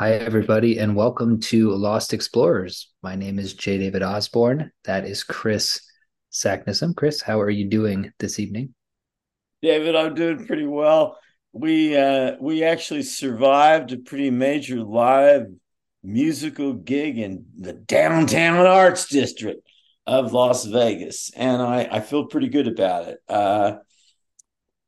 [0.00, 2.92] Hi, everybody, and welcome to Lost Explorers.
[3.02, 3.78] My name is J.
[3.78, 4.70] David Osborne.
[4.84, 5.80] That is Chris
[6.30, 6.94] Sacknessum.
[6.94, 8.76] Chris, how are you doing this evening?
[9.60, 11.18] David, I'm doing pretty well.
[11.52, 15.46] We uh, we actually survived a pretty major live
[16.04, 19.68] musical gig in the downtown arts district
[20.06, 23.18] of Las Vegas, and I, I feel pretty good about it.
[23.28, 23.78] Uh,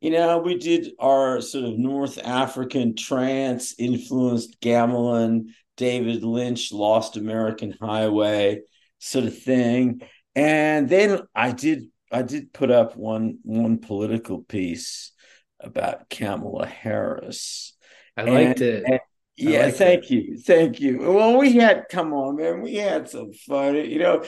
[0.01, 7.17] you know, we did our sort of North African trance influenced gamelan, David Lynch, Lost
[7.17, 8.63] American Highway
[8.99, 10.03] sort of thing.
[10.35, 15.13] And then I did I did put up one one political piece
[15.59, 17.75] about Kamala Harris.
[18.17, 18.85] I liked and, it.
[18.87, 19.01] And,
[19.37, 20.11] yeah, like thank that.
[20.11, 21.01] you, thank you.
[21.01, 23.75] Well, we had come on, man, we had some fun.
[23.77, 24.25] You know,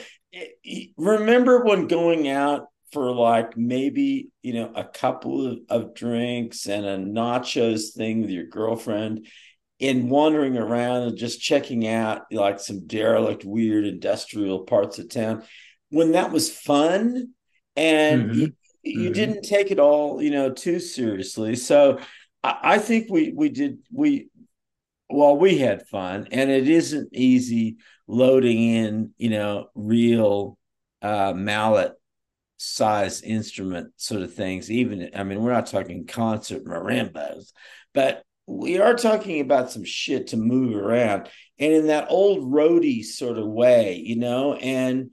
[0.97, 6.85] remember when going out for like maybe you know a couple of, of drinks and
[6.85, 9.27] a nachos thing with your girlfriend,
[9.81, 15.43] and wandering around and just checking out like some derelict, weird industrial parts of town,
[15.89, 17.29] when that was fun,
[17.75, 18.39] and mm-hmm.
[18.39, 18.53] you,
[18.83, 19.13] you mm-hmm.
[19.13, 21.55] didn't take it all you know too seriously.
[21.55, 21.99] So
[22.43, 24.29] I, I think we we did we
[25.13, 30.57] well, we had fun, and it isn't easy loading in, you know, real
[31.01, 31.93] uh, mallet
[32.63, 34.71] size instrument sort of things.
[34.71, 37.51] Even, I mean, we're not talking concert marimbas,
[37.93, 43.03] but we are talking about some shit to move around, and in that old roadie
[43.03, 45.11] sort of way, you know, and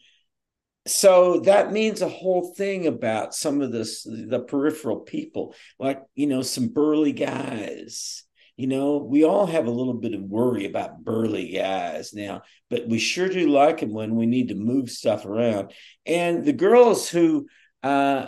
[0.87, 6.27] so that means a whole thing about some of this the peripheral people like you
[6.27, 8.25] know some burly guys
[8.61, 12.87] you know, we all have a little bit of worry about burly guys now, but
[12.87, 15.73] we sure do like them when we need to move stuff around.
[16.05, 17.47] And the girls who,
[17.83, 18.27] uh,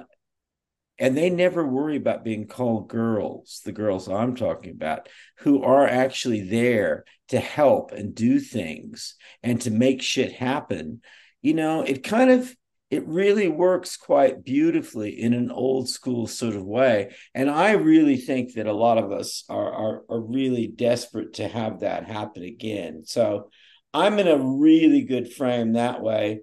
[0.98, 5.86] and they never worry about being called girls, the girls I'm talking about, who are
[5.86, 11.02] actually there to help and do things and to make shit happen.
[11.42, 12.56] You know, it kind of
[12.92, 17.14] it really works quite beautifully in an old school sort of way.
[17.34, 21.48] And I really think that a lot of us are, are, are really desperate to
[21.48, 23.04] have that happen again.
[23.06, 23.48] So
[23.94, 26.42] I'm in a really good frame that way.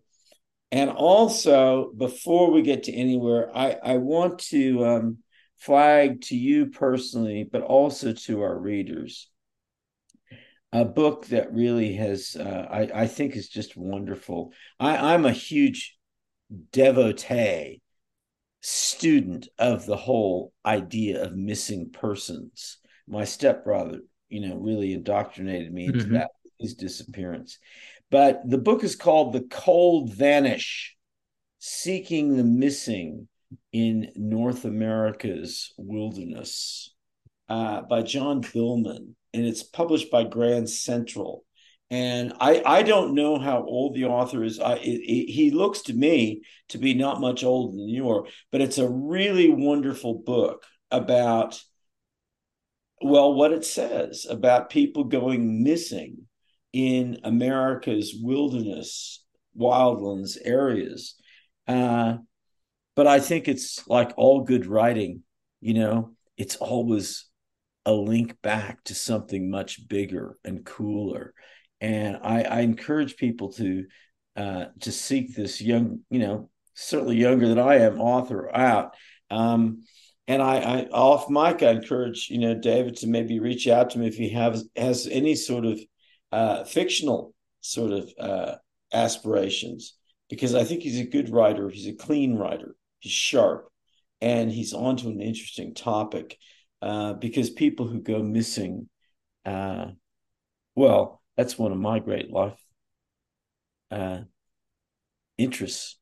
[0.72, 5.18] And also, before we get to anywhere, I, I want to um,
[5.60, 9.30] flag to you personally, but also to our readers,
[10.72, 14.52] a book that really has, uh, I, I think, is just wonderful.
[14.80, 15.96] I, I'm a huge
[16.72, 17.82] devotee,
[18.62, 22.78] student of the whole idea of missing persons.
[23.08, 26.14] My stepbrother, you know, really indoctrinated me into mm-hmm.
[26.14, 27.58] that, his disappearance.
[28.12, 30.96] But the book is called The Cold Vanish
[31.60, 33.28] Seeking the Missing
[33.72, 36.94] in North America's Wilderness
[37.48, 39.16] uh, by Jon Billman.
[39.34, 41.44] And it's published by Grand Central
[41.92, 44.60] and I I don't know how old the author is.
[44.60, 48.26] I, it, it, he looks to me to be not much older than you are,
[48.52, 51.62] but it's a really wonderful book about
[53.02, 56.28] well what it says about people going missing
[56.74, 59.26] in America's wilderness,
[59.58, 61.16] wildlands areas.
[61.68, 62.18] Uh,
[62.96, 65.24] but I think it's like all good writing,
[65.62, 67.26] you know, it's always
[67.86, 71.34] a link back to something much bigger and cooler
[71.82, 73.86] and I, I encourage people to
[74.36, 78.96] uh, to seek this young, you know, certainly younger than I am, author out.
[79.30, 79.84] Um,
[80.28, 84.00] and I, I off mic, I encourage you know David to maybe reach out to
[84.00, 85.80] me if he has has any sort of
[86.32, 88.56] uh, fictional sort of uh,
[88.94, 89.96] aspirations,
[90.30, 91.70] because I think he's a good writer.
[91.70, 92.76] He's a clean writer.
[93.00, 93.70] He's sharp,
[94.22, 96.38] and he's onto an interesting topic.
[96.82, 98.88] Uh, because people who go missing,
[99.46, 99.88] uh,
[100.76, 102.60] well, that's one of my great life
[103.92, 104.20] uh,
[105.38, 105.98] interests.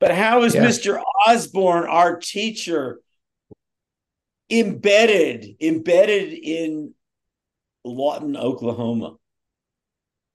[0.00, 0.64] But how is yeah.
[0.64, 1.02] Mr.
[1.28, 3.00] Osborne, our teacher,
[4.48, 6.94] embedded embedded in
[7.84, 9.16] Lawton, Oklahoma?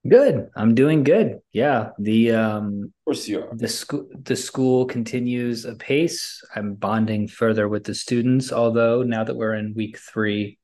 [0.07, 0.47] Good.
[0.55, 1.39] I'm doing good.
[1.51, 1.89] Yeah.
[1.97, 3.49] The um of course you are.
[3.55, 6.39] The school the school continues apace.
[6.55, 10.59] I'm bonding further with the students, although now that we're in week three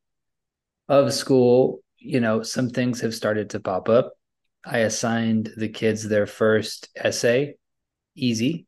[0.87, 4.13] of school, you know, some things have started to pop up.
[4.65, 7.55] I assigned the kids their first essay,
[8.15, 8.67] easy.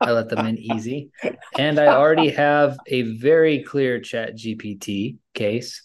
[0.00, 1.10] I let them in easy.
[1.58, 5.82] And I already have a very clear chat GPT case.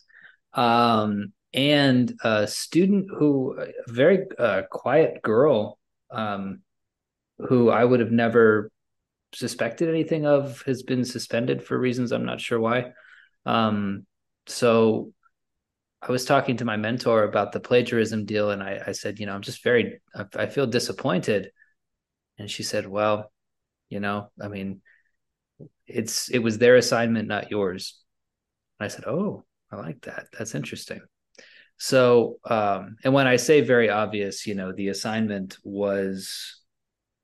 [0.53, 5.77] Um, and a student who, a very uh, quiet girl,
[6.11, 6.61] um,
[7.37, 8.69] who I would have never
[9.33, 12.91] suspected anything of, has been suspended for reasons I'm not sure why.
[13.45, 14.05] Um,
[14.47, 15.13] so
[16.01, 19.27] I was talking to my mentor about the plagiarism deal, and I, I said, you
[19.27, 21.51] know, I'm just very, I, I feel disappointed.
[22.39, 23.31] And she said, well,
[23.89, 24.81] you know, I mean,
[25.86, 28.00] it's it was their assignment, not yours.
[28.80, 30.25] And I said, oh, I like that.
[30.38, 31.01] That's interesting.
[31.77, 36.62] So, um, and when I say very obvious, you know, the assignment was,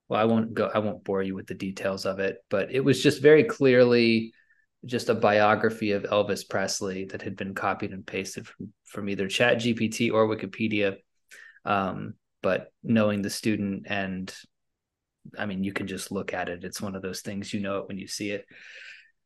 [0.07, 2.81] well, I won't go, I won't bore you with the details of it, but it
[2.81, 4.33] was just very clearly
[4.85, 9.27] just a biography of Elvis Presley that had been copied and pasted from, from either
[9.27, 10.97] Chat GPT or Wikipedia.
[11.65, 14.33] Um, but knowing the student and
[15.37, 16.63] I mean, you can just look at it.
[16.63, 18.45] It's one of those things you know it when you see it.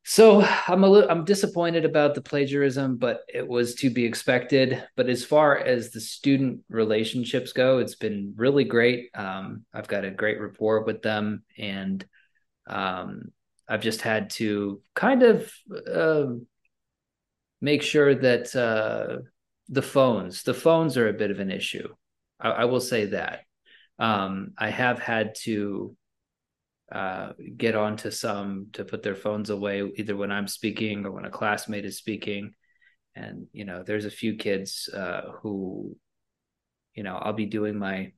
[0.03, 4.83] So I'm a little I'm disappointed about the plagiarism, but it was to be expected.
[4.95, 9.09] But as far as the student relationships go, it's been really great.
[9.13, 12.03] Um, I've got a great rapport with them, and
[12.65, 13.31] um,
[13.67, 15.51] I've just had to kind of
[15.91, 16.25] uh,
[17.61, 19.21] make sure that uh,
[19.69, 21.87] the phones, the phones are a bit of an issue.
[22.39, 23.41] I, I will say that.
[23.99, 25.95] Um, I have had to
[26.91, 31.25] uh, get onto some to put their phones away, either when I'm speaking or when
[31.25, 32.53] a classmate is speaking.
[33.15, 35.95] And you know, there's a few kids uh, who,
[36.93, 38.11] you know, I'll be doing my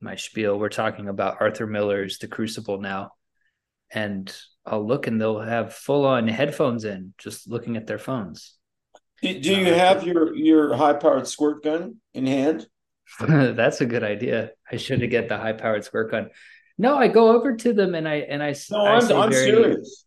[0.00, 0.58] my spiel.
[0.58, 3.10] We're talking about Arthur Miller's The Crucible now,
[3.92, 4.34] and
[4.64, 8.54] I'll look and they'll have full on headphones in, just looking at their phones.
[9.20, 12.66] Do, do you uh, have your your high powered squirt gun in hand?
[13.20, 14.50] That's a good idea.
[14.70, 16.30] I should have get the high powered squirt gun.
[16.78, 18.54] No, I go over to them and I and I.
[18.70, 20.04] No, I I'm, I'm very, serious.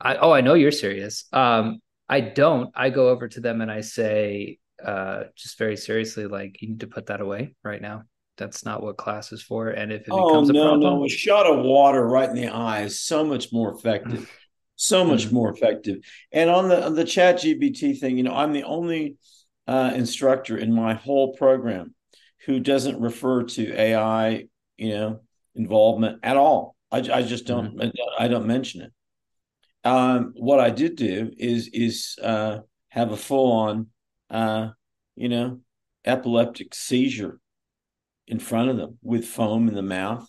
[0.00, 1.26] I oh, I know you're serious.
[1.32, 2.70] Um, I don't.
[2.74, 6.80] I go over to them and I say, uh, just very seriously, like you need
[6.80, 8.04] to put that away right now.
[8.40, 9.68] That's not what class is for.
[9.68, 12.34] And if it oh, becomes no, a problem, no, a shot of water right in
[12.34, 14.32] the eye is so much more effective.
[14.76, 15.34] so much mm-hmm.
[15.34, 15.98] more effective.
[16.32, 19.18] And on the on the Chat GPT thing, you know, I'm the only
[19.68, 21.94] uh, instructor in my whole program
[22.46, 24.46] who doesn't refer to AI,
[24.78, 25.20] you know,
[25.54, 26.76] involvement at all.
[26.90, 27.76] I, I just don't.
[27.76, 27.90] Mm-hmm.
[28.18, 28.92] I don't mention it.
[29.84, 33.88] Um, what I did do is is uh, have a full on,
[34.30, 34.70] uh,
[35.14, 35.60] you know,
[36.06, 37.38] epileptic seizure
[38.30, 40.26] in front of them with foam in the mouth,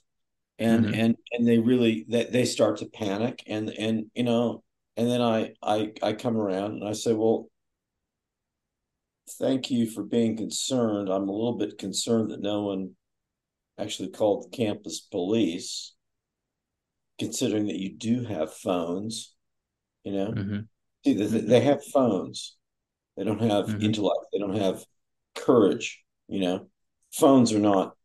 [0.60, 0.94] and mm-hmm.
[0.94, 4.64] and and they really they, they start to panic and and you know
[4.98, 7.48] and then I I I come around and I say, well,
[9.40, 11.10] thank you for being concerned.
[11.10, 12.92] I'm a little bit concerned that no one
[13.80, 15.94] actually called the campus police,
[17.20, 19.34] considering that you do have phones.
[20.04, 20.60] You know, mm-hmm.
[21.06, 22.58] see, they, they, have phones.
[23.16, 23.82] They don't have mm-hmm.
[23.82, 24.26] intellect.
[24.34, 24.84] They don't have
[25.36, 26.04] courage.
[26.28, 26.68] You know,
[27.12, 27.96] phones are not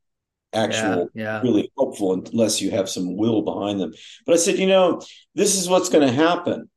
[0.52, 1.40] actual yeah, yeah.
[1.42, 3.92] really helpful unless you have some will behind them.
[4.24, 5.00] But I said, you know,
[5.34, 6.70] this is what's going to happen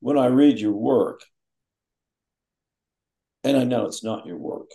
[0.00, 1.22] when I read your work.
[3.44, 4.70] And I know it's not your work.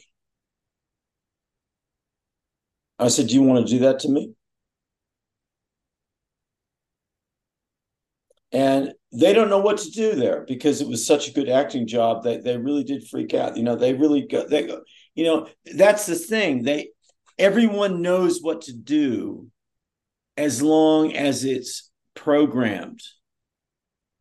[2.99, 4.33] I said, Do you want to do that to me?
[8.51, 11.85] And they don't know what to do there because it was such a good acting
[11.87, 13.57] job that they really did freak out.
[13.57, 14.81] You know, they really go, they go,
[15.17, 16.63] you know, that's the thing.
[16.63, 16.91] They,
[17.37, 19.47] everyone knows what to do
[20.37, 23.01] as long as it's programmed.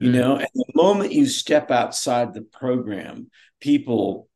[0.00, 0.18] You mm-hmm.
[0.18, 4.28] know, and the moment you step outside the program, people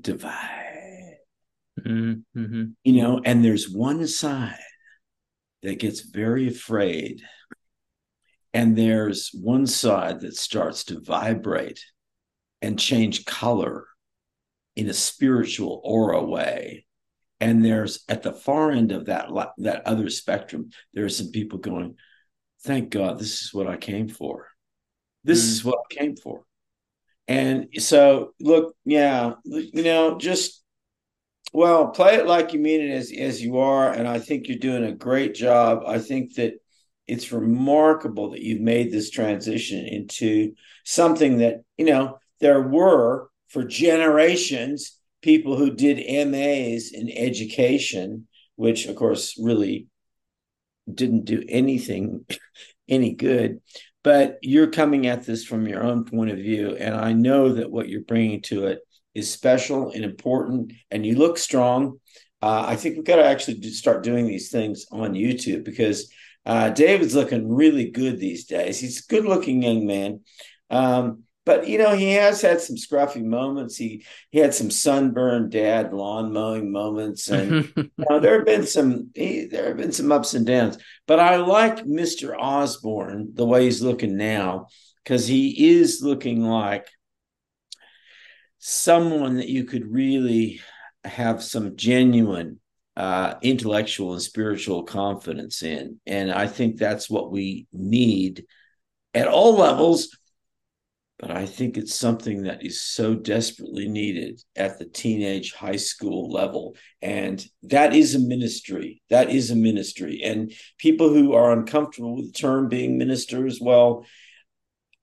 [0.00, 0.66] divide
[1.80, 2.40] Mm-hmm.
[2.40, 2.64] mm-hmm.
[2.84, 4.56] You know, and there's one side
[5.62, 7.22] that gets very afraid,
[8.54, 11.84] and there's one side that starts to vibrate
[12.62, 13.86] and change color
[14.76, 16.86] in a spiritual aura way.
[17.40, 19.28] And there's at the far end of that
[19.58, 21.96] that other spectrum, there are some people going,
[22.62, 24.48] "Thank God, this is what I came for.
[25.24, 25.48] This mm.
[25.48, 26.44] is what I came for."
[27.28, 30.62] And so, look, yeah, you know, just
[31.52, 34.58] well, play it like you mean it as as you are, and I think you're
[34.58, 35.82] doing a great job.
[35.86, 36.54] I think that
[37.06, 40.54] it's remarkable that you've made this transition into
[40.84, 45.96] something that you know there were for generations people who did
[46.28, 49.88] MAs in education, which of course really
[50.92, 52.24] didn't do anything
[52.88, 53.60] any good.
[54.04, 57.72] But you're coming at this from your own point of view, and I know that
[57.72, 58.78] what you're bringing to it
[59.14, 61.98] is special and important, and you look strong.
[62.40, 66.08] Uh, I think we've got to actually start doing these things on YouTube because
[66.44, 68.78] uh, David's looking really good these days.
[68.78, 70.20] He's a good looking young man.
[70.70, 73.76] Um, but you know, he has had some scruffy moments.
[73.76, 78.66] He he had some sunburned dad lawn mowing moments, and you know, there have been
[78.66, 80.76] some he, there have been some ups and downs.
[81.06, 82.36] But I like Mr.
[82.36, 84.66] Osborne the way he's looking now
[85.02, 86.88] because he is looking like
[88.58, 90.60] someone that you could really
[91.04, 92.58] have some genuine
[92.96, 96.00] uh, intellectual and spiritual confidence in.
[96.06, 98.46] And I think that's what we need
[99.14, 100.08] at all levels.
[101.18, 106.30] But I think it's something that is so desperately needed at the teenage high school
[106.30, 106.76] level.
[107.00, 109.02] And that is a ministry.
[109.08, 110.20] That is a ministry.
[110.22, 114.04] And people who are uncomfortable with the term being ministers, well,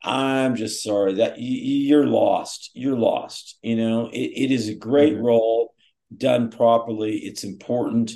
[0.03, 2.71] I'm just sorry that you're lost.
[2.75, 3.57] You're lost.
[3.63, 5.25] You know, it, it is a great mm-hmm.
[5.25, 5.73] role
[6.15, 7.17] done properly.
[7.17, 8.11] It's important.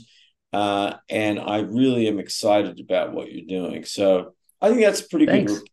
[0.53, 3.85] Uh, and I really am excited about what you're doing.
[3.85, 5.51] So I think that's a pretty thanks.
[5.53, 5.69] good.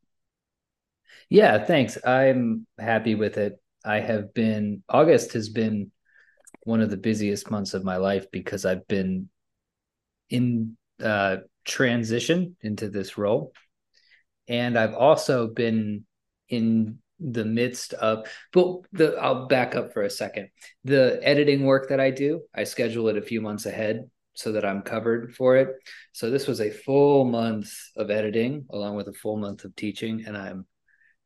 [1.30, 1.98] Yeah, thanks.
[2.04, 3.60] I'm happy with it.
[3.84, 5.90] I have been, August has been
[6.62, 9.28] one of the busiest months of my life because I've been
[10.30, 13.52] in uh, transition into this role.
[14.48, 16.06] And I've also been
[16.48, 20.48] in the midst of but the I'll back up for a second.
[20.82, 24.64] The editing work that I do, I schedule it a few months ahead so that
[24.64, 25.68] I'm covered for it.
[26.12, 30.24] So this was a full month of editing along with a full month of teaching
[30.26, 30.66] and I'm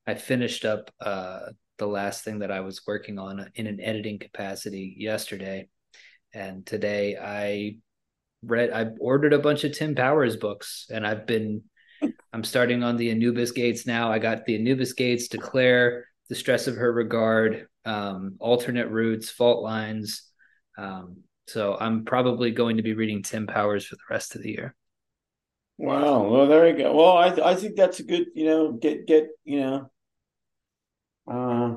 [0.09, 4.19] I finished up uh the last thing that I was working on in an editing
[4.19, 5.69] capacity yesterday
[6.35, 7.77] and today I
[8.43, 11.63] read I ordered a bunch of Tim Powers books and I've been
[12.33, 14.13] I'm starting on the Anubis Gates now.
[14.13, 19.63] I got the Anubis Gates, Declare, The Stress of Her Regard, um, Alternate Routes, Fault
[19.63, 20.23] Lines.
[20.77, 24.51] Um, so I'm probably going to be reading Tim Powers for the rest of the
[24.51, 24.75] year.
[25.79, 26.29] Wow.
[26.29, 26.95] Well, there you go.
[26.95, 29.91] Well, I I think that's a good, you know, get get, you know,
[31.31, 31.77] uh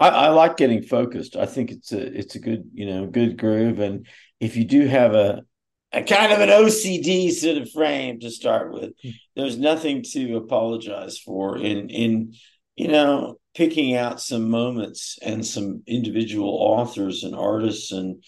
[0.00, 1.36] I, I like getting focused.
[1.36, 3.78] I think it's a it's a good, you know, good groove.
[3.78, 4.06] And
[4.40, 5.42] if you do have a
[5.94, 8.92] a kind of an OCD sort of frame to start with.
[9.02, 9.10] Hmm.
[9.36, 12.34] There's nothing to apologize for in in
[12.76, 18.22] you know picking out some moments and some individual authors and artists and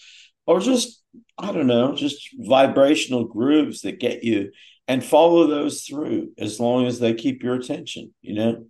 [0.45, 1.03] or just
[1.37, 4.51] I don't know, just vibrational grooves that get you
[4.87, 8.65] and follow those through as long as they keep your attention, you know.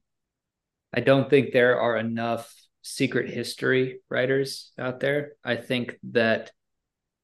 [0.94, 5.34] I don't think there are enough secret history writers out there.
[5.44, 6.52] I think that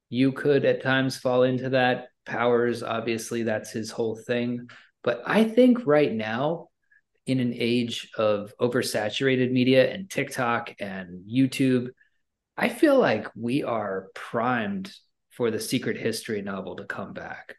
[0.09, 2.09] you could at times fall into that.
[2.25, 4.69] Powers, obviously, that's his whole thing.
[5.03, 6.67] But I think right now,
[7.25, 11.89] in an age of oversaturated media and TikTok and YouTube,
[12.55, 14.93] I feel like we are primed
[15.31, 17.55] for the secret history novel to come back,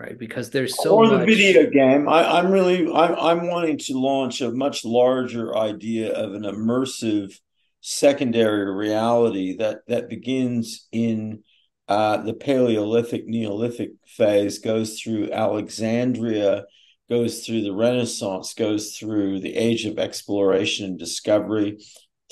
[0.00, 0.18] right?
[0.18, 2.08] Because there's so or the video game.
[2.08, 7.38] I, am really I'm I'm wanting to launch a much larger idea of an immersive
[7.82, 11.42] secondary reality that that begins in
[11.88, 16.64] uh, the Paleolithic Neolithic phase goes through Alexandria,
[17.08, 21.78] goes through the Renaissance, goes through the age of exploration and discovery,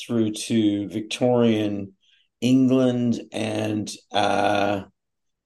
[0.01, 1.93] through to Victorian
[2.41, 4.83] England and uh,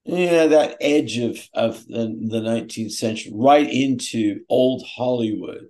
[0.05, 5.69] yeah, that edge of of the, the 19th century, right into old Hollywood,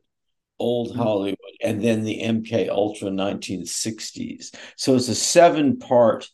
[0.58, 0.98] old mm-hmm.
[0.98, 4.54] Hollywood, and then the MK Ultra 1960s.
[4.76, 6.28] So it's a seven part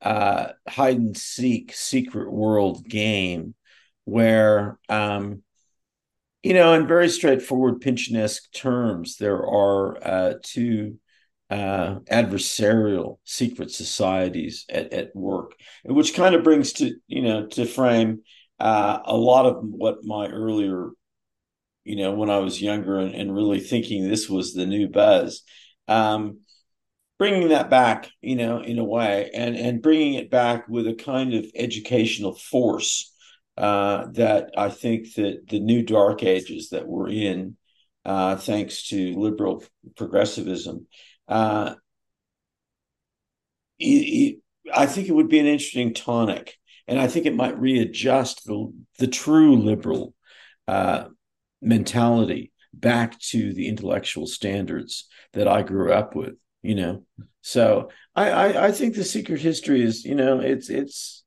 [0.00, 3.54] uh, hide and seek secret world game
[4.04, 5.42] where um,
[6.42, 10.98] you know in very straightforward Pynchonesque terms there are uh, two
[11.54, 15.52] uh, adversarial secret societies at, at work
[15.84, 18.22] which kind of brings to you know to frame
[18.60, 20.90] uh, a lot of what my earlier
[21.84, 25.42] you know when i was younger and, and really thinking this was the new buzz
[25.86, 26.38] um,
[27.18, 30.94] bringing that back, you know, in a way, and and bringing it back with a
[30.94, 33.12] kind of educational force
[33.56, 37.56] uh, that I think that the new dark ages that we're in,
[38.04, 39.64] uh, thanks to liberal
[39.96, 40.86] progressivism,
[41.28, 41.74] uh,
[43.78, 44.38] it, it,
[44.72, 48.72] I think it would be an interesting tonic, and I think it might readjust the
[48.98, 50.14] the true liberal
[50.68, 51.04] uh,
[51.60, 57.04] mentality back to the intellectual standards that I grew up with you know?
[57.42, 61.22] So I, I i think the secret history is you know it's it's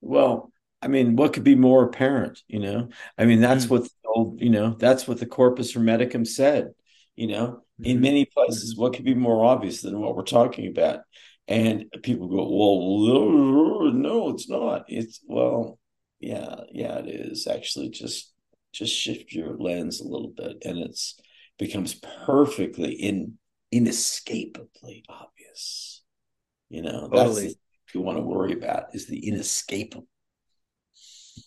[0.00, 2.90] well i mean what could be more apparent you know?
[3.16, 3.74] I mean that's mm-hmm.
[3.74, 6.74] what the old you know that's what the corpus hermeticum said
[7.16, 7.84] you know mm-hmm.
[7.84, 11.00] in many places what could be more obvious than what we're talking about
[11.48, 15.78] and people go well no it's not it's well
[16.20, 18.32] yeah yeah it is actually just
[18.72, 21.20] just shift your lens a little bit and it's
[21.58, 21.94] becomes
[22.26, 23.38] perfectly in
[23.70, 26.02] inescapably obvious.
[26.68, 27.54] You know, that's totally.
[27.94, 30.06] you want to worry about is the inescapable.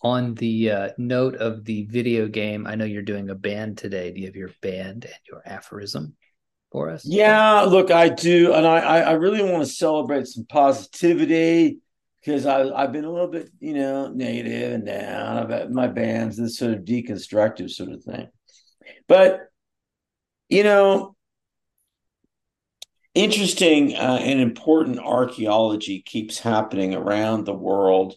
[0.02, 4.12] On the uh, note of the video game, I know you're doing a band today.
[4.12, 6.16] Do you have your band and your aphorism?
[6.76, 7.06] for us?
[7.06, 11.78] Yeah, look, I do, and I I really want to celebrate some positivity
[12.20, 16.36] because I I've been a little bit you know negative and down about my bands,
[16.36, 18.28] this sort of deconstructive sort of thing,
[19.08, 19.48] but
[20.48, 21.16] you know
[23.14, 28.14] interesting uh, and important archaeology keeps happening around the world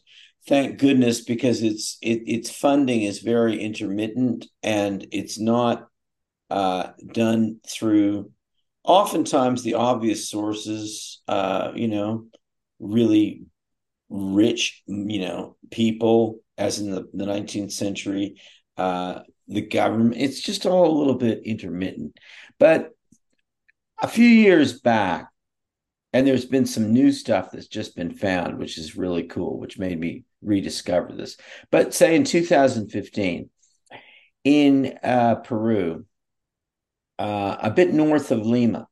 [0.50, 5.88] thank goodness because it's it, its funding is very intermittent and it's not
[6.50, 8.32] uh, done through
[8.84, 12.26] oftentimes the obvious sources uh, you know
[12.80, 13.44] really
[14.10, 18.42] rich you know people as in the, the 19th century
[18.76, 22.18] uh, the government it's just all a little bit intermittent.
[22.60, 22.92] But
[24.02, 25.30] a few years back,
[26.14, 29.78] and there's been some new stuff that's just been found, which is really cool, which
[29.78, 31.38] made me rediscover this.
[31.72, 33.50] But say in 2015,
[34.44, 36.06] in uh, Peru,
[37.18, 38.88] uh, a bit north of Lima,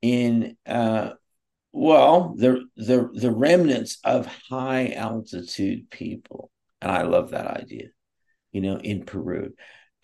[0.00, 1.10] in uh,
[1.72, 7.88] well, the the the remnants of high altitude people, and I love that idea.
[8.52, 9.52] You know, in Peru,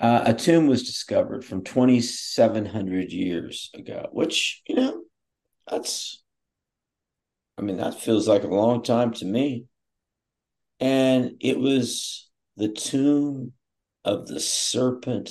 [0.00, 5.02] uh, a tomb was discovered from 2,700 years ago, which, you know,
[5.68, 6.22] that's,
[7.58, 9.66] I mean, that feels like a long time to me.
[11.10, 13.52] And it was the tomb
[14.04, 15.30] of the serpent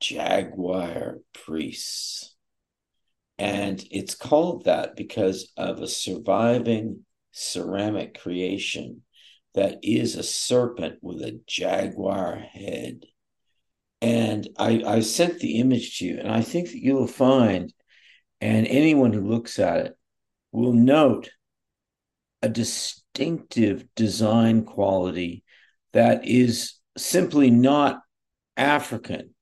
[0.00, 2.34] jaguar priests.
[3.38, 9.02] And it's called that because of a surviving ceramic creation
[9.54, 13.04] that is a serpent with a jaguar head
[14.02, 17.72] and I, I sent the image to you, and I think that you'll find,
[18.40, 19.98] and anyone who looks at it
[20.52, 21.30] will note
[22.42, 25.44] a distinctive design quality
[25.92, 28.00] that is simply not
[28.56, 29.34] African.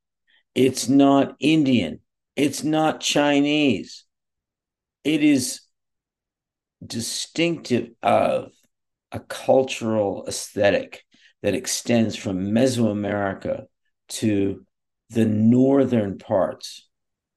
[0.55, 2.01] It's not Indian.
[2.37, 4.05] It's not Chinese.
[5.05, 5.61] It is
[6.85, 8.53] distinctive of
[9.13, 11.05] a cultural aesthetic
[11.43, 13.65] that extends from Mesoamerica
[14.09, 14.65] to
[15.11, 16.89] the northern parts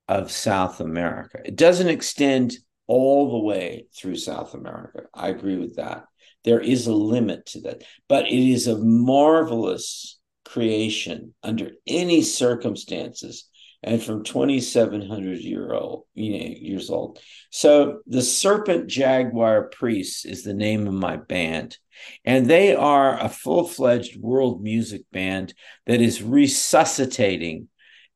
[0.08, 1.40] of South America.
[1.46, 2.54] It doesn't extend
[2.92, 5.04] all the way through South America.
[5.14, 6.04] I agree with that.
[6.44, 13.48] There is a limit to that, but it is a marvelous creation under any circumstances
[13.82, 20.44] and from 2700 year old you know, years old so the serpent jaguar priests is
[20.44, 21.78] the name of my band
[22.26, 25.54] and they are a full-fledged world music band
[25.88, 27.70] that is resuscitating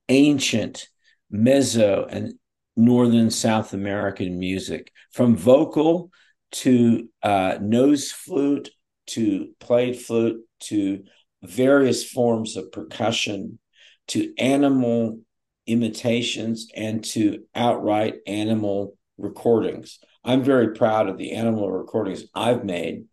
[0.10, 0.90] ancient
[1.34, 2.34] meso and
[2.76, 6.12] northern south american music from vocal
[6.52, 8.70] to uh, nose flute
[9.08, 11.04] to played flute to
[11.44, 13.60] various forms of percussion
[14.08, 15.20] to animal
[15.68, 20.00] imitations and to outright animal recordings.
[20.24, 23.06] I'm very proud of the animal recordings I've made,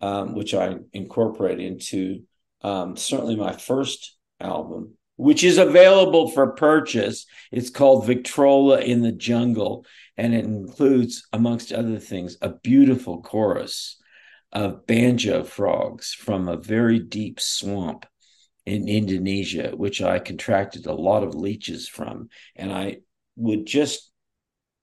[0.00, 2.22] um, which I incorporate into
[2.62, 7.26] um, certainly my first album, which is available for purchase.
[7.52, 14.00] It's called Victrola in the Jungle, and it includes, amongst other things, a beautiful chorus
[14.52, 18.06] of banjo frogs from a very deep swamp
[18.66, 22.28] in Indonesia, which I contracted a lot of leeches from.
[22.56, 22.98] And I
[23.36, 24.10] would just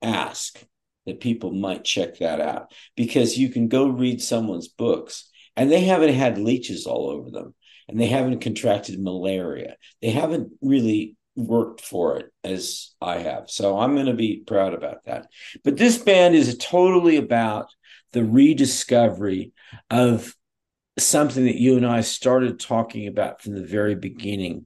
[0.02, 0.62] ask
[1.06, 5.82] that people might check that out because you can go read someone's books and they
[5.82, 7.56] haven't had leeches all over them
[7.92, 9.76] and they haven't contracted malaria.
[10.02, 13.50] They haven't really worked for it as I have.
[13.50, 15.28] So I'm going to be proud about that.
[15.64, 17.68] But this band is totally about
[18.12, 19.52] the rediscovery
[19.90, 20.36] of
[20.98, 24.66] something that you and I started talking about from the very beginning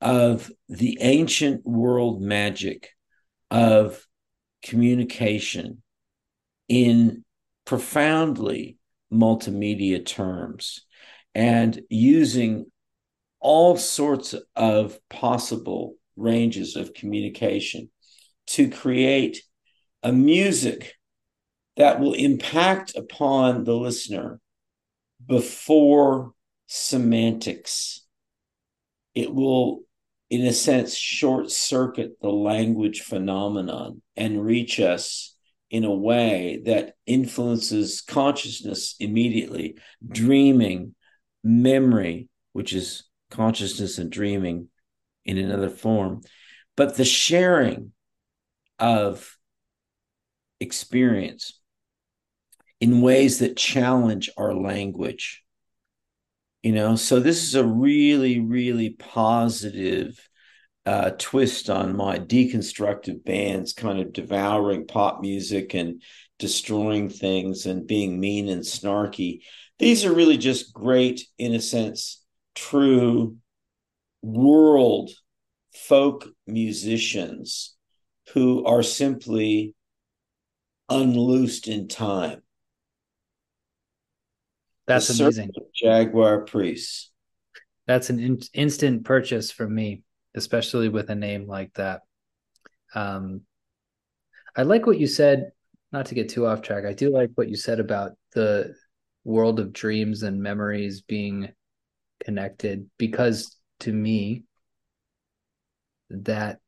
[0.00, 2.90] of the ancient world magic
[3.50, 4.06] of
[4.62, 5.82] communication
[6.68, 7.24] in
[7.64, 8.78] profoundly
[9.12, 10.82] multimedia terms
[11.38, 12.66] and using
[13.38, 17.88] all sorts of possible ranges of communication
[18.48, 19.44] to create
[20.02, 20.94] a music
[21.76, 24.40] that will impact upon the listener
[25.24, 26.32] before
[26.66, 28.04] semantics.
[29.14, 29.82] It will,
[30.30, 35.36] in a sense, short circuit the language phenomenon and reach us
[35.70, 40.96] in a way that influences consciousness immediately, dreaming,
[41.42, 44.68] memory, which is consciousness and dreaming
[45.24, 46.22] in another form,
[46.76, 47.92] but the sharing
[48.78, 49.36] of
[50.60, 51.60] experience
[52.80, 55.42] in ways that challenge our language.
[56.62, 60.18] You know, so this is a really, really positive
[60.86, 66.02] uh, twist on my deconstructive bands, kind of devouring pop music and
[66.38, 69.42] destroying things and being mean and snarky.
[69.78, 73.36] These are really just great, in a sense, true
[74.22, 75.10] world
[75.72, 77.76] folk musicians
[78.34, 79.74] who are simply
[80.90, 82.42] unloosed in time.
[84.86, 85.50] That's The amazing.
[85.74, 87.10] Jaguar priests.
[87.86, 90.02] That's an in- instant purchase for me,
[90.34, 92.02] especially with a name like that.
[92.94, 93.42] Um,
[94.56, 95.52] I like what you said.
[95.92, 98.74] Not to get too off track, I do like what you said about the
[99.28, 101.50] world of dreams and memories being
[102.24, 104.44] connected because to me,
[106.08, 106.58] that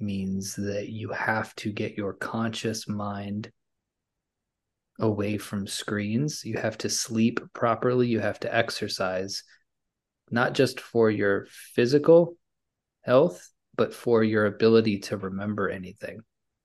[0.00, 3.52] means that you have to get your conscious mind
[4.98, 6.44] away from screens.
[6.44, 8.08] You have to sleep properly.
[8.08, 9.44] You have to exercise,
[10.32, 12.36] not just for your physical
[13.02, 16.22] health, but for your ability to remember anything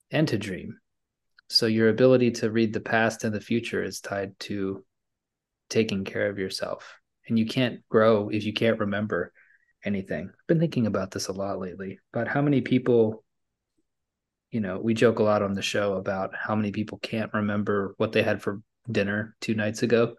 [0.10, 0.80] and to dream.
[1.50, 4.86] So, your ability to read the past and the future is tied to
[5.70, 7.00] taking care of yourself.
[7.28, 9.34] And you can't grow if you can't remember
[9.84, 10.30] anything.
[10.30, 13.24] I've been thinking about this a lot lately about how many people,
[14.52, 17.94] you know, we joke a lot on the show about how many people can't remember
[17.98, 20.16] what they had for dinner two nights ago.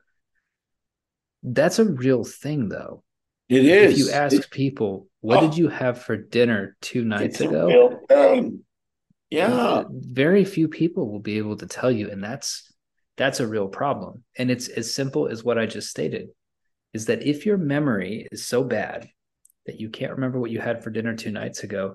[1.43, 3.03] That's a real thing, though.
[3.49, 3.93] It is.
[3.95, 5.41] If you ask It- people, what Oh.
[5.49, 7.67] did you have for dinner two nights ago?
[7.67, 8.65] real thing.
[9.31, 9.85] Yeah.
[9.91, 12.73] very few people will be able to tell you and that's
[13.17, 16.29] that's a real problem and it's as simple as what i just stated
[16.93, 19.09] is that if your memory is so bad
[19.67, 21.95] that you can't remember what you had for dinner two nights ago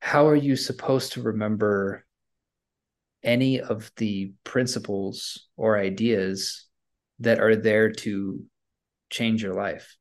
[0.00, 2.04] how are you supposed to remember
[3.22, 6.66] any of the principles or ideas
[7.18, 8.40] that are there to
[9.10, 9.96] change your life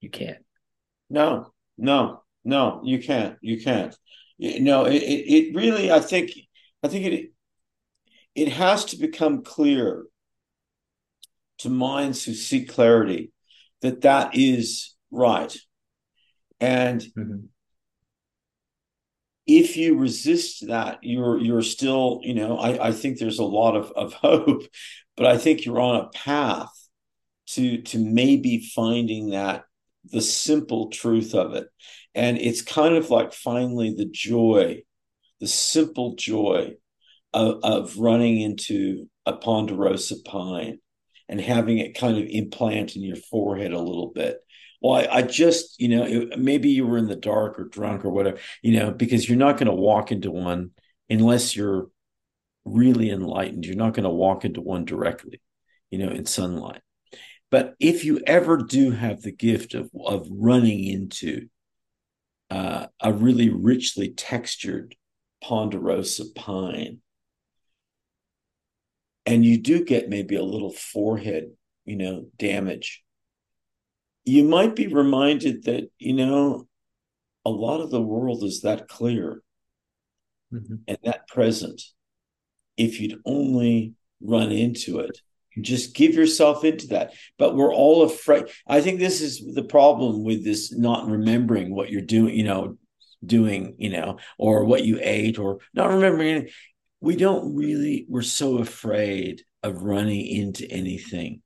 [0.00, 0.38] you can't
[1.10, 3.36] No, no, no, you can't.
[3.40, 3.94] You can't.
[4.42, 6.32] You know, it, it, really, I think,
[6.82, 7.32] I think it,
[8.34, 10.04] it has to become clear
[11.58, 13.30] to minds who seek clarity
[13.82, 15.56] that that is right.
[16.60, 17.48] And Mhm.
[19.46, 23.76] if you resist that, you're you're still, you know, I, I think there's a lot
[23.76, 24.62] of, of hope,
[25.16, 26.70] but I think you're on a path
[27.48, 29.64] to to maybe finding that
[30.04, 31.68] the simple truth of it.
[32.14, 34.82] And it's kind of like finally the joy,
[35.40, 36.74] the simple joy
[37.32, 40.78] of, of running into a ponderosa pine
[41.28, 44.38] and having it kind of implant in your forehead a little bit.
[44.80, 48.04] Well, I, I just, you know, it, maybe you were in the dark or drunk
[48.04, 50.72] or whatever, you know, because you're not going to walk into one
[51.08, 51.88] unless you're
[52.64, 53.64] really enlightened.
[53.64, 55.40] You're not going to walk into one directly,
[55.90, 56.82] you know, in sunlight.
[57.52, 61.48] But if you ever do have the gift of, of running into
[62.50, 64.96] uh, a really richly textured
[65.42, 67.02] ponderosa pine,
[69.26, 71.50] and you do get maybe a little forehead,
[71.84, 73.04] you know, damage,
[74.24, 76.66] you might be reminded that, you know,
[77.44, 79.42] a lot of the world is that clear
[80.50, 80.80] Mhm.
[80.88, 81.82] and that present
[82.78, 85.20] if you'd only run into it
[85.60, 87.12] just give yourself into that.
[87.38, 88.46] But we're all afraid.
[88.66, 92.78] I think this is the problem with this not remembering what you're doing you know
[93.24, 96.48] doing you know or what you ate or not remembering
[97.00, 101.40] we don't really we're so afraid of running into anything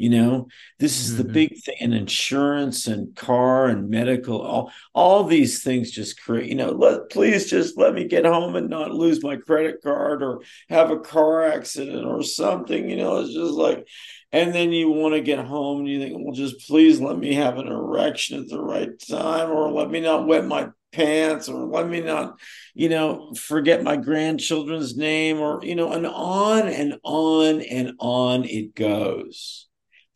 [0.00, 0.48] you know?
[0.78, 1.32] This is the Mhm.
[1.32, 6.54] big thing and insurance and car and medical all all these things just create you
[6.54, 10.40] know let please just let me get home and not lose my credit card or
[10.68, 13.20] have a car accident or something you know?
[13.20, 13.86] It's just like
[14.32, 17.34] and then you want to get home and you think well just please let me
[17.34, 21.66] have an erection at the right time or let me not wet my pants or
[21.66, 22.38] let me not
[22.74, 28.44] you know forget my grandchildren's name or you know and on and on and on
[28.44, 29.66] it goes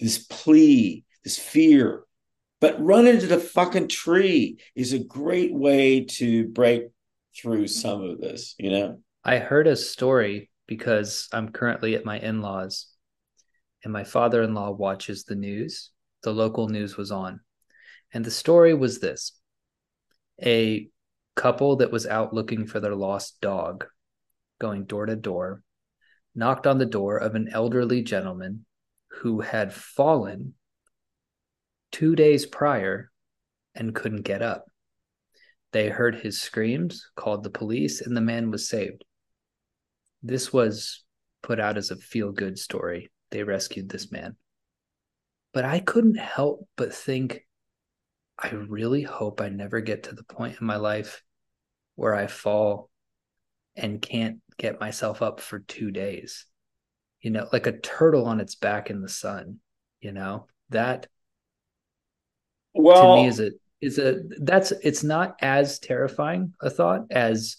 [0.01, 2.05] this plea, this fear.
[2.61, 6.85] But run into the fucking tree is a great way to break
[7.37, 9.01] through some of this, you know?
[9.25, 12.87] I heard a story because I'm currently at my in laws,
[13.83, 15.91] and my father in law watches the news.
[16.23, 17.41] The local news was on.
[18.13, 19.33] And the story was this
[20.43, 20.89] a
[21.37, 23.85] couple that was out looking for their lost dog,
[24.59, 25.63] going door to door,
[26.35, 28.65] knocked on the door of an elderly gentleman
[29.17, 30.55] who had fallen
[31.93, 33.11] two days prior
[33.75, 34.67] and couldn't get up.
[35.73, 39.05] They heard his screams, called the police, and the man was saved.
[40.23, 41.05] This was
[41.43, 43.11] put out as a feel good story.
[43.31, 44.37] They rescued this man.
[45.53, 47.47] But I couldn't help but think
[48.39, 51.23] I really hope I never get to the point in my life
[51.95, 52.91] where I fall
[53.77, 56.47] and can't get myself up for two days.
[57.25, 59.61] You know, like a turtle on its back in the sun,
[60.03, 61.07] you know, that
[62.75, 67.57] well to me is a is a that's it's not as terrifying a thought as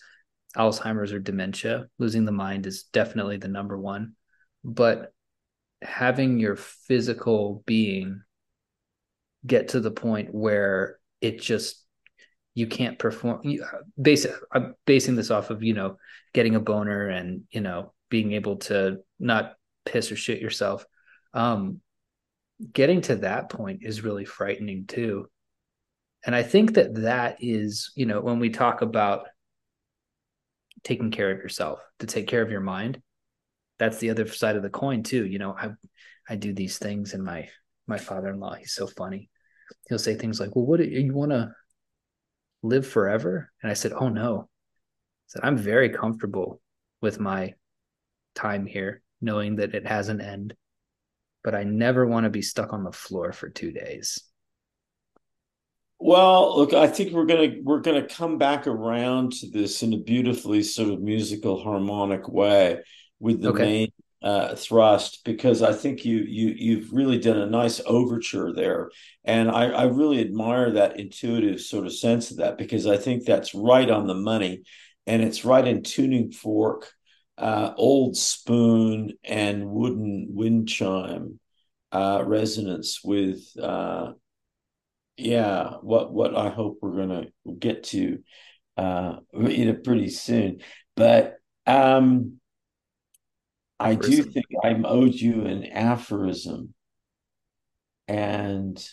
[0.56, 1.88] Alzheimer's or dementia.
[1.98, 4.14] Losing the mind is definitely the number one.
[4.64, 5.12] But
[5.82, 8.22] having your physical being
[9.48, 11.84] get to the point where it just
[12.54, 13.66] you can't perform you,
[14.02, 15.98] base i'm basing this off of you know
[16.34, 19.54] getting a boner and you know being able to not
[19.86, 20.86] piss or shit yourself
[21.34, 21.80] um
[22.72, 25.28] getting to that point is really frightening too
[26.26, 29.28] and i think that that is you know when we talk about
[30.84, 33.02] taking care of yourself to take care of your mind
[33.78, 35.70] that's the other side of the coin too you know i
[36.30, 37.48] i do these things and my
[37.88, 39.30] my father-in-law he's so funny
[39.90, 41.52] he'll say things like well what do you want to
[42.66, 43.52] live forever?
[43.62, 44.42] And I said, Oh no.
[44.42, 46.62] I said, I'm very comfortable
[47.02, 47.54] with my
[48.36, 50.56] time here, knowing that it has an end,
[51.44, 54.20] but I never want to be stuck on the floor for two days.
[55.98, 59.98] Well, look, I think we're gonna we're gonna come back around to this in a
[59.98, 62.82] beautifully sort of musical harmonic way
[63.20, 63.64] with the okay.
[63.64, 63.88] main
[64.22, 68.90] uh, thrust because I think you you you've really done a nice overture there,
[69.24, 73.24] and I, I really admire that intuitive sort of sense of that because I think
[73.24, 74.64] that's right on the money,
[75.08, 76.92] and it's right in tuning fork,
[77.38, 81.40] uh, old spoon, and wooden wind chime
[81.92, 83.42] uh, resonance with.
[83.62, 84.14] Uh,
[85.18, 87.28] yeah, what what I hope we're gonna
[87.60, 88.20] get to
[88.78, 90.62] uh, you know pretty soon,
[90.96, 92.40] but um
[93.80, 96.74] I do think I'm owed you an aphorism.
[98.08, 98.84] And,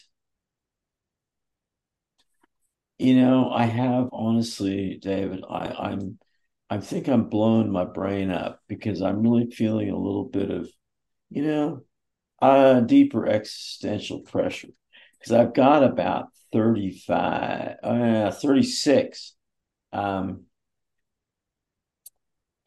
[2.99, 6.19] you know, I have honestly, David, I, I'm,
[6.73, 10.71] I think I'm blowing my brain up because I'm really feeling a little bit of,
[11.29, 11.83] you know,
[12.41, 14.71] uh, deeper existential pressure
[15.19, 19.35] because I've got about 35, uh, 36
[19.93, 20.45] um,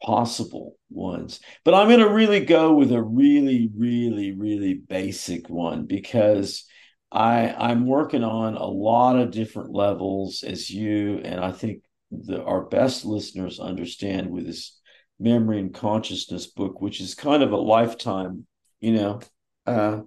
[0.00, 1.40] possible ones.
[1.64, 6.64] But I'm going to really go with a really, really, really basic one because
[7.10, 12.42] I I'm working on a lot of different levels as you and I think the
[12.42, 14.78] our best listeners understand with this
[15.18, 18.46] memory and consciousness book, which is kind of a lifetime,
[18.80, 19.20] you know,
[19.66, 20.00] uh,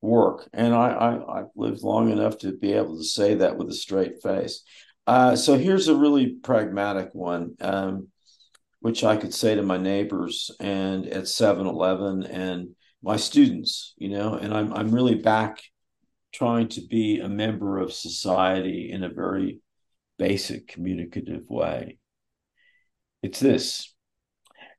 [0.00, 0.48] work.
[0.52, 3.74] And I, I I've lived long enough to be able to say that with a
[3.74, 4.62] straight face.
[5.06, 7.54] Uh, so here's a really pragmatic one.
[7.60, 8.08] Um,
[8.80, 14.34] which I could say to my neighbors and at 7-Eleven and my students, you know,
[14.34, 15.60] and I'm I'm really back
[16.32, 19.60] trying to be a member of society in a very
[20.18, 21.98] basic communicative way.
[23.22, 23.94] It's this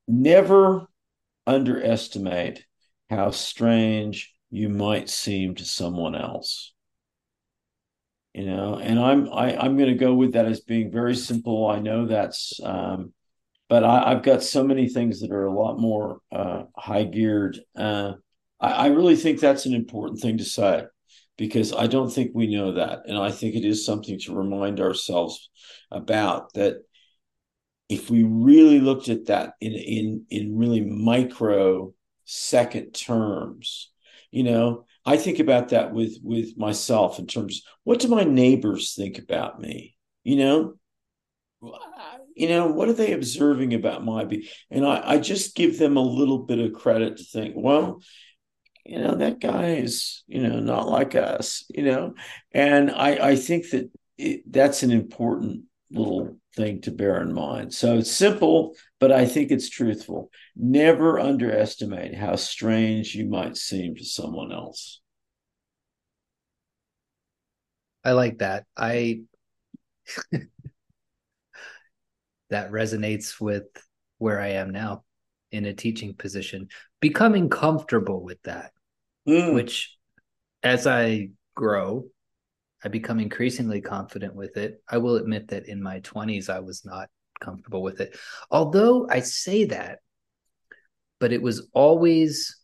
[0.08, 0.88] never
[1.46, 2.66] underestimate
[3.10, 6.74] how strange you might seem to someone else
[8.34, 10.92] you know and i'm I, am i am going to go with that as being
[10.92, 13.14] very simple i know that's um,
[13.70, 17.60] but I, have got so many things that are a lot more uh, high geared.
[17.76, 18.14] Uh,
[18.60, 20.84] I, I, really think that's an important thing to say
[21.38, 24.80] because I don't think we know that, and I think it is something to remind
[24.80, 25.50] ourselves
[25.92, 26.84] about that.
[27.90, 31.94] If we really looked at that in in in really micro
[32.26, 33.92] second terms,
[34.30, 38.94] you know, I think about that with with myself in terms what do my neighbors
[38.94, 39.96] think about me?
[40.26, 40.74] You know,
[42.36, 44.50] you know, what are they observing about my be?
[44.70, 48.02] And I, I just give them a little bit of credit to think, well,
[48.88, 52.14] you know, that guy is, you know, not like us, you know,
[52.52, 57.74] and I, I think that it, that's an important little thing to bear in mind.
[57.74, 60.32] So it's simple, but I think it's truthful.
[60.56, 65.02] Never underestimate how strange you might seem to someone else.
[68.04, 68.66] I like that.
[68.76, 69.22] I
[72.50, 73.66] that resonates with
[74.18, 75.04] where I am now
[75.52, 76.70] in a teaching position,
[77.00, 78.72] becoming comfortable with that,
[79.28, 79.54] mm.
[79.54, 79.96] which
[80.64, 82.06] as I grow,
[82.84, 84.82] I become increasingly confident with it.
[84.90, 87.10] I will admit that in my 20s, I was not
[87.40, 88.18] comfortable with it.
[88.52, 90.00] Although I say that,
[91.20, 92.58] but it was always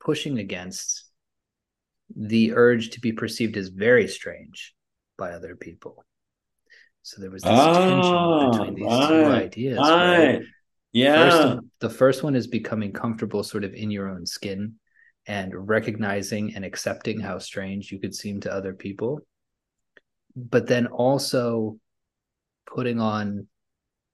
[0.00, 1.04] pushing against
[2.16, 4.74] the urge to be perceived as very strange
[5.18, 6.04] by other people.
[7.02, 9.78] So there was this oh, tension between these right, two ideas.
[9.78, 10.40] Right.
[10.92, 11.30] Yeah.
[11.30, 14.74] First, the first one is becoming comfortable sort of in your own skin
[15.30, 19.20] and recognizing and accepting how strange you could seem to other people.
[20.34, 21.78] but then also
[22.66, 23.46] putting on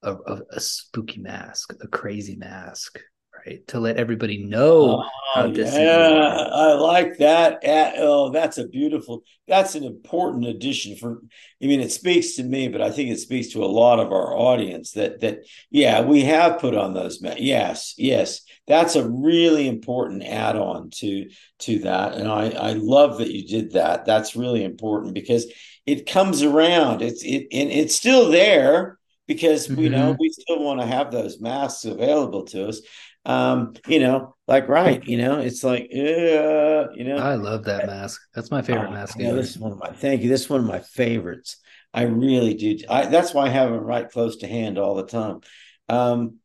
[0.02, 2.98] a, a, a spooky mask, a crazy mask,
[3.46, 3.66] right?
[3.68, 6.48] To let everybody know Oh, how yeah.
[6.52, 7.60] I like that.
[7.98, 11.20] Oh, that's a beautiful, that's an important addition for,
[11.62, 14.12] I mean, it speaks to me, but I think it speaks to a lot of
[14.12, 17.20] our audience that, that, yeah, we have put on those.
[17.38, 18.40] Yes, yes.
[18.66, 21.28] That's a really important add-on to,
[21.60, 22.14] to that.
[22.14, 24.04] And I, I love that you did that.
[24.06, 25.46] That's really important because
[25.86, 27.02] it comes around.
[27.02, 30.18] It's, it, and it's still there because, you know, Mhm.
[30.18, 32.80] we still want to have those masks available to us
[33.26, 37.86] um you know like right you know it's like uh you know I love that
[37.86, 38.22] mask.
[38.34, 40.50] That's my favorite oh, mask yeah this is one of my thank you this is
[40.50, 41.56] one of my favorites
[41.92, 45.06] i really do i that's why i have them right close to hand all the
[45.06, 45.40] time
[45.88, 46.38] um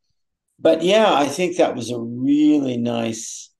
[0.58, 3.50] but yeah i think that was a really nice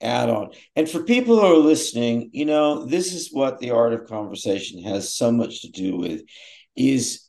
[0.00, 4.08] add-on and for people who are listening you know this is what the art of
[4.08, 6.22] conversation has so much to do with
[6.74, 7.28] is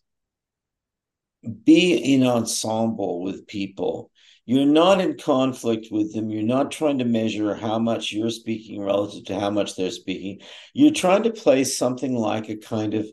[1.63, 4.11] be in ensemble with people.
[4.45, 6.29] You're not in conflict with them.
[6.29, 10.39] You're not trying to measure how much you're speaking relative to how much they're speaking.
[10.73, 13.07] You're trying to play something like a kind of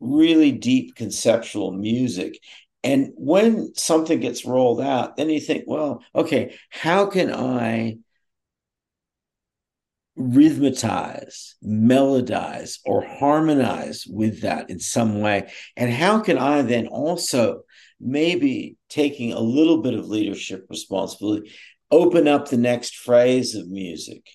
[0.00, 2.38] really deep conceptual music.
[2.82, 7.98] And when something gets rolled out, then you think, well, okay, how can I
[10.16, 15.50] rhythmatize, melodize, or harmonize with that in some way?
[15.76, 17.62] And how can I then also
[18.02, 21.52] maybe taking a little bit of leadership responsibility
[21.90, 24.26] open up the next phrase of music?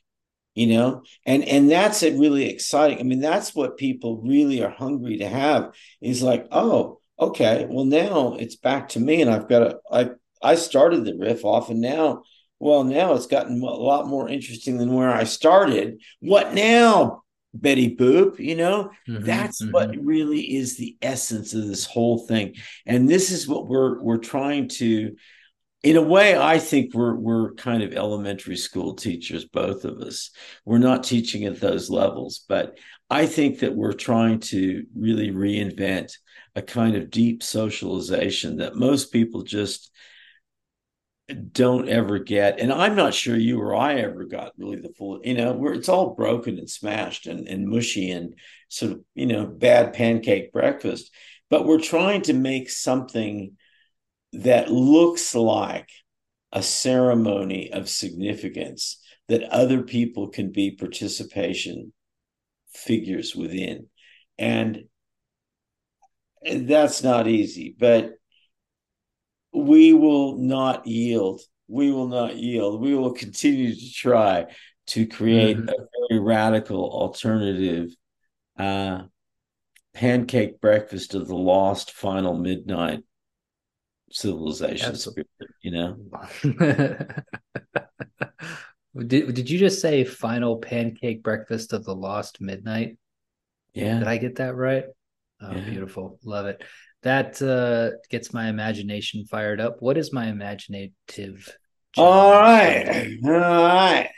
[0.55, 2.99] You know, and and that's it really exciting.
[2.99, 7.85] I mean, that's what people really are hungry to have is like, oh, okay, well
[7.85, 10.09] now it's back to me, and I've got to I
[10.41, 12.23] I started the riff off, and now
[12.59, 16.01] well, now it's gotten a lot more interesting than where I started.
[16.21, 17.23] What now,
[17.53, 18.39] Betty Boop?
[18.39, 19.99] You know, Mhm, that's what mhm.
[20.03, 22.55] really is the essence of this whole thing.
[22.85, 25.15] And this is what we're we're trying to,
[25.83, 30.31] in a way, I think we're we're kind of elementary school teachers, both of us.
[30.65, 32.77] We're not teaching at those levels, but
[33.09, 36.11] I think that we're trying to really reinvent
[36.55, 39.91] a kind of deep socialization that most people just
[41.51, 45.19] don't ever get and i'm not sure you or i ever got really the full
[45.25, 48.33] you know where it's all broken and smashed and, and mushy and
[48.69, 51.11] sort of you know bad pancake breakfast
[51.49, 53.51] but we're trying to make something
[54.33, 55.89] that looks like
[56.51, 61.91] a ceremony of significance that other people can be participation
[62.73, 63.87] figures within.
[64.37, 64.85] And
[66.45, 68.11] that's not easy but
[69.57, 71.41] we will not yield.
[71.67, 72.81] We will not yield.
[72.81, 74.45] We will continue to try
[74.87, 75.69] to create Mhm.
[75.69, 77.93] a very radical alternative
[78.57, 79.03] uh,
[79.93, 83.03] pancake breakfast of the lost final midnight
[84.11, 85.27] civilization spirit,
[85.61, 85.97] you know?
[88.95, 92.97] Did, did you just say final pancake breakfast of the lost midnight?
[93.73, 94.85] Yeah did I get that right?
[95.39, 95.65] Oh, Yeah.
[95.65, 96.19] beautiful.
[96.23, 96.63] Love it.
[97.03, 99.77] That uh, gets my imagination fired up.
[99.79, 101.57] What is my imaginative
[101.95, 103.17] All right.
[103.23, 104.09] All right.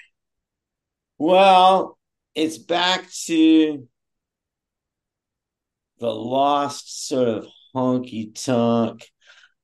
[1.18, 1.98] Well,
[2.36, 3.88] it's back to
[6.00, 9.06] the lost sort of honky tonk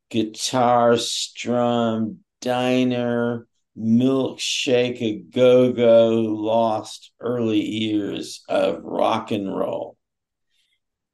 [0.10, 3.48] guitar strum diner
[3.78, 9.98] milkshake a go go lost early years of rock and roll.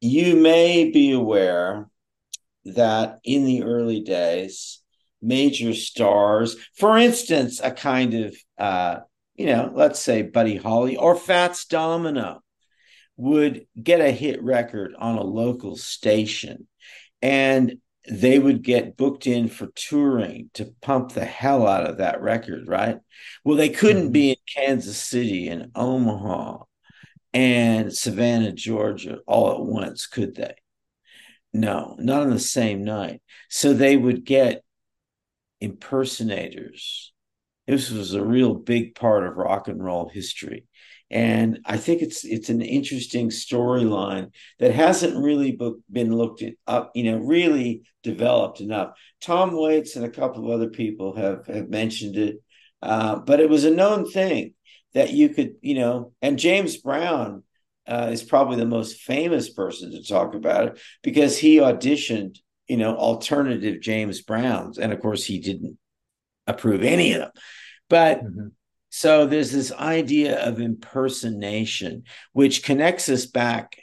[0.01, 1.90] You may be aware
[2.65, 4.81] that in the early days,
[5.21, 8.99] major stars, for instance, a kind of, uh,
[9.35, 12.41] you know, let's say Buddy Holly or Fats Domino,
[13.17, 16.67] would get a hit record on a local station
[17.21, 17.75] and
[18.09, 22.67] they would get booked in for touring to pump the hell out of that record,
[22.67, 22.97] right?
[23.43, 24.13] Well, they couldn't Mhm.
[24.13, 26.63] be in Kansas City and Omaha
[27.33, 30.55] and Savannah, Georgia all at once, could they?
[31.53, 33.21] No, not on the same night.
[33.49, 34.63] So they would get
[35.59, 37.13] impersonators.
[37.67, 40.65] This was a real big part of rock and roll history.
[41.09, 45.57] And I think it's it's an interesting storyline that hasn't really
[45.91, 48.91] been looked at, up, you know, really developed enough.
[49.19, 52.37] Tom Waits and a couple of other people have have mentioned it,
[52.81, 54.53] uh, but it was a known thing
[54.93, 57.43] that you could, you know, and James Brown
[57.91, 62.37] uh, is probably the most famous person to talk about it because he auditioned,
[62.67, 65.77] you know, alternative James Browns, and of course he didn't
[66.47, 67.31] approve any of them.
[67.89, 68.51] But Mhm.
[68.89, 73.77] so there's this idea of impersonation, which connects us back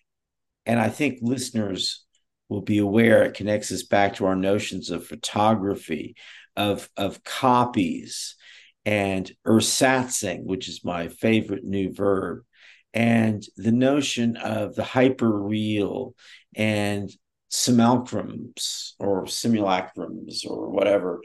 [0.67, 2.05] and I think listeners
[2.49, 6.15] will be aware it connects us back to our notions of photography,
[6.57, 8.37] of of copies,
[8.85, 12.45] and ersatzing, which is my favorite new verb,
[12.99, 16.17] and the notion of the hyper real
[16.57, 17.09] and
[17.49, 21.21] simulacrums or simulacrums or whatever.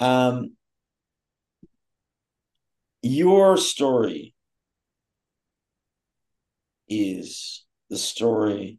[0.00, 0.56] Um,
[3.02, 4.34] your story
[6.88, 8.78] is the story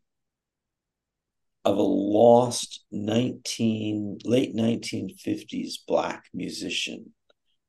[1.63, 7.13] of a lost 19 late 1950s black musician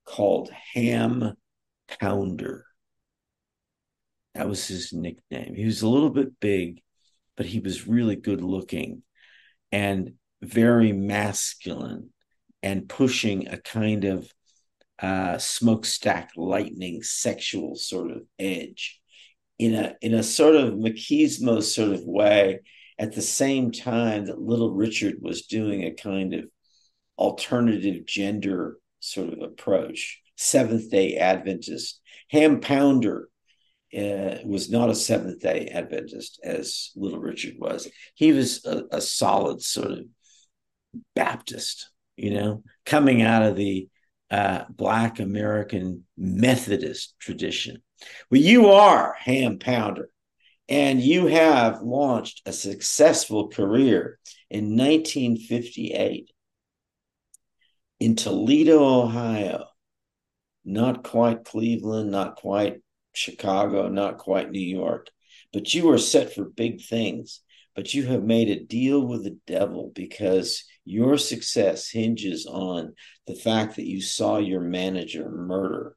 [0.06, 1.34] called Ham
[2.00, 2.69] Pounder.
[4.40, 5.54] That was his nickname.
[5.54, 6.80] He was a little bit big,
[7.36, 9.02] but he was really good looking
[9.70, 12.08] and very masculine
[12.62, 14.32] and pushing a kind of
[14.98, 18.98] uh, smokestack lightning sexual sort of edge
[19.58, 22.60] in a in a sort of machismo sort of way
[22.98, 26.46] at the same time that little richard was doing a kind of
[27.18, 33.29] alternative gender sort of approach seventh day adventist ham pounder
[33.96, 37.88] uh, was not a Seventh day Adventist as Little Richard was.
[38.14, 40.04] He was a, a, solid sort of
[41.14, 43.88] Baptist, you know, coming out of the
[44.30, 47.82] uh, Black American Methodist tradition.
[48.30, 50.08] Well, you are Ham Pounder,
[50.68, 54.18] and you have launched a successful career
[54.50, 56.30] in 1958
[57.98, 59.66] in Toledo, Ohio.
[60.64, 62.80] Not quite Cleveland, not quite
[63.12, 65.08] Chicago, not quite New York.
[65.52, 67.40] But you are set for big things.
[67.74, 72.94] But you have made a deal with the devil because your success hinges on
[73.26, 75.96] the fact that you saw your manager murder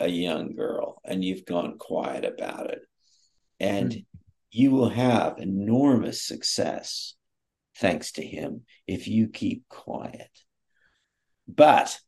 [0.00, 2.80] a young girl and you've gone quiet about it.
[3.60, 4.18] And mm-hmm.
[4.50, 7.14] you will have enormous success
[7.76, 10.30] thanks to him if you keep quiet.
[11.46, 11.98] But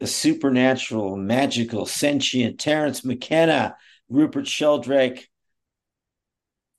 [0.00, 3.76] the supernatural, magical, sentient Terence McKenna,
[4.08, 5.28] Rupert Sheldrake,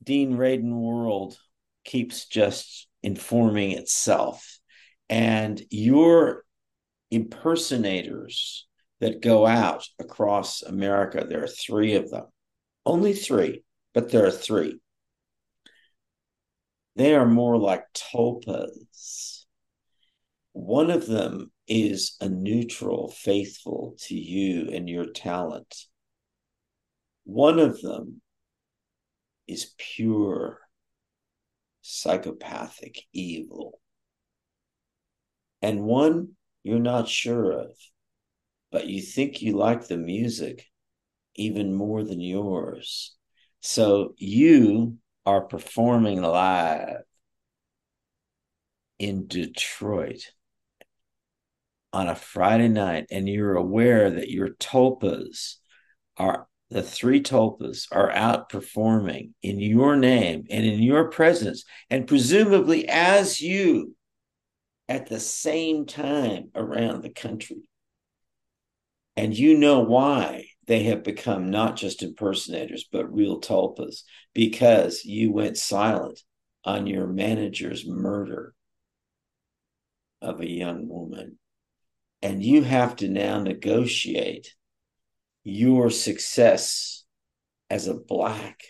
[0.03, 1.37] Dean Radin world
[1.85, 4.59] keeps just informing itself.
[5.07, 6.43] And your
[7.11, 8.67] impersonators
[8.99, 12.25] that go out across America, there are three of them,
[12.85, 13.63] only three,
[13.93, 14.79] but there are three.
[16.95, 19.45] They are more like tulpas.
[20.53, 25.73] One of them is a neutral, faithful to you and your talent.
[27.23, 28.21] One of them
[29.47, 30.59] is pure
[31.81, 33.79] psychopathic evil.
[35.61, 37.71] And one you're not sure of,
[38.69, 40.65] but you think you like the music
[41.35, 43.15] even more than yours.
[43.61, 47.03] So you are performing live
[48.99, 50.33] in Detroit
[51.93, 55.55] on a Friday night and you're aware that your tulpas
[56.17, 62.87] are the three tulpas are outperforming in your name and in your presence, and presumably
[62.87, 63.93] as you
[64.87, 67.67] at the same time around the country.
[69.17, 75.33] And you know why they have become not just impersonators, but real tulpas, because you
[75.33, 76.21] went silent
[76.63, 78.53] on your manager's murder
[80.21, 81.37] of a young woman
[82.21, 84.53] and you have to now negotiate
[85.43, 87.03] your success
[87.69, 88.61] as a black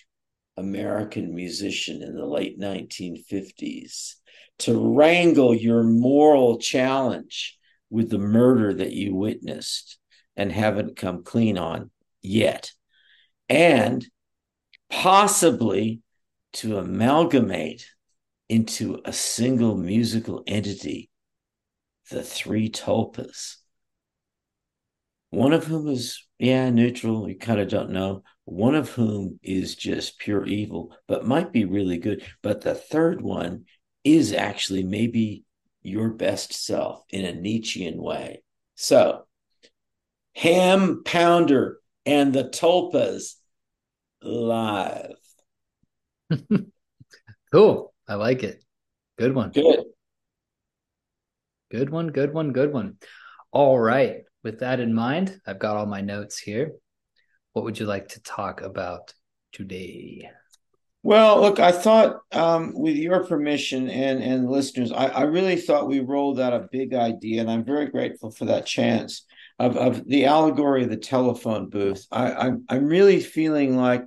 [0.57, 4.15] American musician in the late 1950s
[4.59, 7.57] to wrangle your moral challenge
[7.89, 9.97] with the murder that you witnessed
[10.35, 11.89] and haven't come clean on
[12.21, 12.71] yet.
[13.49, 14.05] And
[14.89, 16.01] possibly
[16.53, 17.87] to amalgamate
[18.49, 21.10] into a single musical entity
[22.11, 23.55] the three tulpas.
[25.31, 27.27] One of whom is, yeah, neutral.
[27.27, 28.23] You kind of don't know.
[28.45, 32.23] One of whom is just pure evil, but might be really good.
[32.41, 33.65] But the third one
[34.03, 35.45] is actually maybe
[35.81, 38.43] your best self in a Nietzschean way.
[38.75, 39.25] So,
[40.35, 43.35] Ham Pounder and the Tulpas
[44.21, 45.15] live.
[47.51, 47.93] cool.
[48.07, 48.63] I like it.
[49.17, 49.51] Good one.
[49.51, 49.85] Good.
[51.71, 52.97] Good one, good one, good one.
[53.53, 54.23] All right.
[54.43, 56.73] With that in mind, I've got all my notes here.
[57.53, 59.13] What would you like to talk about
[59.53, 60.29] today?
[61.01, 65.87] Well, look, I thought, um, with your permission and and listeners, I, I really thought
[65.87, 69.25] we rolled out a big idea, and I'm very grateful for that chance
[69.57, 72.05] of of the allegory of the telephone booth.
[72.11, 74.05] I, I'm I'm really feeling like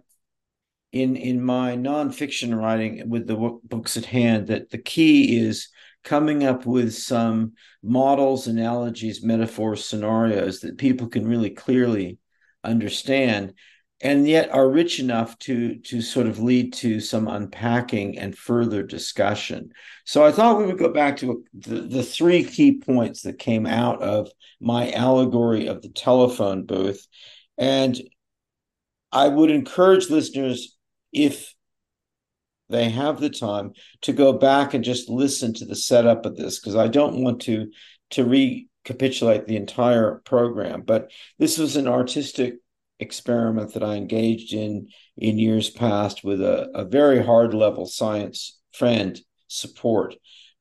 [0.93, 5.69] in in my nonfiction writing with the books at hand that the key is
[6.05, 12.19] coming up with some models, analogies, metaphors, scenarios that people can really clearly
[12.63, 13.55] understand
[14.01, 18.83] and yet are rich enough to to sort of lead to some unpacking and further
[18.83, 19.71] discussion.
[20.05, 23.67] So I thought we would go back to the, the three key points that came
[23.67, 24.29] out of
[24.61, 27.07] my allegory of the telephone booth.
[27.57, 27.99] And
[29.11, 30.77] I would encourage listeners,
[31.13, 31.54] if
[32.75, 33.73] they have the time,
[34.03, 37.43] to go back and just listen to the setup of this, because I don't want
[37.43, 37.71] to
[38.11, 40.83] to recapitulate the entire program.
[40.83, 42.55] But this was an artistic
[43.01, 48.61] experiment that I engaged in in years past with a, a very hard level science
[48.73, 49.19] friend
[49.49, 50.15] support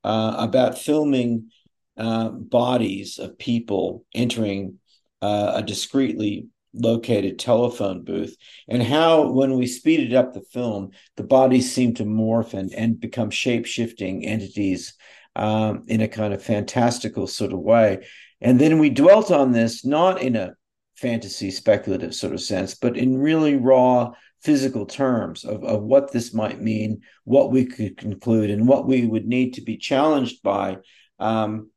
[0.04, 1.50] uh, about filming
[1.98, 4.80] uh, bodies of people entering
[5.22, 8.36] uh, a discreetly located telephone booth
[8.68, 13.00] and how when we speeded up the film the bodies seemed to morph and, and
[13.00, 14.96] become shape-shifting entities
[15.36, 18.06] um, in a kind of fantastical sort of way.
[18.42, 20.54] And then we dwelt on this not in a
[20.96, 24.12] fantasy speculative sort of sense, but in really raw
[24.42, 29.06] physical terms of, of what this might mean, what we could conclude, and what we
[29.06, 30.78] would need to be challenged by
[31.20, 31.70] um,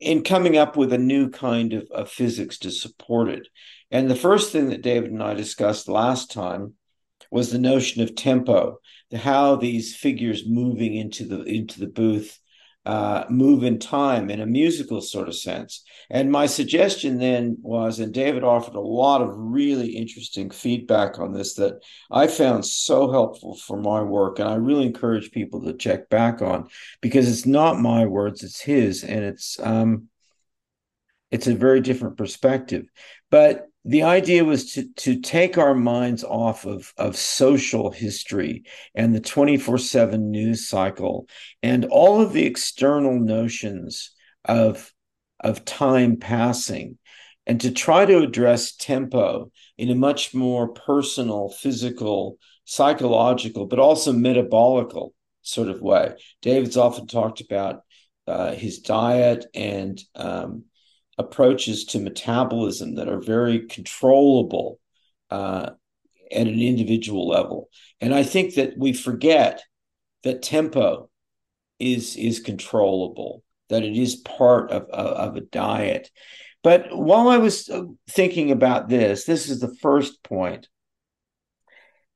[0.00, 3.48] in coming up with a new kind of, of physics to support it.
[3.90, 6.74] And the first thing that David and I discussed last time
[7.30, 8.78] was the notion of tempo,
[9.14, 12.38] how these figures moving into the into the booth
[12.86, 15.82] uh, move in time in a musical sort of sense.
[16.08, 21.32] And my suggestion then was, and David offered a lot of really interesting feedback on
[21.32, 21.82] this that
[22.12, 24.38] I found so helpful for my work.
[24.38, 26.68] And I really encourage people to check back on
[27.00, 29.02] because it's not my words, it's his.
[29.02, 30.08] And it's, um,
[31.32, 32.86] it's a very different perspective.
[33.32, 38.64] But the idea was to to take our minds off of of social history
[38.94, 41.28] and the 24/7 news cycle
[41.62, 44.10] and all of the external notions
[44.44, 44.92] of
[45.40, 46.98] of time passing
[47.46, 54.12] and to try to address tempo in a much more personal physical psychological but also
[54.12, 55.10] metabolical
[55.42, 56.12] sort of way.
[56.42, 57.82] David's often talked about
[58.26, 60.64] uh, his diet and um,
[61.18, 64.78] approaches to metabolism that are very controllable
[65.30, 65.70] uh,
[66.30, 67.68] at an individual level.
[68.00, 69.62] And I think that we forget
[70.24, 71.08] that tempo
[71.78, 76.10] is is controllable, that it is part of, of, of a diet.
[76.62, 80.68] But while I was uh, thinking about this, this is the first point.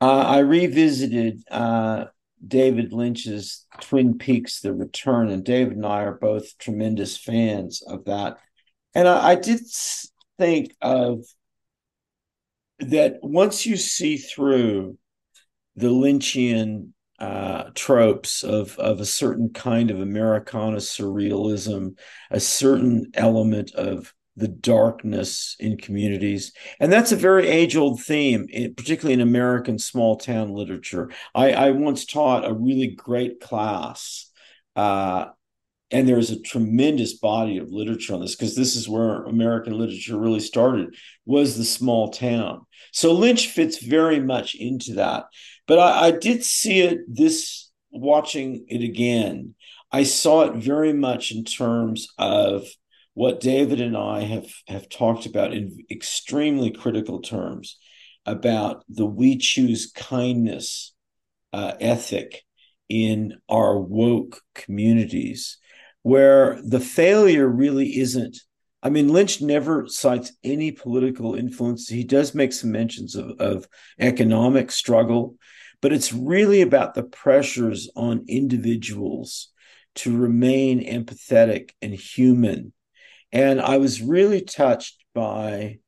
[0.01, 2.07] Uh, I revisited uh,
[2.47, 8.07] David Lynch's Twin Peaks: The Return, and David and I are both tremendous fans of
[8.07, 8.39] that
[8.95, 9.61] and I, I did
[10.39, 11.25] think of
[12.81, 14.97] that once you see through
[15.77, 21.99] the Lynchian uh, tropes of of a certain kind of Americana surrealism,
[22.31, 28.47] a certain element of the darkness in communities, and that's a very age old theme,
[28.75, 31.11] particularly in American small town literature.
[31.35, 34.31] I, I once taught a really great class
[34.77, 35.27] uh,
[35.91, 40.19] and there's a tremendous body of literature on this because this is where american literature
[40.19, 40.95] really started
[41.27, 42.67] was the small town.
[42.93, 45.25] So lynch fits very much into that.
[45.67, 49.55] But i, I did see it this watching it again.
[49.93, 52.67] I saw it very much in terms of
[53.15, 57.77] what david and i have have talked about in extremely critical terms
[58.25, 60.95] about the we choose kindness
[61.53, 62.43] uh, ethic
[62.89, 65.59] in our woke communities
[66.03, 68.39] where the failure really isn't.
[68.83, 71.89] I mean, Lynch never cites any political influence.
[71.89, 75.37] He does make some mentions of, of economic struggle,
[75.83, 79.49] but it's really about the pressures on individuals
[79.97, 82.73] to remain empathetic and human.
[83.33, 85.79] And I was really touched by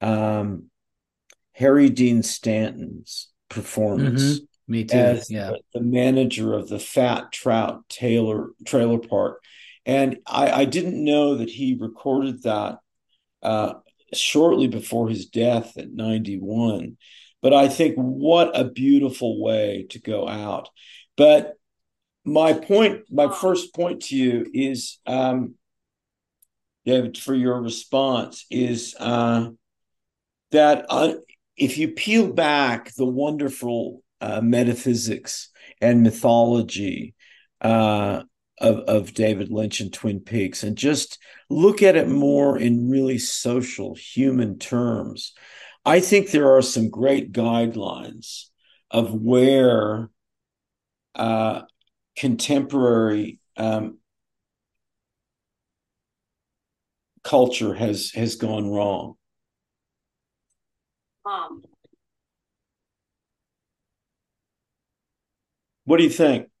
[0.00, 0.70] um,
[1.52, 4.22] Harry Dean Stanton's performance.
[4.22, 4.44] Mm-hmm.
[4.68, 4.96] Me too.
[4.96, 5.52] As yeah.
[5.74, 9.42] the manager of the Fat Trout Taylor Trailer Park
[9.84, 12.78] and I, I didn't know that he recorded that
[13.42, 13.74] uh,
[14.14, 16.96] shortly before his death at 91.
[17.40, 20.68] But I think what a beautiful way to go out.
[21.16, 21.54] But
[22.24, 25.54] my point, my first point to you is, um,
[26.84, 29.50] David, for your response is uh,
[30.52, 31.14] that uh,
[31.56, 37.14] if you peel back the wonderful uh, metaphysics and mythology
[37.60, 38.22] uh,
[38.62, 41.18] of, of David Lynch and Twin Peaks and just
[41.50, 45.34] look at it more in really social, human terms.
[45.84, 48.44] I think there are some great guidelines
[48.90, 50.10] of where
[51.16, 51.62] uh,
[52.16, 53.98] contemporary um,
[57.24, 59.14] culture has has gone wrong.
[61.24, 61.62] Um,
[65.84, 66.51] what do you think?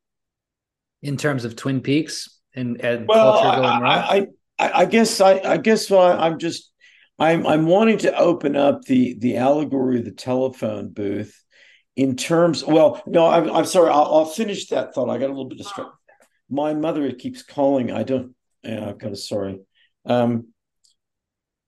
[1.02, 3.82] In terms of Twin Peaks and, and well, culture going wrong?
[3.82, 4.26] I,
[4.58, 6.72] I, I guess I, I guess I'm just
[7.18, 11.42] I'm I'm wanting to open up the the allegory of the telephone booth
[11.96, 12.64] in terms.
[12.64, 13.90] Well, no, I'm I'm sorry.
[13.90, 15.10] I'll, I'll finish that thought.
[15.10, 15.92] I got a little bit distracted.
[16.48, 17.90] My mother keeps calling.
[17.90, 18.34] I don't.
[18.62, 19.60] Yeah, I'm kind of sorry.
[20.04, 20.48] Um,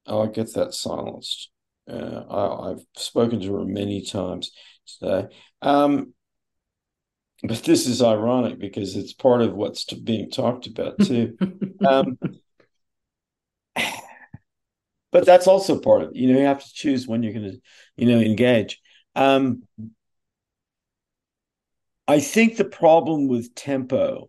[0.06, 1.50] I'll get that silenced.
[1.90, 4.50] Uh, I, have spoken to her many times
[4.86, 5.28] today.
[5.60, 6.14] Um,
[7.44, 11.36] but this is ironic because it's part of what's being talked about too.
[11.86, 12.18] um,
[15.12, 16.16] but that's also part of it.
[16.16, 17.60] You know, you have to choose when you're going to,
[17.96, 18.80] you know, engage.
[19.14, 19.62] Um,
[22.08, 24.28] I think the problem with tempo,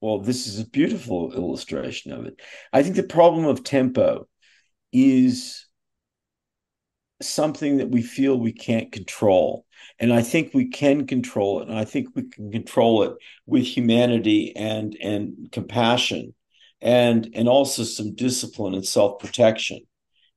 [0.00, 2.40] well, this is a beautiful illustration of it.
[2.72, 4.26] I think the problem of tempo
[4.92, 5.67] is
[7.20, 9.66] something that we feel we can't control.
[9.98, 11.68] And I think we can control it.
[11.68, 13.14] And I think we can control it
[13.46, 16.34] with humanity and and compassion
[16.80, 19.80] and and also some discipline and self-protection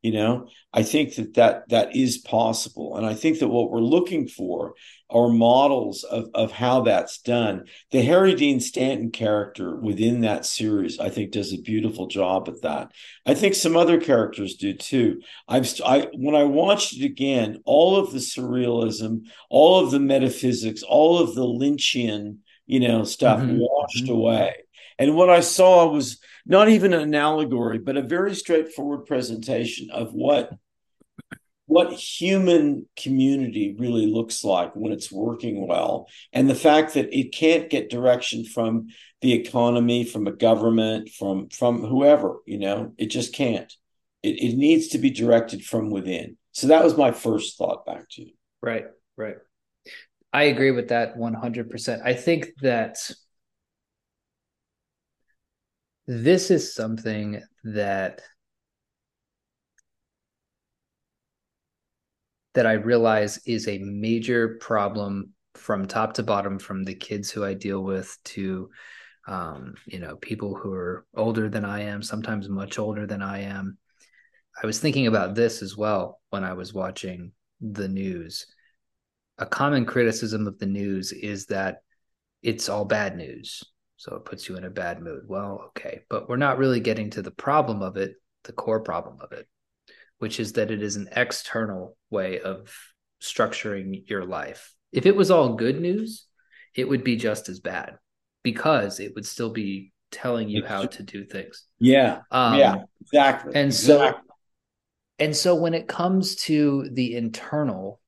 [0.01, 0.47] you know?
[0.73, 2.95] I think that that that is possible.
[2.95, 4.73] And i think that what we're looking for
[5.09, 7.65] are models of of how that's done.
[7.91, 12.61] The harry dean stanton character within that series i think does a beautiful job at
[12.61, 12.91] that.
[13.25, 15.21] I think some other characters do too.
[15.47, 20.83] I've i when i watched it again all of the surrealism all of the metaphysics
[20.83, 23.59] all of the lynchian you know stuff mm-hmm.
[23.59, 24.13] washed mm-hmm.
[24.13, 24.55] away.
[24.97, 30.13] And what i saw was not even an allegory, but a very straightforward presentation of
[30.13, 30.51] what
[31.71, 36.05] what human community really looks like when it's working well.
[36.33, 38.87] And the fact that it can't get direction from
[39.21, 43.71] the economy from a government from from whoever you know it just can't.
[44.21, 46.37] It, it needs to be directed from within.
[46.51, 48.33] So that was my first thought back to you.
[48.61, 48.85] Right
[49.17, 49.37] right.
[50.33, 52.97] I agree with that 100% i think that
[56.07, 58.21] this is something that
[62.53, 67.45] that I realize is a major problem from top to bottom, from the kids who
[67.45, 68.69] I deal with to
[69.27, 73.41] um, you know people who are older than I am, sometimes much older than I
[73.41, 73.77] am.
[74.61, 77.31] I was thinking about this as well when I was watching
[77.61, 78.47] the news.
[79.37, 81.83] A common criticism of the news is that
[82.43, 83.63] it's all bad news
[84.01, 85.25] so it puts you in a bad mood.
[85.27, 89.19] Well, okay, but we're not really getting to the problem of it, the core problem
[89.21, 89.47] of it,
[90.17, 92.75] which is that it is an external way of
[93.21, 94.73] structuring your life.
[94.91, 96.25] If it was all good news,
[96.73, 97.99] it would be just as bad
[98.41, 101.65] because it would still be telling you how to do things.
[101.77, 102.21] Yeah.
[102.31, 103.53] Um, yeah, exactly.
[103.53, 104.19] And exactly.
[104.19, 104.33] so
[105.19, 108.01] and so when it comes to the internal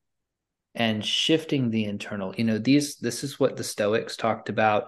[0.74, 4.86] and shifting the internal, you know, these this is what the Stoics talked about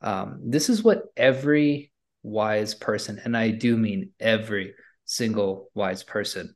[0.00, 1.92] um, this is what every
[2.22, 4.74] wise person, and I do mean every
[5.04, 6.54] single wise person,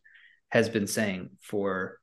[0.51, 1.99] has been saying for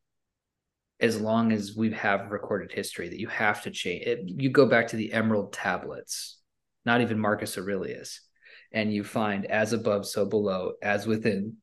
[1.00, 4.06] as long as we have recorded history that you have to change.
[4.06, 6.40] It, you go back to the emerald tablets
[6.86, 8.22] not even marcus aurelius
[8.72, 11.58] and you find as above so below as within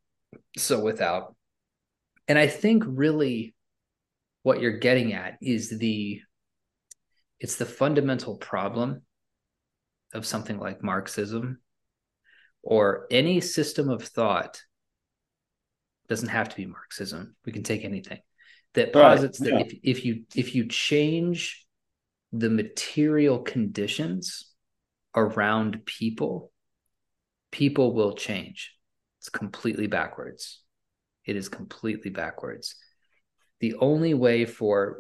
[0.57, 1.35] so without.
[2.29, 3.55] And i think really
[4.43, 6.21] what you're getting at is the
[7.41, 9.03] it's the fundamental problem
[10.17, 11.61] of something like Marxism
[12.63, 14.61] or any system of thought
[16.09, 17.37] doesn't have to be Marxism.
[17.45, 18.19] We can take anything
[18.75, 19.51] that posits right.
[19.51, 21.67] that if, if you if you change
[22.33, 24.53] the material conditions
[25.15, 26.53] around people,
[27.51, 28.75] people will change.
[29.21, 30.63] It's completely backwards.
[31.25, 32.77] It is completely backwards.
[33.61, 34.99] The only way for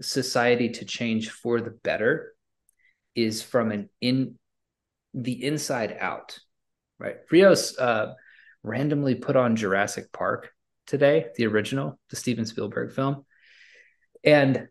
[0.00, 2.34] society to change for the better
[3.14, 4.38] is from an in
[5.14, 6.38] the inside out,
[6.98, 7.16] right?
[7.30, 8.14] Rios uh,
[8.62, 10.52] randomly put on Jurassic Park
[10.86, 13.24] today, the original, the Steven Spielberg film,
[14.24, 14.68] and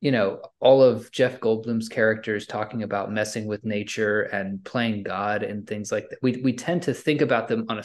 [0.00, 5.42] you know all of Jeff Goldblum's characters talking about messing with nature and playing God
[5.42, 6.18] and things like that.
[6.22, 7.84] We we tend to think about them on a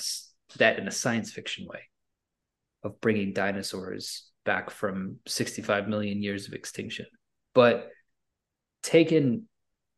[0.58, 1.82] that in a science fiction way
[2.84, 7.06] of bringing dinosaurs back from 65 million years of extinction,
[7.54, 7.90] but
[8.82, 9.49] taken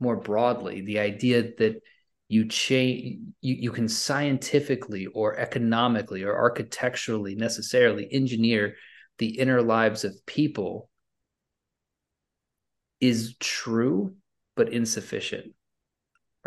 [0.01, 1.81] more broadly the idea that
[2.27, 8.75] you change you, you can scientifically or economically or architecturally necessarily engineer
[9.17, 10.89] the inner lives of people
[12.99, 14.15] is true
[14.55, 15.53] but insufficient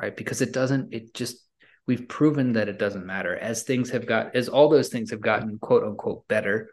[0.00, 0.16] right?
[0.16, 1.38] Because it doesn't it just
[1.86, 3.36] we've proven that it doesn't matter.
[3.36, 6.70] As things have got as all those things have gotten quote unquote better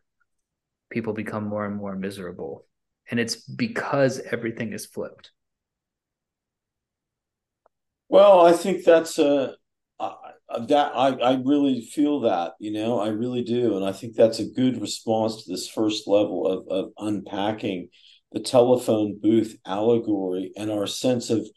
[0.90, 2.66] people become more and more miserable.
[3.10, 5.32] And it's because everything is flipped
[8.12, 9.56] well i think that's a
[10.68, 13.78] that I, I really feel that you know i really do.
[13.78, 17.90] And i think that's a good response to this first level of, of unpacking
[18.34, 21.48] the telephone booth allegory and our sense of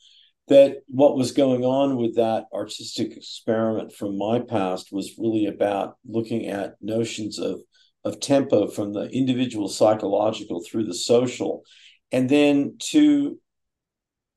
[0.49, 5.97] that what was going on with that artistic experiment from my past was really about
[6.07, 7.61] looking at notions of
[8.05, 11.63] of tempo from the individual psychological through the social.
[12.13, 13.39] And then to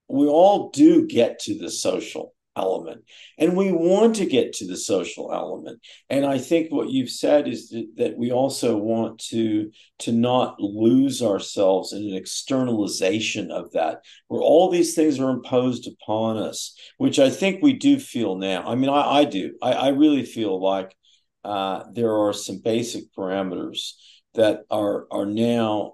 [0.10, 3.04] we all do get to the social element
[3.38, 5.80] and we want to get to the social element.
[6.10, 11.22] And i think what you've said is that, we also want to to not lose
[11.22, 17.20] ourselves in an externalization of that where all these things are imposed upon us which
[17.20, 18.64] i think we do feel now.
[18.66, 19.56] I mean i, I do.
[19.62, 20.96] I, I really feel like
[21.44, 23.92] uh, there are some basic parameters
[24.34, 25.94] that are are now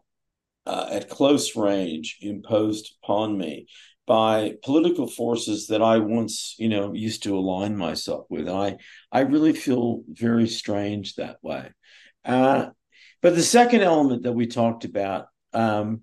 [0.66, 3.68] uh, at close range imposed upon me
[4.06, 8.49] by political forces that I once, you know, used to align myself with.
[8.49, 8.78] I,
[9.12, 11.70] I really feel very strange that way.
[12.26, 12.70] Uh,
[13.22, 16.01] but the second element that we talked about um,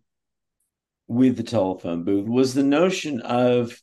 [1.07, 3.79] with the telephone booth was the notion of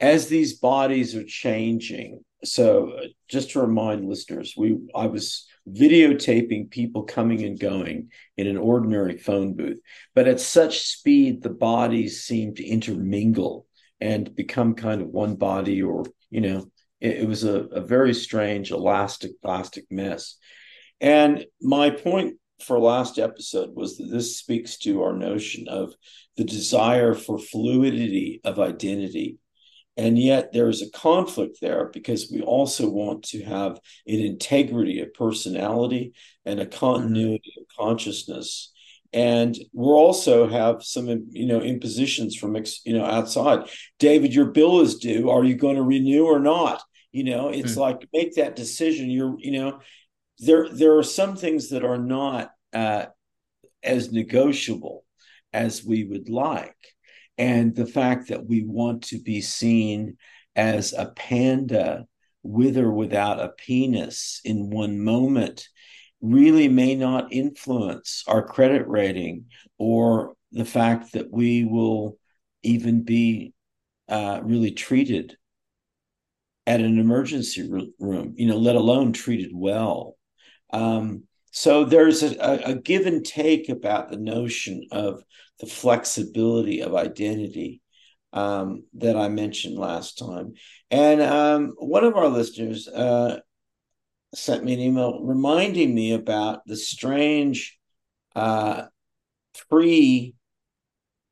[0.00, 2.22] as these bodies are changing.
[2.44, 8.46] So, uh, just to remind listeners, we I was videotaping people coming and going in
[8.46, 9.80] an ordinary phone booth.
[10.14, 13.66] But at such speed, the bodies seem to intermingle
[14.00, 16.66] and become kind of one body, or, you know,
[17.00, 20.36] it, it was a, a very strange, elastic, plastic mess.
[21.00, 25.94] And my point for last episode was that this speaks to our notion of
[26.36, 29.38] the desire for fluidity of identity
[29.96, 35.00] and yet there is a conflict there because we also want to have an integrity
[35.00, 36.14] of personality
[36.44, 37.62] and a continuity mm-hmm.
[37.62, 38.72] of consciousness.
[39.12, 43.68] And we'll also have some you know impositions from you know outside.
[44.00, 45.30] David your bill is due.
[45.30, 46.82] Are you going to renew or not?
[47.12, 47.80] You know it's mm-hmm.
[47.80, 49.10] like make that decision.
[49.10, 49.80] You're you know
[50.40, 53.06] there there are some things that are not uh,
[53.84, 55.04] as negotiable
[55.52, 56.93] as we would like
[57.38, 60.16] and the fact that we want to be seen
[60.56, 62.06] as a panda
[62.42, 65.68] with or without a penis in one moment
[66.20, 69.46] really may not influence our credit rating
[69.78, 72.16] or the fact that we will
[72.62, 73.52] even be
[74.08, 75.36] uh, really treated
[76.66, 77.68] at an emergency
[77.98, 80.16] room, you know, let alone treated well.
[80.72, 81.24] Um,
[81.56, 85.22] so there's a, a, give and take about the notion of
[85.60, 87.80] the flexibility of identity
[88.32, 90.54] um, that I mentioned last time.
[90.90, 93.38] And um, one of our listeners uh,
[94.34, 97.78] sent me an email reminding me about the strange
[98.34, 98.86] uh,
[99.70, 100.34] pre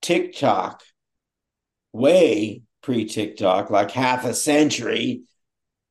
[0.03, 0.83] TikTok
[1.93, 5.23] way pre TikTok, like half a century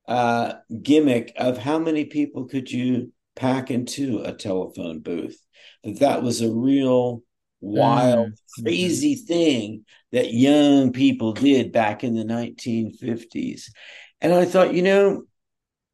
[0.07, 5.37] uh, gimmick of how many people could you pack into a telephone booth.
[5.83, 7.23] That that was a real
[7.61, 8.63] wild, mm-hmm.
[8.63, 13.69] crazy thing that young people did back in the 1950s.
[14.19, 15.23] And I thought, you know,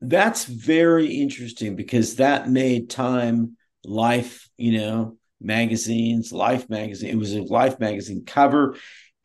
[0.01, 7.09] that's very interesting because that made Time Life, you know, magazines, Life magazine.
[7.09, 8.75] It was a Life magazine cover.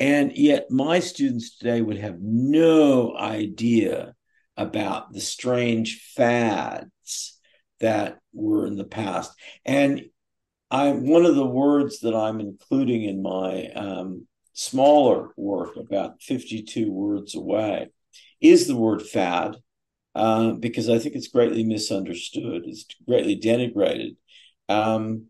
[0.01, 4.15] And yet, my students today would have no idea
[4.57, 7.39] about the strange fads
[7.83, 9.33] that were in the past.
[9.65, 10.07] And
[10.71, 16.91] I one of the words that I'm including in my um, smaller work, about 52
[16.91, 17.89] words away,
[18.41, 19.57] is the word fad,
[20.15, 22.63] uh, because I think it's greatly misunderstood.
[22.67, 24.17] It's greatly denigrated.
[24.69, 25.27] Um,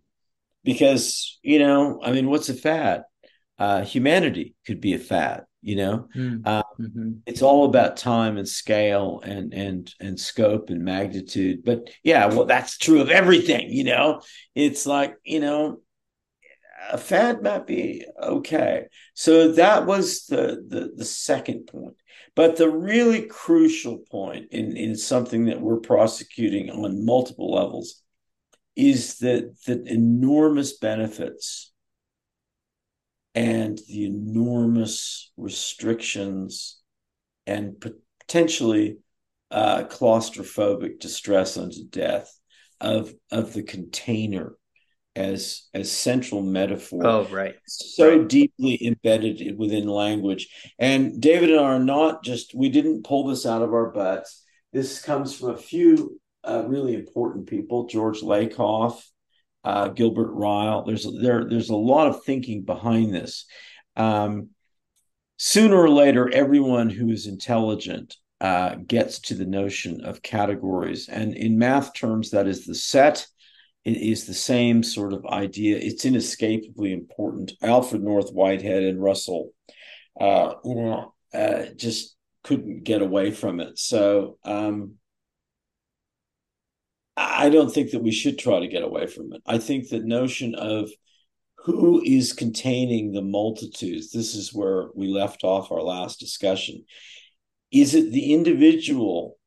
[0.64, 3.03] because, you know, I mean, what's a fad?
[3.62, 6.44] Uh, humanity could be a fad you know mm.
[6.48, 7.10] um, mm-hmm.
[7.26, 12.44] it's all about time and scale and and and scope and magnitude but yeah well
[12.44, 14.20] that's true of everything you know
[14.56, 15.78] it's like you know
[16.90, 21.94] a fad might be okay so that was the the, the second point
[22.34, 28.02] but the really crucial point in in something that we're prosecuting on multiple levels
[28.74, 31.71] is that the enormous benefits
[33.35, 36.80] and the enormous restrictions
[37.47, 38.99] and potentially
[39.51, 42.39] uh, claustrophobic distress unto death
[42.80, 44.55] of, of the container
[45.14, 47.07] as as central metaphor.
[47.07, 47.55] Oh, right.
[47.66, 48.28] So right.
[48.28, 50.49] deeply embedded within language.
[50.78, 54.43] And David and I are not just we didn't pull this out of our butts.
[54.72, 59.03] This comes from a few uh, really important people: George Lakoff,
[59.64, 60.84] uh, Gilbert Ryle.
[60.84, 63.46] There's there there's a lot of thinking behind this.
[63.96, 64.50] Um,
[65.36, 71.34] sooner or later, everyone who is intelligent uh, gets to the notion of categories, and
[71.34, 73.26] in math terms, that is the set
[73.84, 75.76] it is the same sort of idea.
[75.76, 77.52] It's inescapably important.
[77.62, 79.52] Alfred North Whitehead and Russell,
[80.20, 80.54] uh,
[81.34, 83.78] uh, just couldn't get away from it.
[83.78, 84.94] So um,
[87.16, 89.42] I don't think that we should try to get away from it.
[89.46, 90.90] I think the notion of
[91.64, 96.84] who is containing the multitudes, this is where we left off our last discussion.
[97.70, 99.38] Is it the individual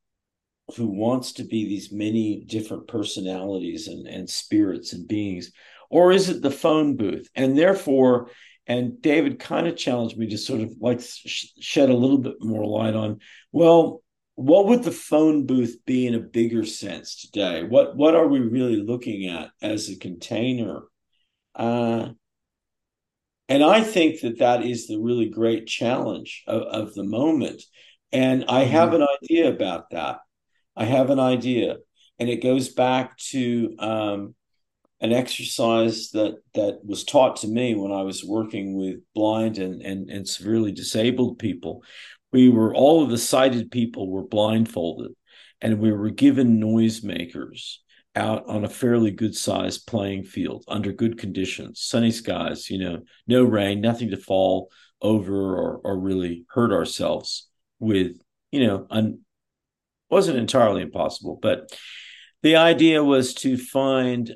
[0.76, 5.52] who wants to be these many different personalities and, and spirits and beings?
[5.90, 7.28] Or is it the phone booth?
[7.36, 8.30] And therefore,
[8.66, 12.36] and David kind of challenged me to sort of like sh- shed a little bit
[12.40, 13.20] more light on,
[13.52, 14.02] well,
[14.36, 17.64] what would the phone booth be in a bigger sense today?
[17.64, 20.84] What what are we really looking at as a container?
[21.56, 22.10] Uh,
[23.48, 27.62] and I think that that is the really great challenge of, of the moment.
[28.12, 29.04] And I have mm-hmm.
[29.04, 30.20] an idea about that.
[30.76, 31.78] I have an idea,
[32.20, 34.36] and it goes back to um,
[35.00, 39.82] an exercise that that was taught to me when I was working with blind and
[39.82, 41.84] and, and severely disabled people.
[42.36, 45.14] We were all of the sighted people were blindfolded,
[45.62, 47.78] and we were given noisemakers
[48.14, 53.04] out on a fairly good sized playing field under good conditions, sunny skies, you know,
[53.26, 54.70] no rain, nothing to fall
[55.02, 57.48] over or, or really hurt ourselves
[57.80, 58.18] with,
[58.52, 59.22] you know, un,
[60.10, 61.70] wasn't entirely impossible, but
[62.44, 64.36] the idea was to find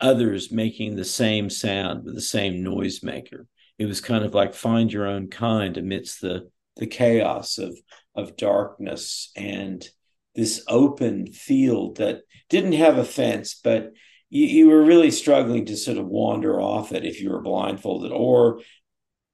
[0.00, 3.46] others making the same sound with the same noisemaker.
[3.78, 7.78] It was kind of like find your own kind amidst the the chaos of
[8.14, 9.88] of darkness and
[10.34, 13.92] this open field that didn't have a fence, but
[14.28, 18.12] you, you were really struggling to sort of wander off it if you were blindfolded
[18.12, 18.60] or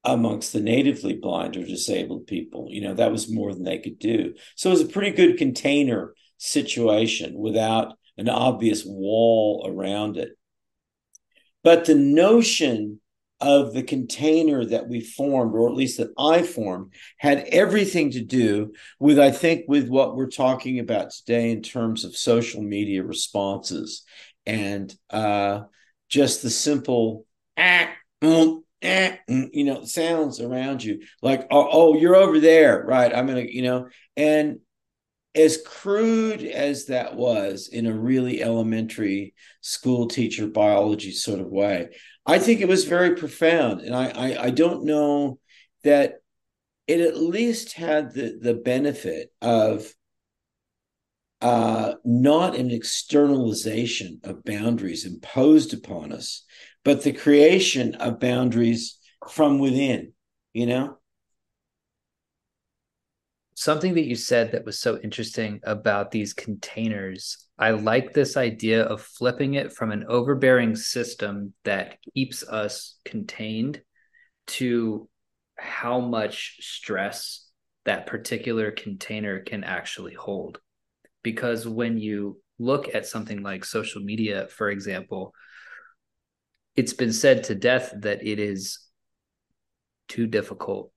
[0.05, 2.69] amongst the natively blind or disabled people.
[2.71, 4.35] You know, that was more than they could do.
[4.55, 10.31] So it was a pretty good container situation without an obvious wall around it.
[11.63, 13.01] But the notion
[13.41, 18.23] of the container that we formed, or at least that I formed, had everything to
[18.23, 23.03] do with, I think, with what we're talking about today in terms of social media
[23.03, 24.03] responses
[24.47, 25.63] and uh,
[26.09, 27.27] just the simple
[27.59, 27.89] ah,
[28.23, 33.15] mm, eh, mm, you know, sounds around you like, oh, oh, you're over there, right?
[33.15, 34.61] I'm gonna, you know, and
[35.35, 41.91] as crude as that was in a really elementary school teacher biology sort of way,
[42.27, 45.39] I think it was very profound, and I, I, I don't know
[45.85, 46.17] that
[46.87, 49.93] it at least had the the benefit of
[51.41, 56.45] uh, not an externalization of boundaries imposed upon us,
[56.85, 58.99] but the creation of boundaries
[59.29, 60.13] from within,
[60.53, 60.99] you know?
[63.59, 67.39] Something that you said that was so interesting about these containers.
[67.59, 73.81] I like this idea of flipping it from an overbearing system that keeps us contained
[74.49, 75.09] to
[75.57, 77.49] how much stress
[77.87, 80.61] that particular container can actually hold.
[81.23, 85.33] Because when you look at something like social media, for example,
[86.75, 88.81] it's been said to death that it is
[90.09, 90.93] too difficult,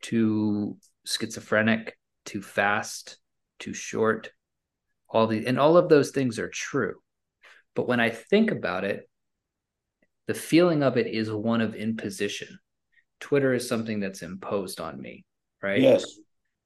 [0.00, 3.18] too schizophrenic, too fast,
[3.58, 4.30] too short.
[5.08, 6.94] All the and all of those things are true.
[7.74, 9.08] But when I think about it,
[10.26, 12.58] the feeling of it is one of imposition.
[13.18, 15.24] Twitter is something that's imposed on me,
[15.62, 15.80] right?
[15.80, 16.04] Yes.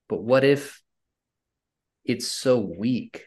[0.08, 0.82] But what if
[2.04, 3.24] it's so weak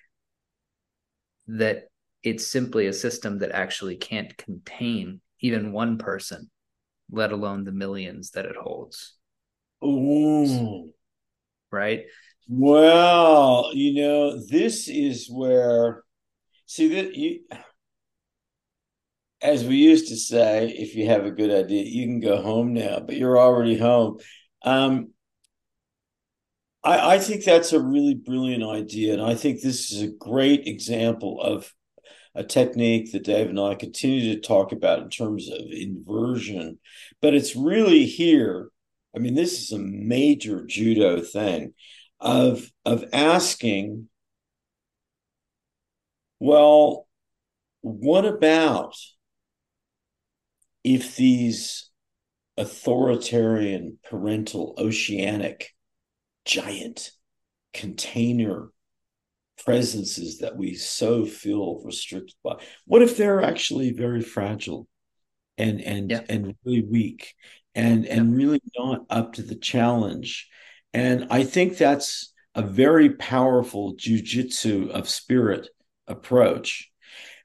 [1.47, 1.87] that
[2.23, 6.49] it's simply a system that actually can't contain even one person,
[7.11, 9.13] let alone the millions that it holds.
[9.83, 10.91] Ooh.
[11.71, 12.05] Right?
[12.47, 16.03] Well, you know, this is where
[16.65, 17.41] see that you
[19.41, 22.73] as we used to say, if you have a good idea, you can go home
[22.73, 24.17] now, but you're already home.
[24.63, 25.11] Um,
[26.83, 29.13] I, I think that's a really brilliant idea.
[29.13, 31.71] And I think this is a great example of
[32.33, 36.79] a technique that Dave and I continue to talk about in terms of inversion,
[37.21, 38.69] but it's really here.
[39.15, 41.73] I mean, this is a major judo thing
[42.19, 44.09] of of asking,
[46.39, 47.07] well,
[47.81, 48.95] what about
[50.83, 51.89] if these
[52.57, 55.73] authoritarian parental oceanic
[56.45, 57.11] giant
[57.73, 58.69] container
[59.63, 62.55] presences that we so feel restricted by
[62.85, 64.87] what if they're actually very fragile
[65.57, 66.21] and and yeah.
[66.29, 67.33] and really weak
[67.77, 70.49] and and really not up to the challenge.
[70.93, 75.69] And i think that's a very powerful jujitsu of spirit
[76.07, 76.91] approach.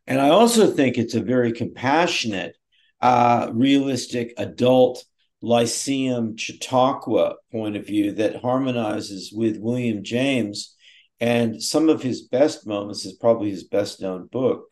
[0.07, 2.57] And i also think it's a very compassionate
[3.01, 5.05] uh, realistic adult
[5.41, 10.77] lyceum chautauqua point of view that harmonizes with william james
[11.23, 14.65] and some of his best moments is probably his best known book,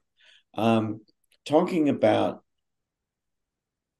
[0.54, 1.00] um,
[1.44, 2.42] talking about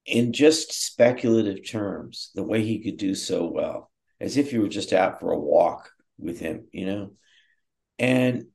[0.07, 3.91] in just speculative terms the way he could do so well,
[4.21, 7.13] as if you were just out for a walk with him, you know.
[7.99, 8.47] And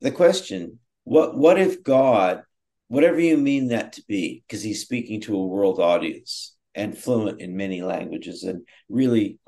[0.00, 2.42] the question, what what if God,
[2.88, 7.40] whatever you mean that to be, because he's speaking to a world audience and fluent
[7.40, 9.38] in many languages and really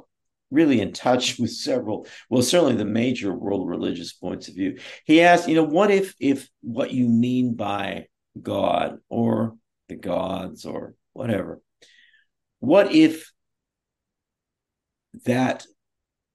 [0.50, 4.78] really in touch with several, well, certainly the major world religious points of view.
[5.04, 8.06] He asked, you know, what if if what you mean by
[8.40, 9.56] God or
[9.92, 11.60] the gods or whatever,
[12.60, 13.30] what if
[15.24, 15.66] that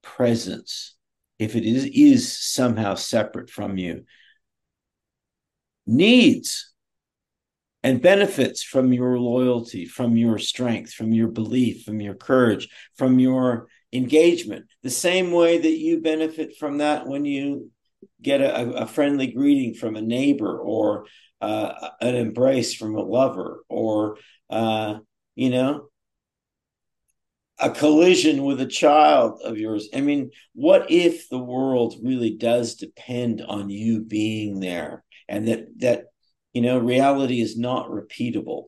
[0.03, 0.95] presence,
[1.39, 4.03] if it is is somehow separate from you,
[5.85, 6.73] needs
[7.83, 13.19] and benefits from your loyalty, from your strength, from your belief, from your courage, from
[13.19, 17.71] your engagement, the same way that you benefit from that when you
[18.21, 21.05] get a, a friendly greeting from a neighbor or
[21.41, 24.17] uh, an embrace from a lover or,
[24.49, 24.99] uh,
[25.35, 25.89] you know,
[27.59, 29.89] a collision with a child of yours.
[29.93, 35.67] I mean, what if the world really does depend on you being there and that,
[35.79, 36.05] that,
[36.53, 38.65] you know, reality is not repeatable?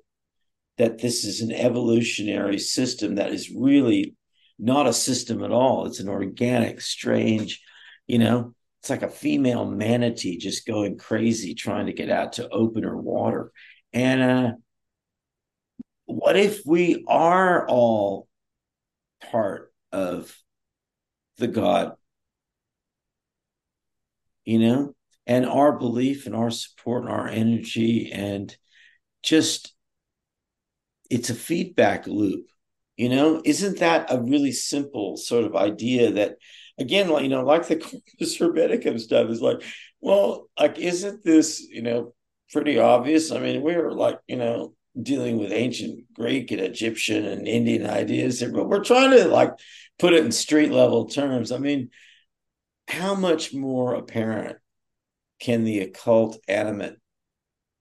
[0.77, 4.15] That this is an evolutionary system that is really
[4.57, 5.85] not a system at all.
[5.85, 7.61] It's an organic, strange,
[8.07, 12.49] you know, it's like a female manatee just going crazy trying to get out to
[12.49, 13.51] opener water.
[13.91, 14.51] And uh,
[16.05, 18.27] what if we are all
[19.31, 20.35] part of
[21.37, 21.93] the God?
[24.45, 24.95] You know,
[25.27, 28.55] and our belief and our support and our energy and
[29.21, 29.73] just
[31.09, 32.49] it's a feedback loop
[32.99, 36.35] you know, isn't that a really simple sort of idea that,
[36.79, 39.61] again, like, you know, like the Corpus Hermeticum stuff is like,
[40.01, 42.13] well, like, isn't this, you know,
[42.51, 43.31] pretty obvious?
[43.31, 47.85] I mean, we are like, you know, dealing with ancient Greek and Egyptian and Indian
[47.85, 49.51] ideas but we're trying to like
[49.97, 51.51] put it in street level terms.
[51.51, 51.89] I mean,
[52.87, 54.57] how much more apparent
[55.39, 56.95] can the occult animate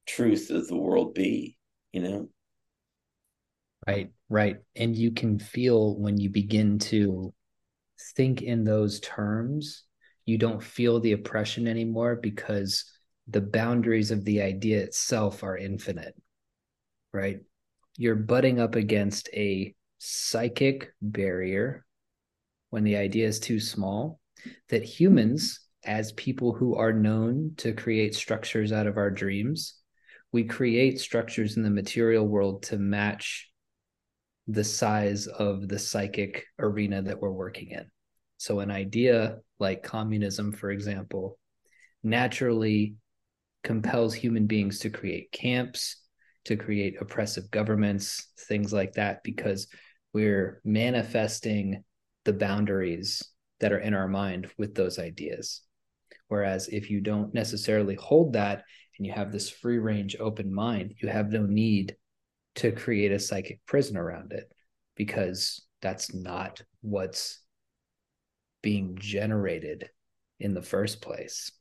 [0.06, 1.56] truth of the world be?
[1.92, 2.28] You know?
[3.86, 4.56] Right, right.
[4.76, 7.32] And you can feel when you begin to
[8.16, 9.84] think in those terms,
[10.24, 12.84] you don't feel the oppression anymore because
[13.28, 16.14] the boundaries of the idea itself are infinite,
[17.12, 17.40] right?
[17.96, 21.84] You're butting up against a psychic barrier
[22.70, 24.20] when the idea is too small
[24.68, 29.76] that humans, as people who are known to create structures out of our dreams,
[30.32, 33.47] we create structures in the material world to match
[34.48, 37.84] the size of the psychic arena that we're working in.
[38.38, 41.38] So, an idea like communism, for example,
[42.02, 42.96] naturally
[43.62, 45.96] compels human beings to create camps,
[46.46, 49.66] to create oppressive governments, things like that, because
[50.14, 51.84] we're manifesting
[52.24, 53.22] the boundaries
[53.60, 55.62] that are in our mind with those ideas.
[56.28, 58.64] Whereas if you don't necessarily hold that
[58.96, 61.96] and you have this free range open mind, you have no need
[62.58, 64.52] to create a psychic prison around it
[64.96, 67.40] because that's not what's
[68.62, 69.88] being generated
[70.40, 71.52] in the first place.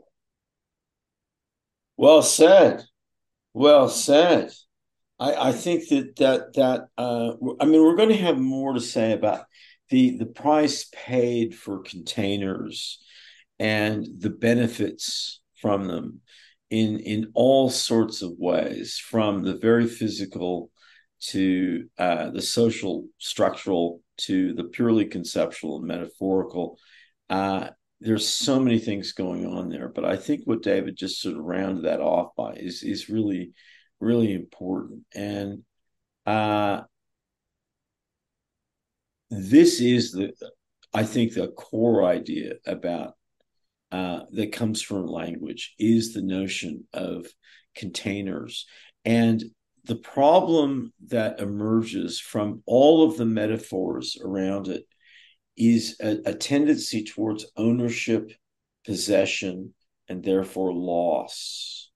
[1.98, 2.84] Well said.
[3.54, 4.52] Well said.
[5.20, 8.82] I, I think that that that uh, I mean we're going to have more to
[8.82, 9.46] say about
[9.90, 13.00] the the price paid for containers
[13.60, 16.22] and the benefits from them
[16.70, 20.72] in in all sorts of ways from the very physical
[21.20, 26.78] to uh, the social structural to the purely conceptual and metaphorical
[27.30, 31.36] uh, there's so many things going on there but i think what david just sort
[31.36, 33.52] of rounded that off by is is really
[34.00, 35.64] really important and
[36.26, 36.82] uh,
[39.30, 40.32] this is the
[40.94, 43.14] i think the core idea about
[43.92, 47.26] uh, that comes from language is the notion of
[47.78, 48.66] containers.
[49.06, 49.44] And
[49.88, 54.84] the problem that emerges from all of the metaphors around it
[55.56, 58.32] is a, a tendency towards ownership,
[58.86, 59.74] possession,
[60.08, 61.90] and therefore loss.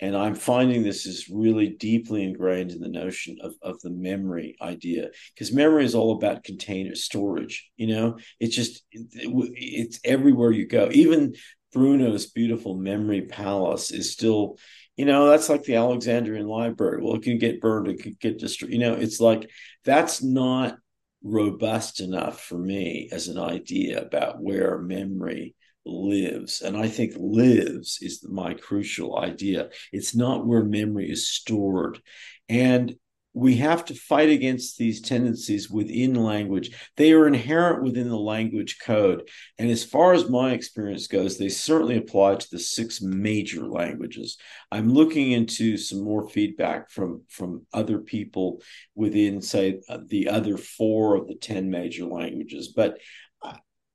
[0.00, 4.56] And I'm finding this is really deeply ingrained in the notion of, of the memory
[4.60, 7.70] idea, because memory is all about container storage.
[7.76, 10.88] You know, it's just, it, it's everywhere you go.
[10.92, 11.34] Even
[11.72, 14.58] Bruno's beautiful memory palace is still,
[14.96, 17.02] you know, that's like the Alexandrian library.
[17.02, 18.72] Well, it can get burned, it can get destroyed.
[18.72, 19.50] You know, it's like
[19.84, 20.76] that's not
[21.22, 25.54] robust enough for me as an idea about where memory
[25.86, 26.60] lives.
[26.60, 29.70] And I think lives is my crucial idea.
[29.92, 32.00] It's not where memory is stored.
[32.48, 32.94] And
[33.34, 36.70] we have to fight against these tendencies within language.
[36.96, 39.28] They are inherent within the language code.
[39.58, 44.38] And as far as my experience goes, they certainly apply to the six major languages.
[44.70, 48.62] I'm looking into some more feedback from, from other people
[48.94, 52.68] within, say, uh, the other four of the 10 major languages.
[52.68, 52.98] But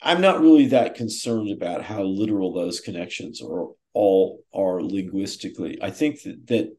[0.02, 5.78] I'm not really that concerned about how literal those connections are all are linguistically.
[5.82, 6.78] I think that, that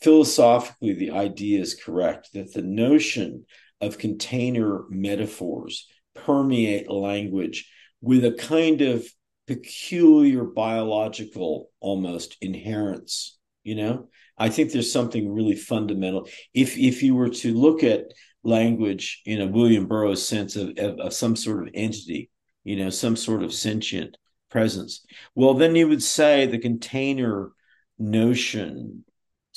[0.00, 3.44] philosophically the idea is correct that the notion
[3.80, 7.70] of container metaphors permeate language
[8.00, 9.06] with a kind of
[9.46, 17.14] peculiar biological almost inherence you know i think there's something really fundamental if if you
[17.14, 21.66] were to look at language in a william burroughs sense of, of, of some sort
[21.66, 22.30] of entity
[22.64, 24.16] you know, some sort of sentient
[24.50, 25.04] presence.
[25.34, 27.52] Well, then you would say the container
[27.98, 29.04] notion,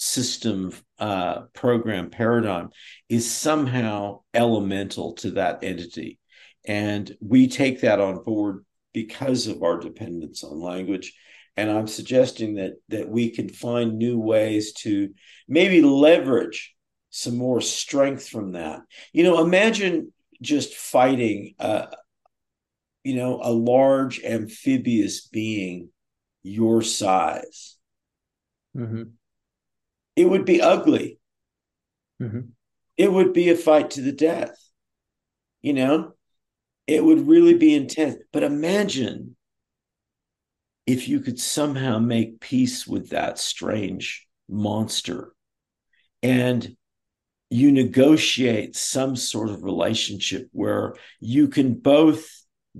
[0.03, 2.69] system, uh, program, paradigm
[3.09, 6.19] is somehow elemental to that entity.
[6.65, 11.13] And we take that on board because of our dependence on language.
[11.55, 15.13] And I'm suggesting that that we can find new ways to
[15.47, 16.73] maybe leverage
[17.09, 18.81] some more strength from that.
[19.11, 21.87] You know, imagine just fighting uh,
[23.03, 25.89] you know, a large amphibious being
[26.41, 27.77] your size.
[28.75, 29.03] Mm-hmm.
[30.15, 31.19] It would be ugly.
[32.21, 32.41] Mm-hmm.
[32.97, 34.55] It would be a fight to the death.
[35.61, 36.13] You know,
[36.87, 38.17] it would really be intense.
[38.31, 39.35] But imagine
[40.85, 45.33] if you could somehow make peace with that strange monster
[46.21, 46.75] and
[47.49, 52.27] you negotiate some sort of relationship where you can both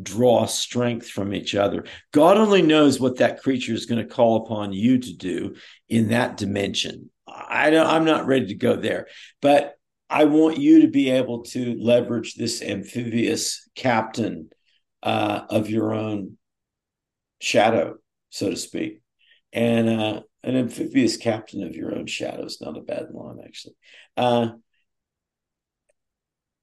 [0.01, 1.85] draw strength from each other.
[2.11, 5.55] God only knows what that creature is going to call upon you to do
[5.87, 7.11] in that dimension.
[7.49, 9.07] I don't, I'm not ready to go there,
[9.41, 9.75] but
[10.09, 14.49] I want you to be able to leverage this amphibious captain
[15.01, 16.37] uh, of your own
[17.39, 17.95] shadow,
[18.29, 19.01] so to speak.
[19.51, 23.75] And uh, an amphibious captain of your own shadow is not a bad line, actually.
[24.17, 24.49] Uh,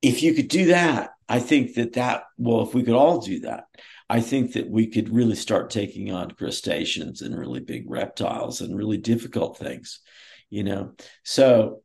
[0.02, 3.40] if you could do that, I think that that, well, if we could all do
[3.40, 3.64] that,
[4.08, 8.76] I think that we could really start taking on crustaceans and really big reptiles and
[8.76, 10.00] really difficult things,
[10.50, 10.92] you know.
[11.24, 11.82] So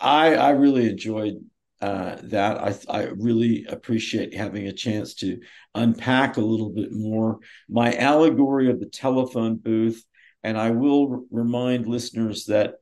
[0.00, 1.34] I I really enjoyed
[1.80, 2.58] uh, that.
[2.58, 5.38] I I really appreciate having a chance to
[5.74, 7.38] unpack a little bit more
[7.68, 10.04] my allegory of the telephone booth,
[10.42, 12.74] and I will remind listeners that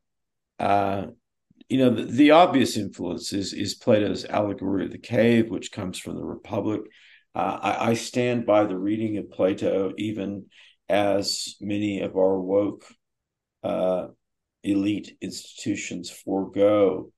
[0.58, 1.06] uh,
[1.68, 5.98] you know, the, the, obvious influence is, is Plato's allegory of the cave, which comes
[5.98, 6.82] from the Republic.
[7.34, 10.46] Uh, I, I, stand by the reading of Plato, even
[10.88, 12.84] as many of our woke
[13.62, 14.08] uh,
[14.64, 17.12] elite institutions forego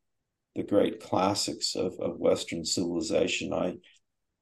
[0.55, 3.52] the great classics of, of Western civilization.
[3.52, 3.77] I,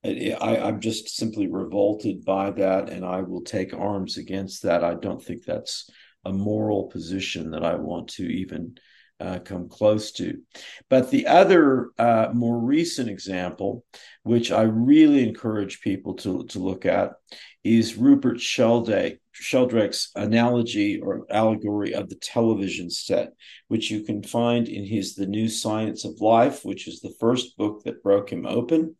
[0.05, 4.85] I, I'm just simply revolted by that, and I will take arms against that.
[4.85, 5.91] I don't think that's
[6.25, 8.77] a moral position that I want to even
[9.21, 10.41] uh, come close to.
[10.89, 13.85] But the other uh, more recent example,
[14.23, 17.13] which I really encourage people to, to look at,
[17.63, 23.31] is Rupert Sheldrake, Sheldrake's analogy or allegory of the television set,
[23.69, 27.57] which you can find in his The New Science of Life, which is the first
[27.57, 28.97] book that broke him open.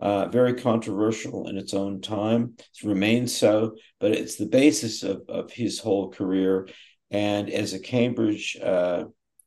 [0.00, 2.54] Uh, very controversial in its own time.
[2.70, 6.68] It's remained so, but it's the basis of, of his whole career.
[7.10, 9.04] And as a Cambridge uh,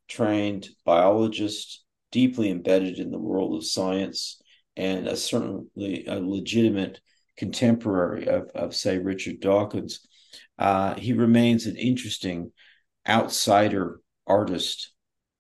[0.08, 4.42] trained biologist, deeply embedded in the world of science,
[4.76, 7.00] and a certainly a legitimate
[7.38, 10.08] contemporary of, of say, Richard Dawkins.
[10.58, 12.52] Uh, he remains an interesting
[13.08, 14.92] outsider artist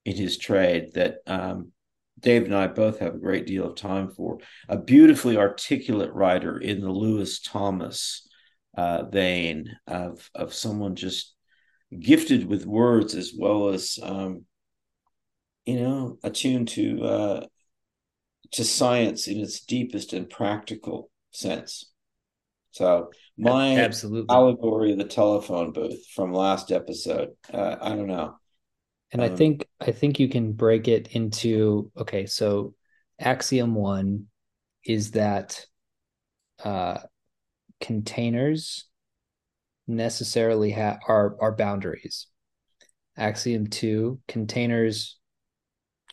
[0.05, 1.71] in his trade that um,
[2.19, 4.39] Dave and I both have a great deal of time for.
[4.67, 8.27] A beautifully articulate writer in the Lewis Thomas
[8.75, 11.35] uh, vein of of someone just
[11.99, 14.45] gifted with words as well as um,
[15.65, 17.45] you know attuned to uh,
[18.51, 21.91] to science in its deepest and practical sense.
[22.71, 28.35] So my absolutely allegory of the telephone booth from last episode, uh, I don't know.
[29.11, 32.73] And um, I think I think you can break it into okay, so
[33.19, 34.25] axiom one
[34.85, 35.65] is that
[36.63, 36.99] uh,
[37.79, 38.85] containers
[39.87, 42.27] necessarily have are are boundaries.
[43.17, 45.19] Axiom two, containers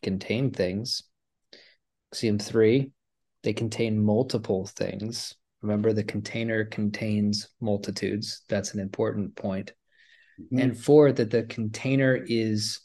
[0.03, 1.03] contain things.
[2.13, 2.93] Axiom three,
[3.43, 5.35] they contain multiple things.
[5.63, 8.43] Remember, the container contains multitudes.
[8.49, 9.73] That's an important point.
[10.41, 10.59] Mm-hmm.
[10.59, 12.81] And four, that the container is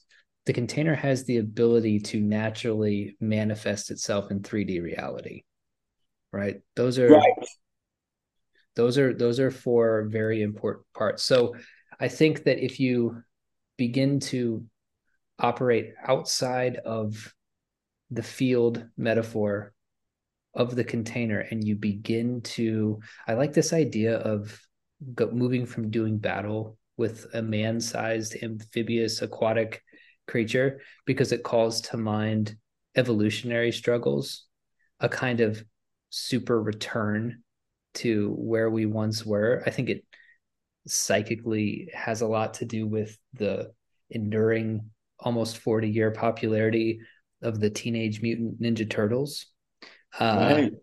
[0.45, 5.43] the container has the ability to naturally manifest itself in 3D reality.
[6.31, 6.57] Right?
[6.75, 7.33] Those are right.
[8.75, 11.23] those are those are four very important parts.
[11.23, 11.55] So
[11.99, 13.23] I think that if you
[13.77, 14.65] begin to
[15.39, 17.33] operate outside of
[18.11, 19.73] the field metaphor
[20.53, 24.57] of the container and you begin to i like this idea of
[25.33, 29.83] moving from doing battle with a man-sized amphibious aquatic
[30.27, 32.55] creature because it calls to mind
[32.95, 34.45] evolutionary struggles
[34.99, 35.63] a kind of
[36.09, 37.43] super return
[37.93, 39.63] to where we once were.
[39.65, 40.05] I think it
[40.87, 43.71] psychically has a lot to do with the
[44.09, 46.99] enduring almost 40 year popularity
[47.41, 49.47] of the teenage mutant ninja turtles.
[50.17, 50.73] Uh, right.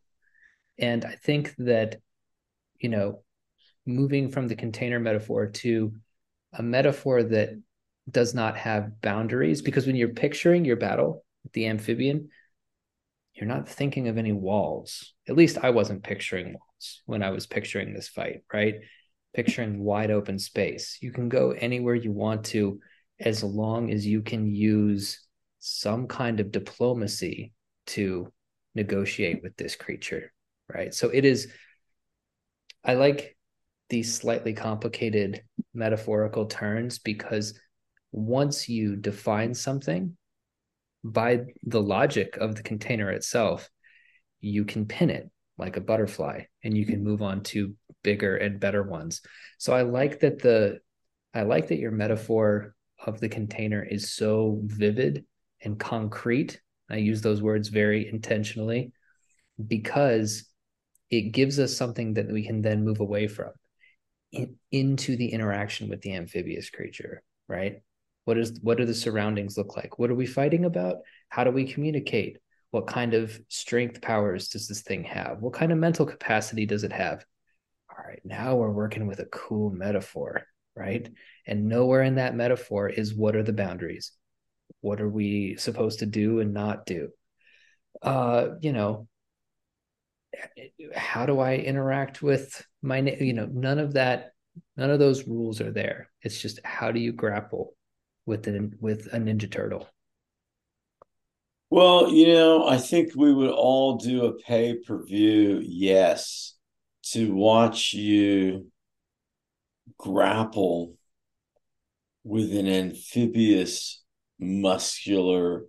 [0.78, 1.96] and i think that
[2.78, 3.22] you know
[3.86, 5.94] moving from the container metaphor to
[6.52, 7.50] a metaphor that
[8.10, 12.28] does not have boundaries because when you're picturing your battle with the amphibian
[13.34, 15.14] you're not thinking of any walls.
[15.28, 18.76] At least i wasn't picturing walls when i was picturing this fight right?
[19.34, 20.98] Picturing wide open space.
[21.00, 22.80] You can go anywhere you want to
[23.22, 25.26] as long as you can use
[25.60, 27.52] some kind of diplomacy
[27.86, 28.32] to
[28.74, 30.32] negotiate with this creature
[30.72, 30.94] right?
[30.94, 31.48] So it is
[32.84, 33.36] i like
[33.88, 35.42] these slightly complicated
[35.74, 37.58] metaphorical turns because
[38.10, 40.16] once you define something
[41.04, 43.68] by the logic of the container itself
[44.40, 48.58] you can pin it like a butterfly and you can move on to bigger and
[48.58, 49.20] better ones.
[49.58, 50.80] So i like that the
[51.34, 52.74] i like that your metaphor
[53.06, 55.24] of the container is so vivid
[55.62, 56.60] and concrete.
[56.90, 58.92] I use those words very intentionally
[59.66, 60.44] because
[61.10, 63.50] it gives us something that we can then move away from
[64.32, 67.82] in, into the interaction with the amphibious creature, right?
[68.24, 69.98] What is what do the surroundings look like?
[69.98, 70.98] What are we fighting about?
[71.28, 72.38] How do we communicate?
[72.70, 75.40] What kind of strength powers does this thing have?
[75.40, 77.24] What kind of mental capacity does it have?
[77.90, 81.08] All right, now we're working with a cool metaphor right?
[81.46, 84.12] And nowhere in that metaphor is what are the boundaries?
[84.80, 87.08] What are we supposed to do and not do?
[88.00, 89.08] Uh, you know,
[90.94, 94.32] how do I interact with my, you know, none of that,
[94.76, 96.10] none of those rules are there.
[96.22, 97.74] It's just how do you grapple
[98.26, 99.88] with an with a Ninja Turtle?
[101.70, 106.54] Well, you know, I think we would all do a pay per view, yes,
[107.12, 108.66] to watch you
[109.98, 110.94] grapple
[112.24, 114.02] with an amphibious,
[114.38, 115.66] muscular,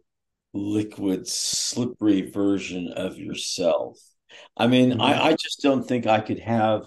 [0.53, 3.99] liquid, slippery version of yourself.
[4.57, 5.01] I mean, mm-hmm.
[5.01, 6.85] I, I just don't think I could have.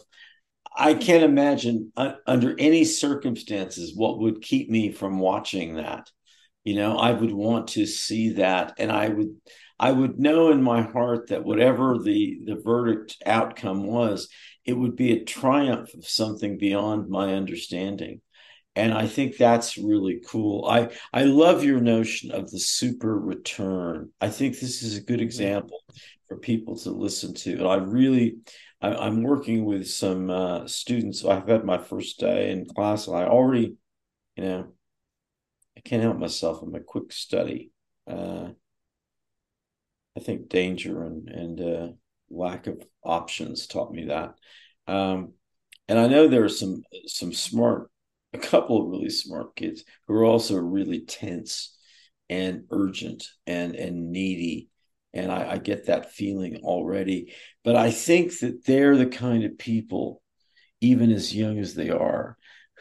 [0.76, 6.10] I can't imagine uh, under any circumstances what would keep me from watching that.
[6.64, 9.36] You know, I would want to see that, and I would,
[9.78, 14.28] I would know in my heart that whatever the the verdict outcome was,
[14.64, 18.20] it would be a triumph of something beyond my understanding
[18.76, 20.66] and i think that's really cool.
[20.66, 24.10] I i love your notion of the super return.
[24.20, 25.24] I think this is a good mm-hmm.
[25.24, 25.82] example
[26.28, 27.52] for people to listen to.
[27.54, 28.36] And i really
[28.80, 31.24] I, am working with some uh, students.
[31.24, 33.76] I've had my first day in class and i already
[34.36, 34.66] you know
[35.76, 36.62] i can't help myself.
[36.62, 37.72] I'm a quick study
[38.06, 38.48] uh,
[40.16, 41.88] i think danger and and uh,
[42.30, 44.34] lack of options taught me that.
[44.86, 45.32] Um,
[45.88, 47.90] and I know there are some some smart,
[48.32, 51.76] a couple of really smart kids who are also really tense
[52.28, 54.68] and urgent and and needy.
[55.14, 57.32] And I, I get that feeling already.
[57.64, 60.22] But I think that they're the kind of people,
[60.80, 62.36] even as young as they are,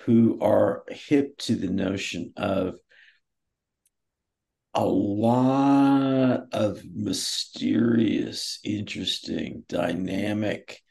[0.06, 2.76] who are hip to the notion of
[4.74, 10.82] a lot of mysterious, interesting, dynamic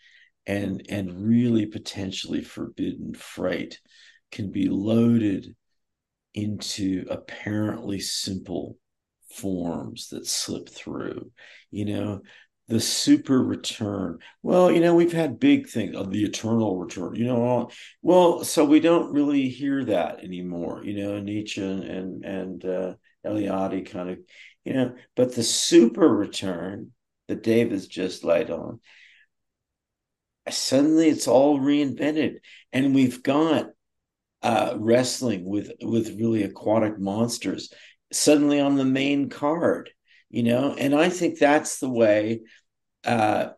[0.46, 3.80] and and really potentially forbidden freight
[4.34, 5.54] can be loaded
[6.34, 8.76] into apparently simple
[9.30, 11.30] forms that slip through
[11.70, 12.20] you know?
[12.66, 14.20] The super return.
[14.42, 17.70] Well you know we've had big things of the eternal return you know
[18.02, 22.94] well so we don't really hear that anymore you know nietzsche and and uh
[23.24, 24.18] eliade kind of
[24.64, 24.94] you know?
[25.14, 26.92] But the super return
[27.28, 28.80] that dave has just laid on
[30.50, 32.36] suddenly it's all reinvented
[32.72, 33.73] and we've got
[34.44, 37.72] uh, wrestling with with really aquatic monsters
[38.12, 39.90] suddenly on the main card
[40.28, 42.40] you know and i think that's the way
[43.04, 43.48] uh,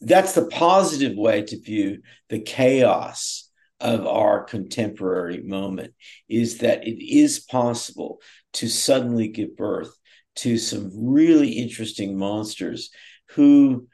[0.00, 1.98] that's the positive way to view
[2.28, 3.50] the chaos
[3.80, 5.94] of our contemporary moment
[6.28, 8.20] is that it is possible
[8.52, 9.96] to suddenly give birth
[10.36, 12.90] to some really interesting monsters
[13.30, 13.88] who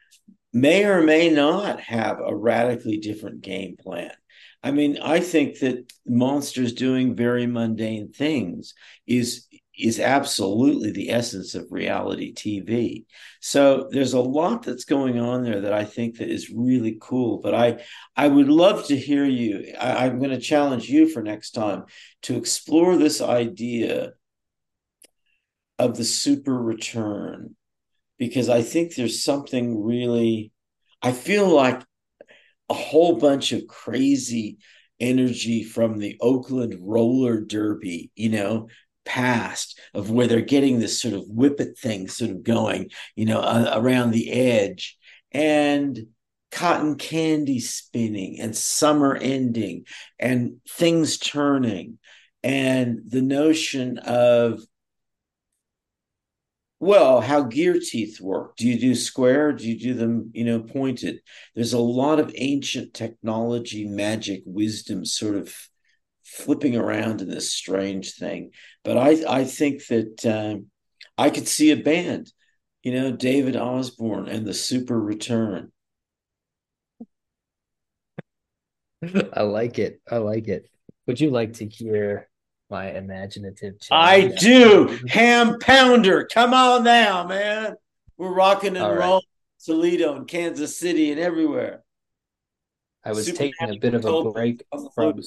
[0.53, 4.13] may or may not have a radically different game plan.
[4.65, 8.73] I mean, I think that monsters doing very mundane things
[9.07, 9.47] is
[9.77, 13.05] is absolutely the essence of reality TV.
[13.41, 17.41] So there's a lot that's going on there that I think that is really cool.
[17.43, 17.85] But I
[18.17, 19.75] I would love to hear you.
[19.79, 21.85] I, I'm going to challenge you for next time
[22.23, 24.15] to explore this idea
[25.79, 27.55] of the super return
[28.19, 30.53] because I think there's something really,
[31.03, 31.83] I feel like
[32.69, 34.59] a whole bunch of crazy
[35.01, 38.69] energy from the Oakland roller derby, you know,
[39.05, 43.41] past of where they're getting this sort of whippet thing sort of going, you know,
[43.41, 44.97] uh, around the edge
[45.33, 46.07] and
[46.51, 49.85] cotton candy spinning and summer ending
[50.19, 51.99] and things turning
[52.43, 54.63] and the notion of
[56.85, 58.57] well how gear teeth work.
[58.57, 59.53] Do you do square?
[59.53, 61.21] Do you do them you know pointed?
[61.55, 65.55] There's a lot of ancient technology magic wisdom sort of
[66.25, 68.51] flipping around in this strange thing.
[68.85, 70.67] But i i think that um,
[71.19, 72.33] i could see a band
[72.83, 75.73] you know david osborne and the super return.
[79.33, 80.01] I like it.
[80.11, 80.69] I like it.
[81.07, 82.29] Would you like to hear
[82.75, 83.75] my imaginative.
[83.93, 84.99] I do.
[85.09, 86.25] Ham pounder.
[86.27, 87.77] Come on now, man.
[88.17, 89.23] We're rocking and rolling
[89.65, 91.85] Toledo and Kansas City and everywhere.
[93.05, 95.23] I was Super taking a bit of a break from.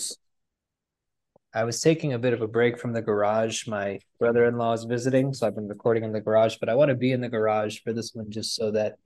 [1.53, 3.65] I was taking a bit of a break from the garage.
[3.65, 6.57] My brother-in-law is visiting, so I've been recording in the garage.
[6.59, 8.97] But I want to be in the garage for this one, just so that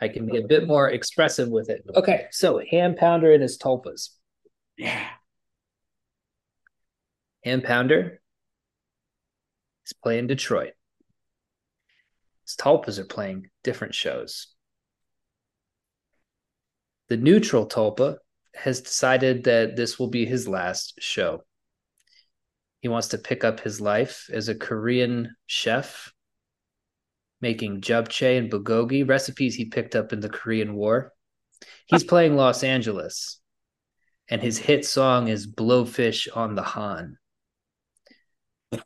[0.00, 1.84] I can be a bit more expressive with it.
[1.94, 4.08] Okay, so ham pounder and his tulpas.
[4.78, 5.06] Yeah.
[7.44, 8.22] Ham Pounder
[9.84, 10.72] is playing Detroit.
[12.46, 14.48] His Tulpas are playing different shows.
[17.08, 18.16] The neutral Tulpa
[18.54, 21.42] has decided that this will be his last show.
[22.80, 26.14] He wants to pick up his life as a Korean chef,
[27.42, 31.12] making japchae and bulgogi, recipes he picked up in the Korean War.
[31.86, 33.38] He's playing Los Angeles,
[34.28, 37.18] and his hit song is Blowfish on the Han.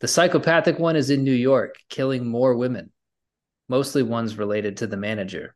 [0.00, 2.90] The psychopathic one is in New York, killing more women,
[3.68, 5.54] mostly ones related to the manager.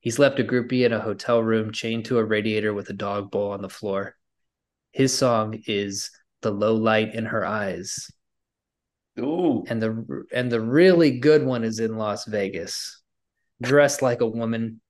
[0.00, 3.30] He's left a groupie in a hotel room chained to a radiator with a dog
[3.30, 4.16] bowl on the floor.
[4.92, 6.10] His song is
[6.40, 8.10] The Low Light in Her Eyes.
[9.18, 9.64] Ooh.
[9.68, 13.02] And the and the really good one is in Las Vegas.
[13.60, 14.80] Dressed like a woman.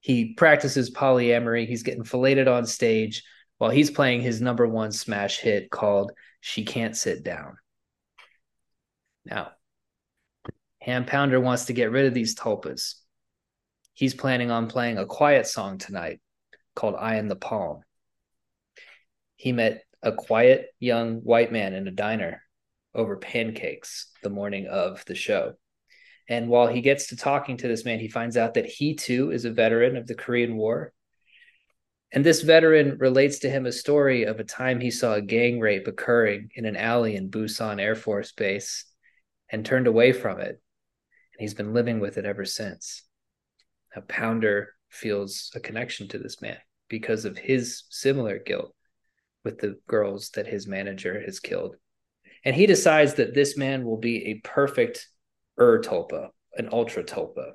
[0.00, 1.66] He practices polyamory.
[1.66, 3.22] He's getting filleted on stage
[3.58, 7.58] while he's playing his number one smash hit called she can't sit down.
[9.24, 9.52] Now,
[10.80, 12.94] Ham Pounder wants to get rid of these tulpas.
[13.92, 16.20] He's planning on playing a quiet song tonight
[16.74, 17.82] called I in the Palm.
[19.36, 22.42] He met a quiet young white man in a diner
[22.94, 25.54] over pancakes the morning of the show.
[26.28, 29.30] And while he gets to talking to this man, he finds out that he too
[29.30, 30.92] is a veteran of the Korean War
[32.12, 35.60] and this veteran relates to him a story of a time he saw a gang
[35.60, 38.86] rape occurring in an alley in Busan Air Force Base
[39.50, 40.48] and turned away from it.
[40.48, 43.02] And he's been living with it ever since.
[43.94, 46.56] Now, Pounder feels a connection to this man
[46.88, 48.74] because of his similar guilt
[49.44, 51.76] with the girls that his manager has killed.
[52.42, 55.06] And he decides that this man will be a perfect
[55.60, 57.52] Ur Tulpa, an ultra Tulpa,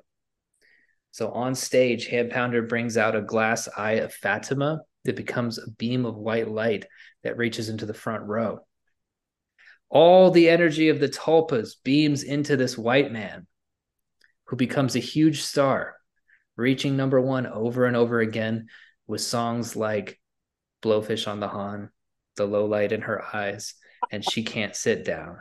[1.14, 5.70] so on stage, Ham Pounder brings out a glass eye of Fatima that becomes a
[5.70, 6.86] beam of white light
[7.22, 8.66] that reaches into the front row.
[9.88, 13.46] All the energy of the tulpas beams into this white man
[14.46, 15.94] who becomes a huge star
[16.56, 18.66] reaching number one over and over again
[19.06, 20.20] with songs like
[20.82, 21.90] Blowfish on the Han,
[22.34, 23.74] The Low Light in Her Eyes,
[24.10, 25.38] and She Can't Sit Down.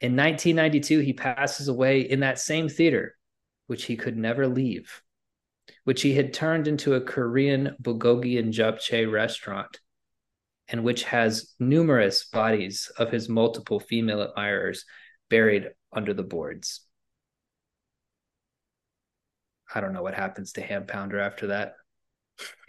[0.00, 3.15] In 1992, he passes away in that same theater,
[3.66, 5.02] which he could never leave,
[5.84, 9.80] which he had turned into a Korean bulgogi and japchae restaurant,
[10.68, 14.84] and which has numerous bodies of his multiple female admirers
[15.28, 16.82] buried under the boards.
[19.74, 21.74] I don't know what happens to Ham Pounder after that.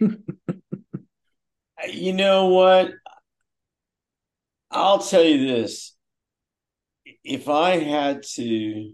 [1.88, 2.92] you know what?
[4.70, 5.94] I'll tell you this.
[7.24, 8.92] If I had to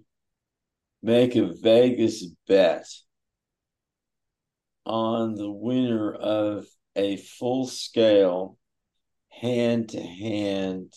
[1.05, 2.87] make a Vegas bet
[4.87, 6.67] on the winner of
[6.97, 8.57] a full scale
[9.29, 10.95] hand to hand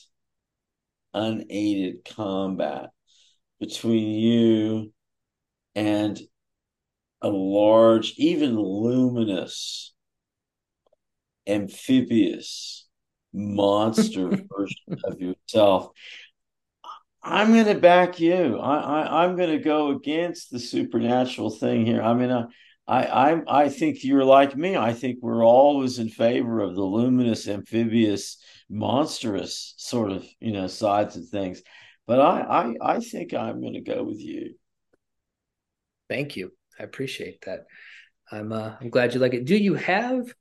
[1.13, 2.91] unaided combat
[3.59, 4.93] between you
[5.75, 6.17] and
[7.21, 9.93] a large, even luminous,
[11.45, 12.87] amphibious
[13.33, 15.89] monster version of yourself.
[17.23, 18.57] I'm going to back you.
[18.59, 22.01] I, I am going to go against the supernatural thing here.
[22.01, 22.45] I mean, I,
[22.87, 24.77] I I I think you're like me.
[24.77, 28.37] I think we're always in favor of the luminous, amphibious,
[28.69, 31.61] monstrous sort of you know sides of things.
[32.05, 34.55] But I I I think I'm going to go with you.
[36.09, 36.53] Thank you.
[36.79, 37.65] I appreciate that.
[38.31, 39.45] I'm uh, I'm glad you like it.
[39.45, 40.33] Do you have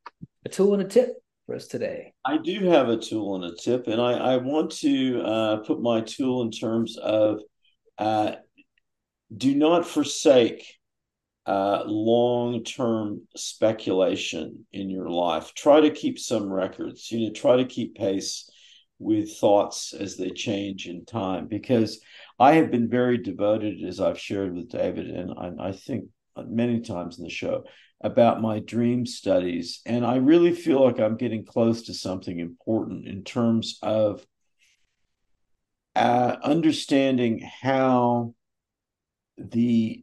[0.44, 1.14] a tool and a tip
[1.46, 2.12] for us today?
[2.24, 5.80] I do have a tool and a tip, and I I want to uh, put
[5.80, 7.40] my tool in terms of
[7.98, 8.32] uh,
[9.34, 10.66] do not forsake
[11.46, 15.54] uh, long term speculation in your life.
[15.54, 17.10] Try to keep some records.
[17.10, 18.50] You know, try to keep pace
[18.98, 22.00] with thoughts as they change in time because
[22.38, 26.06] I have been very devoted, as I've shared with David, and I, I think
[26.46, 27.64] many times in the show
[28.00, 29.80] about my dream studies.
[29.86, 34.26] And I really feel like I'm getting close to something important in terms of
[35.94, 38.34] uh, understanding how
[39.38, 40.02] the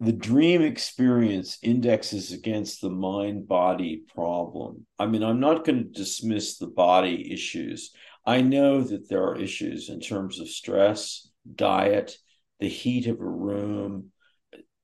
[0.00, 4.86] the dream experience indexes against the mind body problem.
[4.98, 7.92] I mean, I'm not going to dismiss the body issues.
[8.26, 12.18] I know that there are issues in terms of stress, diet,
[12.60, 14.10] the heat of a room,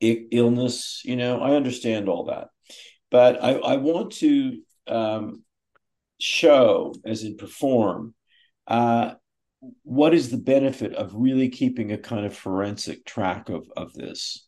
[0.00, 1.02] illness.
[1.04, 2.48] You know, I understand all that,
[3.10, 5.42] but I, I want to um,
[6.18, 8.14] show, as in perform,
[8.66, 9.14] uh,
[9.82, 14.46] what is the benefit of really keeping a kind of forensic track of, of this.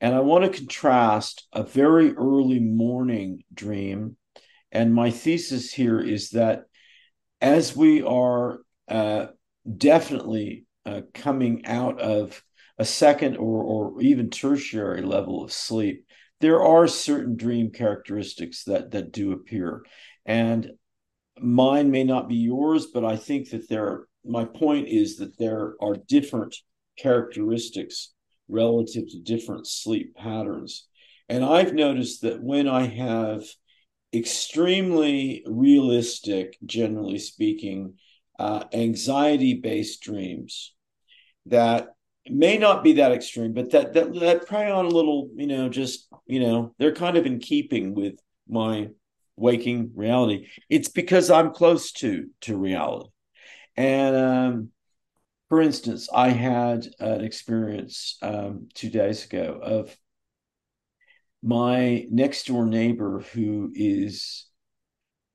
[0.00, 4.16] And I want to contrast a very early morning dream.
[4.70, 6.64] And my thesis here is that
[7.40, 9.26] as we are uh,
[9.76, 12.40] definitely uh, coming out of
[12.78, 16.06] a second or, or even tertiary level of sleep,
[16.40, 19.84] there are certain dream characteristics that that do appear.
[20.24, 20.72] And
[21.40, 25.74] mine may not be yours, but I think that there my point is that there
[25.80, 26.54] are different
[26.98, 28.12] characteristics
[28.48, 30.86] relative to different sleep patterns.
[31.28, 33.44] And I've noticed that when I have
[34.12, 37.94] extremely realistic, generally speaking,
[38.38, 40.74] uh, anxiety based dreams,
[41.46, 41.88] that
[42.30, 45.68] may not be that extreme, but that that that prey on a little, you know,
[45.68, 48.14] just you know, they're kind of in keeping with
[48.48, 48.88] my
[49.36, 50.48] waking reality.
[50.68, 53.10] It's because I'm close to to reality,
[53.76, 54.70] and um,
[55.48, 59.96] for instance, I had an experience um, two days ago of
[61.42, 64.46] my next door neighbor who is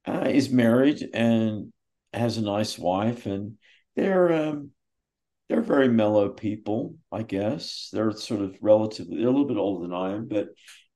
[0.06, 1.72] uh, is married and
[2.14, 3.58] has a nice wife, and
[3.96, 4.72] they're um,
[5.50, 7.90] they're very mellow people, I guess.
[7.92, 10.48] They're sort of relatively, they're a little bit older than I am, but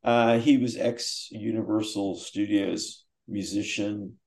[0.03, 4.17] uh, he was ex Universal Studios musician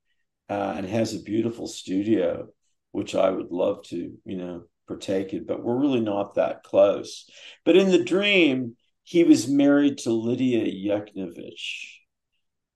[0.49, 2.49] uh, and has a beautiful studio,
[2.93, 7.31] which I would love to, you know, partake in, but we're really not that close.
[7.65, 11.99] But in the dream, he was married to Lidia Yuknavitch,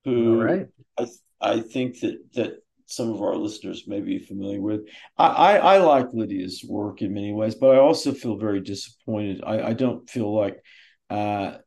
[0.05, 0.41] who
[0.99, 1.07] I,
[1.41, 2.53] I think that that
[2.87, 4.83] some of our listeners may be familiar with.
[5.17, 9.43] I, I, I, like Lidia's work in many ways, but I also feel very disappointed.
[9.45, 10.63] I, I don't feel like
[11.11, 11.59] uh,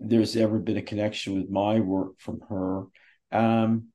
[0.00, 2.84] there's ever been a connection with my work from her.
[3.32, 3.88] Um,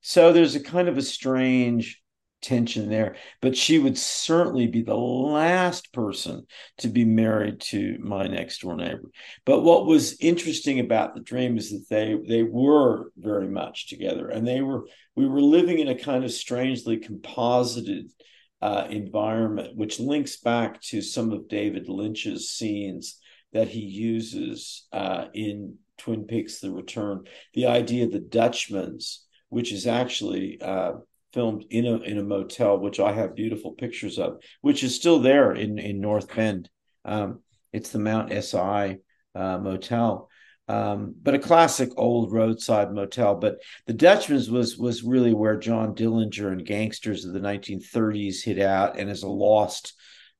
[0.00, 2.02] so there's a kind of a strange
[2.44, 3.16] tension there.
[3.40, 6.46] But she would certainly be the last person
[6.78, 9.10] to be married to my next door neighbor.
[9.44, 14.28] But what was interesting about the dream is that they they were very much together,
[14.28, 18.10] and they were we were living in a kind of strangely composited
[18.60, 23.20] uh, environment, which links back to some of David Lynch's scenes
[23.52, 27.24] that he uses uh, in Twin Peaks: The Return.
[27.54, 29.18] The idea of the Dutchmans,
[29.48, 30.94] which is actually uh,
[31.34, 35.18] filmed in a in a motel, which I have beautiful pictures of, which is still
[35.18, 36.70] there in in North Bend.
[37.04, 37.40] Um,
[37.72, 40.30] it's the Mount Si uh, motel,
[40.68, 43.34] um, but a classic old roadside motel.
[43.34, 43.56] But
[43.86, 48.98] the Dutchman's was was really where John Dillinger and gangsters of the 1930s hit out,
[48.98, 49.94] and is a lost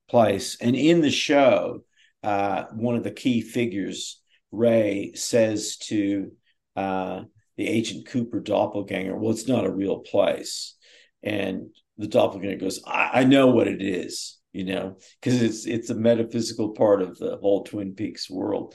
[0.08, 0.56] place.
[0.60, 1.84] And in the show,
[2.22, 4.22] uh, one of the key figures,
[4.52, 6.32] Ray, says to
[6.76, 7.22] uh,
[7.56, 10.74] the Agent Cooper doppelganger, "Well, it's not a real place."
[11.22, 15.90] And the doppelganger goes, I, I know what it is." You know, because it's it's
[15.90, 18.74] a metaphysical part of the whole Twin Peaks world.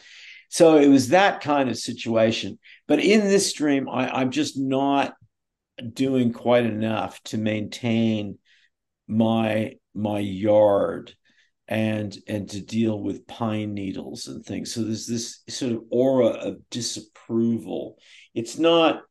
[0.50, 2.60] So it was that kind of situation.
[2.88, 5.14] But in this dream, I, I'm just not
[5.94, 8.40] doing quite enough to maintain
[9.08, 11.16] my my yard
[11.70, 16.28] and and to deal with pine needles and things so there's this sort of aura
[16.28, 17.98] of disapproval
[18.34, 19.04] it's not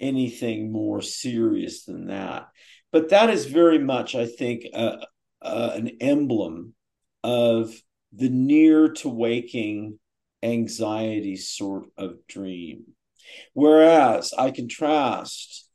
[0.00, 2.48] anything more serious than that
[2.92, 4.96] but that is very much i think uh,
[5.42, 6.72] uh, an emblem
[7.22, 7.74] of
[8.12, 9.98] the near to waking
[10.44, 12.84] anxiety sort of dream.
[13.54, 15.68] Whereas I contrast,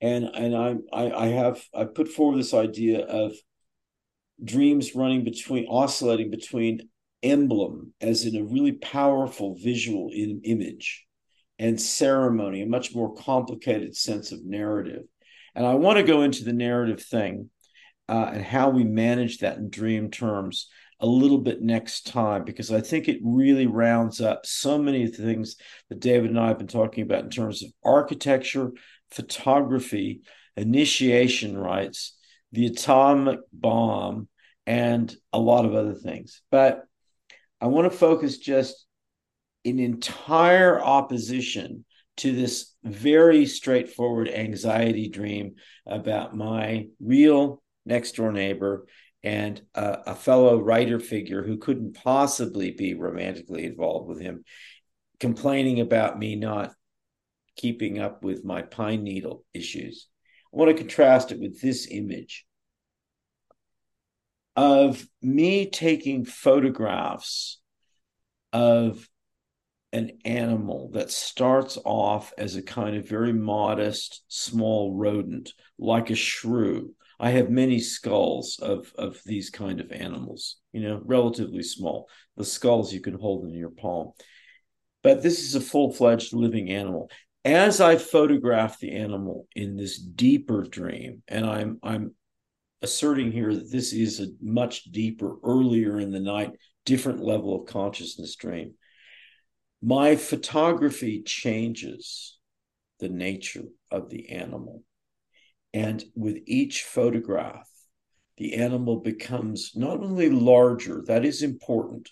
[0.00, 3.32] and and I I, I have I put forward this idea of
[4.42, 6.88] dreams running between oscillating between
[7.22, 11.06] emblem as in a really powerful visual in, image
[11.58, 15.02] and ceremony a much more complicated sense of narrative.
[15.54, 17.50] And i want to go into the narrative thing
[18.08, 20.68] uh, and how we manage that in dream terms
[21.00, 25.16] a little bit next time because I think it really rounds up so many of
[25.16, 25.56] the things
[25.88, 28.72] that David and I have been talking about in terms of architecture,
[29.10, 30.22] photography,
[30.56, 32.16] initiation rites,
[32.54, 34.28] the atomic bomb,
[34.66, 36.40] and a lot of other things.
[36.50, 36.84] But
[37.60, 38.86] I want to focus just
[39.64, 41.84] an entire opposition
[42.18, 48.86] to this very straightforward anxiety dream about my real next door neighbor
[49.24, 54.44] and a, a, fellow writer figure who couldn't possibly be romantically involved with him
[55.18, 56.72] complaining about me not
[57.56, 60.08] keeping up with my pine needle issues.
[60.54, 62.46] I want to contrast it with this image
[64.54, 67.60] of me taking photographs
[68.52, 69.08] of
[69.92, 76.14] an animal that starts off as a kind of very modest, small rodent, like a
[76.14, 82.08] shrew, I have many skulls of of these kind of animals, you know, relatively small.
[82.36, 84.12] The skulls you can hold in your palm.
[85.02, 87.10] But this is a full-fledged living animal.
[87.44, 92.14] As I photograph the animal in this deeper dream, and I'm I'm
[92.80, 96.52] asserting here that this is a much deeper, earlier in the night,
[96.84, 98.74] different level of consciousness dream.
[99.82, 102.38] My photography changes
[103.00, 104.82] the nature of the animal
[105.74, 107.68] and with each photograph,
[108.36, 112.08] the animal becomes not only larger, that is important.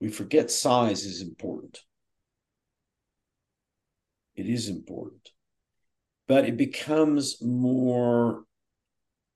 [0.00, 1.80] We forget size is important.
[4.36, 5.30] It is important.
[6.26, 8.44] But it becomes more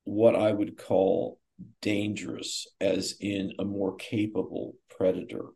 [0.04, 1.38] what I would call
[1.82, 5.46] dangerous, as in a more capable predator.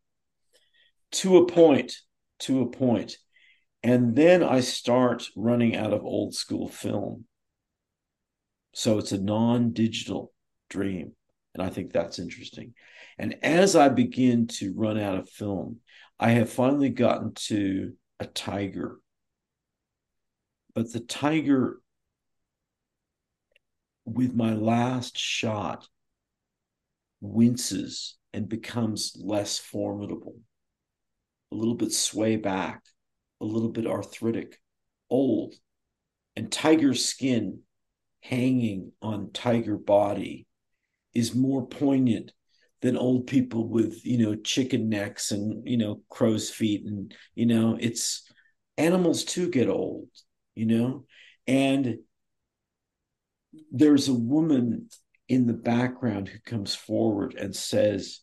[1.13, 1.95] To a point,
[2.41, 3.17] to a point.
[3.83, 7.25] And then I start running out of old school film
[8.75, 10.33] so it's a non digital
[10.69, 11.13] dream.
[11.55, 12.75] And I think that's interesting.
[13.19, 15.81] And as I begin to run out of film,
[16.19, 18.99] I have finally gotten to a tiger.
[20.75, 21.81] But the tiger,
[24.05, 25.87] with my last shot,
[27.21, 30.37] winces and becomes less formidable,
[31.51, 32.83] a little bit sway back,
[33.41, 34.59] a little bit arthritic,
[35.11, 35.55] old.
[36.35, 37.61] And tiger skin
[38.21, 40.47] hanging on tiger body
[41.13, 42.33] is more poignant
[42.81, 47.47] than old people with you know chicken necks and you know crow's feet and you
[47.47, 48.29] know it's
[48.79, 50.09] animals too get old
[50.55, 51.05] you know
[51.47, 51.99] and
[53.71, 54.89] there's a woman
[55.29, 58.21] in the background who comes forward and says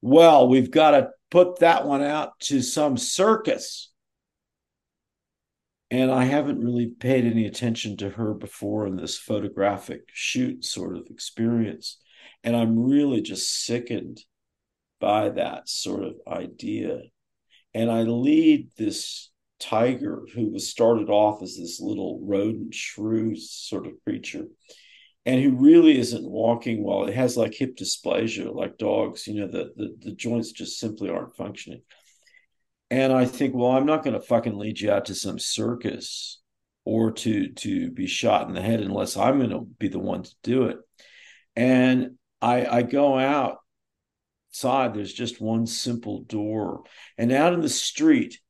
[0.00, 3.92] well we've got to put that one out to some circus
[5.92, 10.96] and I haven't really paid any attention to her before in this photographic shoot sort
[10.96, 11.98] of experience.
[12.42, 14.22] And I'm really just sickened
[15.00, 17.02] by that sort of idea.
[17.74, 19.30] And I lead this
[19.62, 24.46] tiger who was started off as this little rodent shrew sort of creature
[25.24, 27.04] and who really isn't walking well.
[27.04, 31.10] It has like hip dysplasia, like dogs, you know, the, the, the joints just simply
[31.10, 31.82] aren't functioning.
[32.90, 36.40] And I think, well, I'm not going to fucking lead you out to some circus
[36.84, 40.24] or to to be shot in the head unless I'm going to be the one
[40.24, 40.78] to do it.
[41.54, 44.92] And I I go outside.
[44.92, 46.82] There's just one simple door,
[47.16, 48.40] and out in the street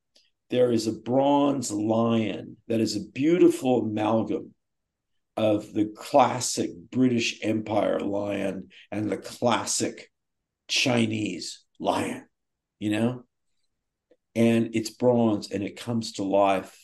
[0.53, 4.55] there is a bronze lion that is a beautiful amalgam
[5.35, 10.11] of the classic British Empire lion and the classic
[10.69, 12.27] Chinese lion,
[12.79, 13.23] you know?
[14.35, 16.77] And it's bronze and it comes to life.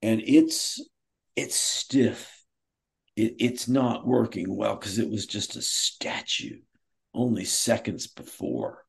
[0.00, 0.80] And it's
[1.36, 2.32] it's stiff.
[3.14, 6.60] It, it's not working well because it was just a statue
[7.12, 8.85] only seconds before.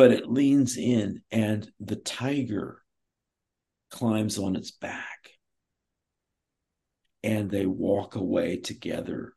[0.00, 2.82] But it leans in and the tiger
[3.90, 5.32] climbs on its back
[7.22, 9.34] and they walk away together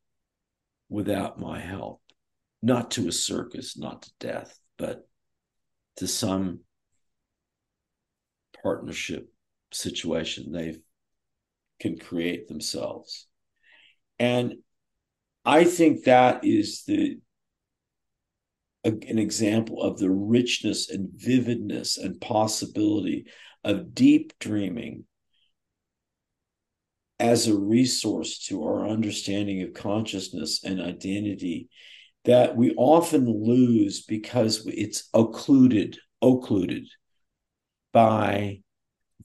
[0.88, 2.02] without my help.
[2.62, 5.06] Not to a circus, not to death, but
[5.98, 6.62] to some
[8.64, 9.28] partnership
[9.74, 10.78] situation they
[11.82, 13.28] can create themselves.
[14.18, 14.60] And
[15.44, 17.18] I think that is the
[18.84, 23.26] a, an example of the richness and vividness and possibility
[23.64, 25.06] of deep dreaming
[27.20, 31.70] as a resource to our understanding of consciousness and identity
[32.26, 36.86] that we often lose because it's occluded, occluded
[37.92, 38.60] by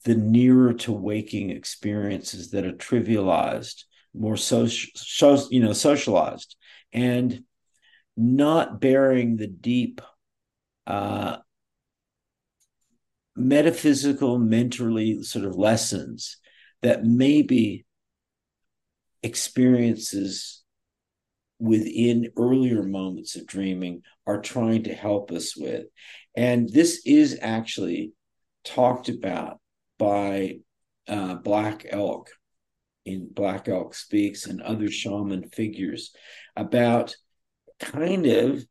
[0.03, 3.83] the nearer to waking experiences that are trivialized,
[4.13, 6.55] more social, you know, socialized,
[6.93, 7.43] and
[8.21, 10.01] not bearing the deep
[10.85, 11.37] uh,
[13.33, 16.37] metaphysical, mentally sort of lessons
[16.81, 17.85] that maybe
[19.23, 20.63] experiences
[21.59, 25.85] within earlier moments of dreaming are trying to help us with.
[26.35, 28.11] And this is actually
[28.65, 29.61] talked about
[29.97, 30.59] by
[31.07, 32.31] uh, Black Elk
[33.05, 36.13] in Black Elk Speaks and other shaman figures
[36.57, 37.15] about
[37.79, 38.63] kind of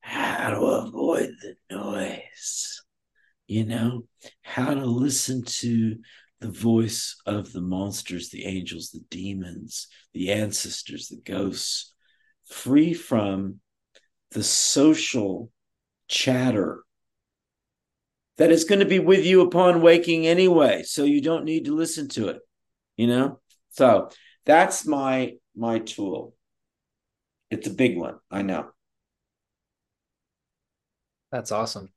[0.00, 2.82] how to avoid the noise,
[3.46, 4.04] you know,
[4.42, 5.96] how to listen to
[6.40, 11.92] the voice of the monsters, the angels, the demons, the ancestors, the ghosts,
[12.48, 13.60] free from
[14.30, 15.50] the social
[16.08, 16.84] chatter
[18.36, 20.82] that is going to be with you upon waking anyway.
[20.84, 22.40] So you don't need to listen to it,
[22.96, 23.40] you know?
[23.70, 24.10] So
[24.46, 26.34] that's my my tool.
[27.50, 28.70] It's a big one, I know.
[31.30, 31.92] That's awesome.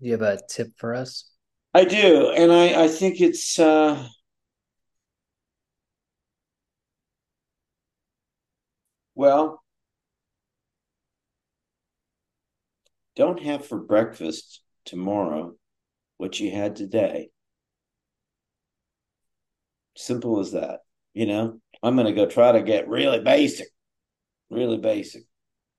[0.00, 1.30] Do you have a tip for us?
[1.74, 4.08] I do, and I I think it's uh
[9.14, 9.62] well,
[13.16, 15.54] don't have for breakfast tomorrow
[16.18, 17.30] what you had today.
[19.96, 20.80] Simple as that.
[21.14, 23.68] You know, I'm going to go try to get really basic,
[24.52, 25.24] really basic.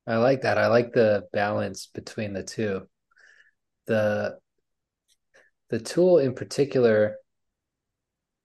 [0.05, 0.57] I like that.
[0.57, 2.87] I like the balance between the two.
[3.87, 4.37] The
[5.69, 7.15] the tool in particular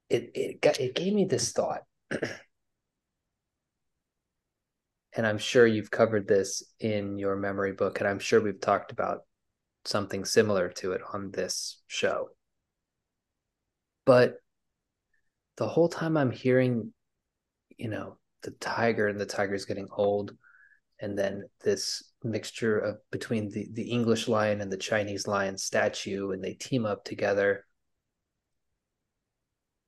[0.08, 1.82] it it got it gave me this thought
[5.14, 8.92] and i'm sure you've covered this in your memory book and i'm sure we've talked
[8.92, 9.20] about
[9.84, 12.30] something similar to it on this show
[14.06, 14.36] but
[15.58, 16.94] the whole time i'm hearing
[17.76, 20.36] you know the tiger and the tiger's getting old
[21.00, 26.32] and then this mixture of between the, the English lion and the Chinese lion statue,
[26.32, 27.64] and they team up together.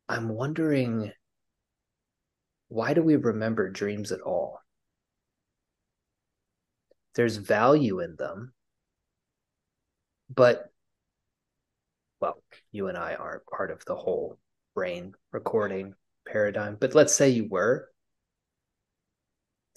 [0.09, 1.13] I'm wondering
[2.69, 4.61] why do we remember dreams at all?
[7.17, 8.53] There's value in them,
[10.33, 10.67] but
[12.21, 12.41] well,
[12.71, 14.39] you and I aren't part of the whole
[14.75, 15.95] brain recording
[16.27, 17.89] paradigm, but let's say you were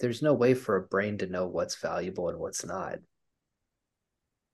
[0.04, 2.96] there's no way for a brain to know what's valuable and what's not.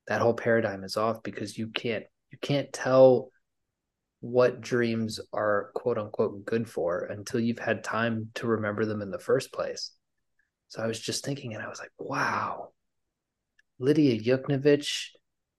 [0.06, 3.30] That whole paradigm is off because you can't you can't tell
[4.20, 9.10] what dreams are quote unquote good for until you've had time to remember them in
[9.10, 9.90] the first place.
[10.68, 12.68] So i was just thinking and i was like wow.
[13.80, 15.08] Lidia Yuknavitch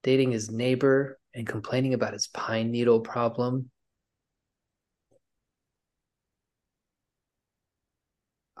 [0.02, 3.68] dating his neighbor and complaining about his pine needle problem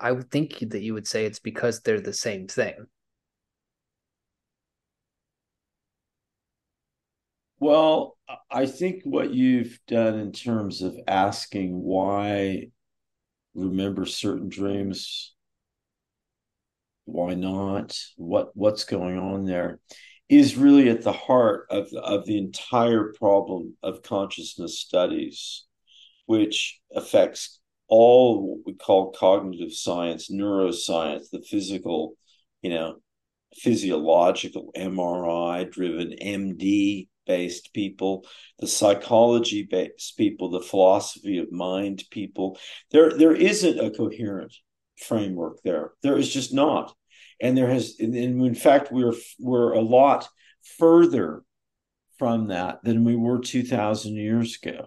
[0.02, 2.86] I would think that you would say it's because they're the same thing.
[7.60, 8.18] Well,
[8.50, 12.72] I think what you've done in terms of asking why
[13.54, 15.32] remember certain dreams,
[17.04, 19.78] why not, what what's going on there,
[20.28, 25.64] is really at the heart of of the entire problem of consciousness studies,
[26.26, 27.60] which affects
[27.92, 32.14] all what we call cognitive science, neuroscience, the physical,
[32.62, 32.94] you know,
[33.54, 38.24] physiological MRI driven MD based people,
[38.60, 42.58] the psychology based people, the philosophy of mind people.
[42.92, 44.54] There, there isn't a coherent
[44.96, 45.92] framework there.
[46.02, 46.94] There is just not.
[47.42, 50.26] And there has, and in fact, we're we're a lot
[50.78, 51.42] further
[52.18, 54.86] from that than we were 2,000 years ago.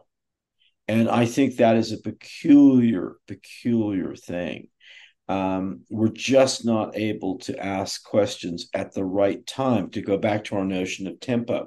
[0.87, 4.67] And I think that is a peculiar, peculiar thing.
[5.27, 10.43] Um, we're just not able to ask questions at the right time to go back
[10.45, 11.65] to our notion of tempo.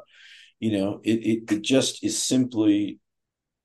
[0.61, 3.01] You know it, it, it just is simply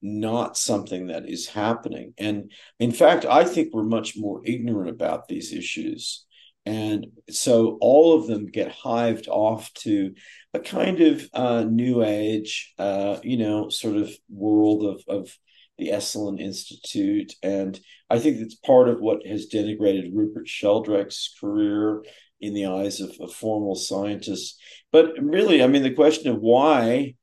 [0.01, 2.13] not something that is happening.
[2.17, 6.25] And in fact i think we're much more ignorant about these issues.
[6.65, 10.13] And so all of them get hived off to
[10.53, 15.38] a kind of uh, new age uh, you know sort of world of, of
[15.77, 17.33] the Esalen Institute.
[17.41, 17.79] And
[18.09, 22.03] I think that's part of what has denigrated Rupert Sheldrake's career
[22.39, 24.57] in the eyes of, of formal scientists.
[24.91, 27.15] But really, I mean, the question of why,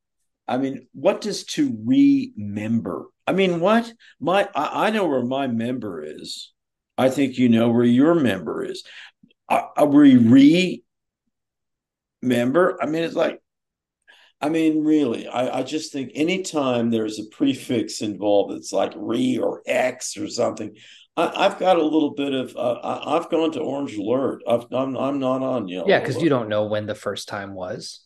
[0.47, 3.05] I mean, what does to remember?
[3.25, 6.51] I mean, what my I, I know where my member is.
[6.97, 8.83] I think you know where your member is.
[9.47, 10.81] Are, are we
[12.21, 12.77] remember?
[12.81, 13.39] I mean, it's like,
[14.41, 19.37] I mean, really, I, I just think anytime there's a prefix involved, it's like re
[19.37, 20.75] or x or something.
[21.15, 22.55] I, have got a little bit of.
[22.55, 24.41] Uh, I, have gone to orange alert.
[24.47, 25.87] i am I'm, I'm not on yellow.
[25.87, 28.03] Yeah, because you don't know when the first time was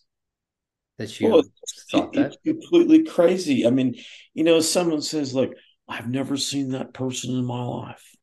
[0.98, 1.44] that you well,
[1.92, 2.26] thought it, that.
[2.26, 3.66] It's completely crazy.
[3.66, 3.96] I mean,
[4.34, 5.52] you know, someone says like,
[5.88, 8.16] "I've never seen that person in my life,"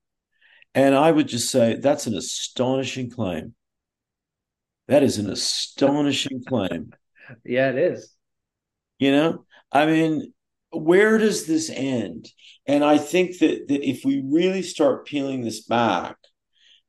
[0.75, 3.55] and I would just say that's an astonishing claim.
[4.89, 6.93] That is an astonishing claim.
[7.45, 8.15] Yeah, it is.
[8.99, 10.33] You know, I mean,
[10.71, 12.29] where does this end?
[12.67, 16.17] And I think that, that if we really start peeling this back,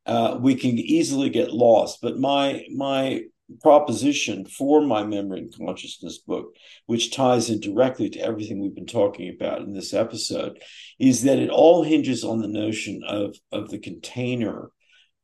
[0.05, 1.99] uh, we can easily get lost.
[2.01, 3.23] But my my
[3.61, 6.55] proposition for my memory and consciousness book,
[6.85, 10.59] which ties in directly to everything we've been talking about in this episode,
[10.99, 14.69] is that it all hinges on the notion of of the container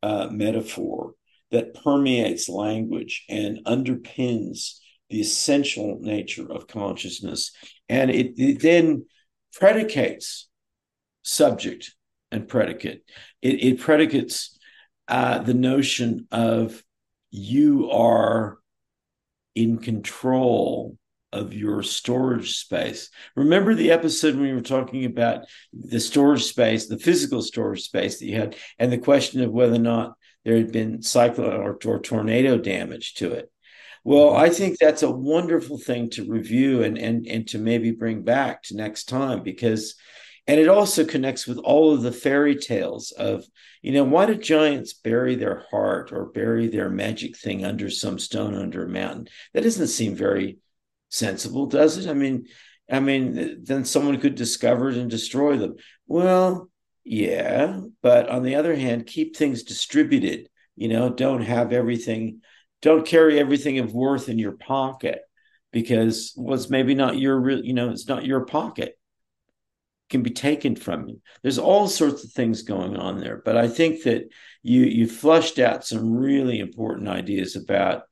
[0.02, 1.14] uh, metaphor
[1.52, 4.80] that permeates language and underpins
[5.10, 7.52] the essential nature of consciousness.
[7.88, 9.06] And it, it then
[9.54, 10.48] predicates
[11.24, 11.96] subject
[12.32, 13.04] and predicate.
[13.42, 14.58] It, it predicates
[15.08, 16.84] uh, the notion of
[17.32, 18.58] you are
[19.56, 20.98] in control
[21.32, 23.10] of your storage space.
[23.36, 28.20] Remember the episode when we were talking about the storage space, the physical storage space
[28.20, 30.14] that you had, and the question of whether or not
[30.44, 33.52] there had been cyclone or, or tornado damage to it.
[34.04, 34.42] Well, mm-hmm.
[34.44, 38.64] I think that's a wonderful thing to review and and and to maybe bring back
[38.64, 39.96] to next time because
[40.48, 43.46] and it also connects with all of the fairy tales of
[43.82, 48.18] you know why do giants bury their heart or bury their magic thing under some
[48.18, 49.28] stone under a mountain?
[49.54, 50.58] That doesn't seem very
[51.10, 52.10] sensible does it?
[52.10, 52.46] I mean
[52.92, 55.76] i mean then someone could discover it and destroy them.
[56.08, 56.70] Well
[57.04, 62.42] yeah but on the other hand keep things distributed you know don't have everything
[62.82, 65.22] don't carry everything of worth in your pocket
[65.72, 68.90] because well, maybe not your real, you know, it's not your pocket.
[68.90, 71.22] It can be taken from you.
[71.42, 74.30] There's all sorts of things going on there, but I think that
[74.64, 78.04] you you flushed out some really important ideas about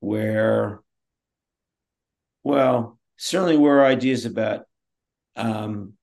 [0.00, 0.80] where,
[2.42, 4.64] well, certainly where ideas about
[5.36, 5.94] um,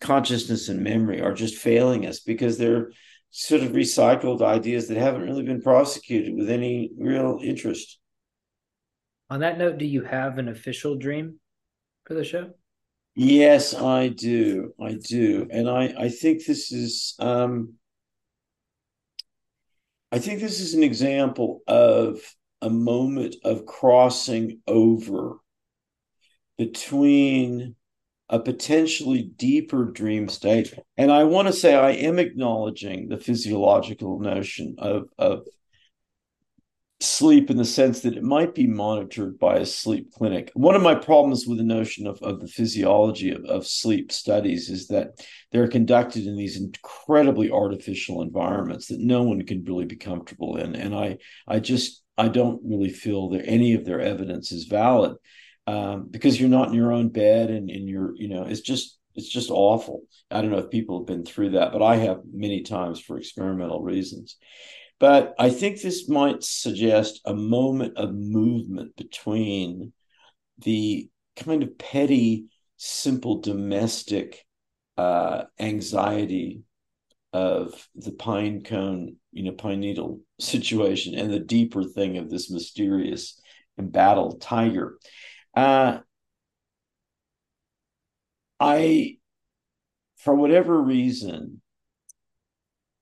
[0.00, 2.90] consciousness and memory are just failing us because they're
[3.36, 7.98] sort of recycled ideas that haven't really been prosecuted with any real interest.
[9.28, 11.40] On that note, do you have an official dream
[12.04, 12.52] for the show?
[13.16, 14.72] Yes, I do.
[14.80, 15.48] I do.
[15.50, 17.74] And I, I think this is um
[20.12, 22.20] I think this is an example of
[22.62, 25.40] a moment of crossing over
[26.56, 27.74] between
[28.28, 30.74] a potentially deeper dream state.
[30.96, 35.46] And I want to say I am acknowledging the physiological notion of, of
[37.00, 40.50] sleep in the sense that it might be monitored by a sleep clinic.
[40.54, 44.70] One of my problems with the notion of, of the physiology of, of sleep studies
[44.70, 45.20] is that
[45.52, 50.74] they're conducted in these incredibly artificial environments that no one can really be comfortable in.
[50.74, 55.16] And I I just I don't really feel that any of their evidence is valid
[55.66, 58.98] um, because you're not in your own bed and, and you're, you know, it's just,
[59.14, 60.02] it's just awful.
[60.30, 63.16] I don't know if people have been through that, but I have many times for
[63.16, 64.36] experimental reasons.
[64.98, 69.92] But I think this might suggest a moment of movement between
[70.58, 72.46] the kind of petty,
[72.76, 74.44] simple domestic
[74.96, 76.62] uh, anxiety
[77.32, 82.50] of the pine cone, you know, pine needle situation and the deeper thing of this
[82.50, 83.40] mysterious
[83.78, 84.98] embattled tiger.
[85.56, 86.00] Uh,
[88.58, 89.18] I,
[90.16, 91.60] for whatever reason,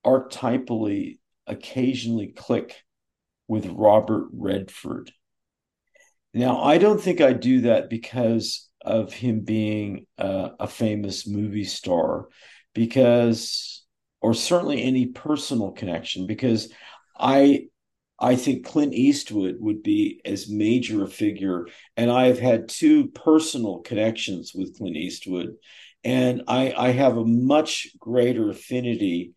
[0.05, 2.83] archetypally occasionally click
[3.47, 5.11] with Robert Redford.
[6.33, 11.63] Now, I don't think I do that because of him being uh, a famous movie
[11.63, 12.27] star,
[12.73, 13.85] because,
[14.21, 16.71] or certainly any personal connection, because
[17.17, 17.67] I
[18.23, 21.67] I think Clint Eastwood would be as major a figure.
[21.97, 25.55] And I have had two personal connections with Clint Eastwood.
[26.05, 29.33] And I, I have a much greater affinity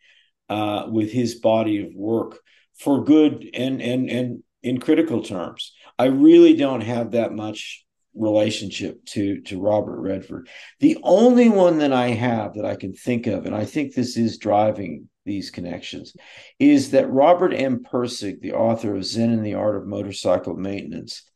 [0.48, 2.38] uh, with his body of work
[2.78, 5.72] for good and, and, and in critical terms.
[5.98, 7.84] I really don't have that much
[8.14, 10.48] relationship to to Robert Redford.
[10.80, 14.16] The only one that I have that I can think of, and I think this
[14.16, 16.16] is driving these connections
[16.59, 17.82] is that Robert M.
[17.85, 21.28] Pirsig, the author of Zen and the Art of Motorcycle Maintenance,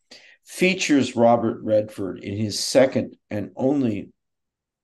[0.46, 4.10] features Robert Redford in his second and only,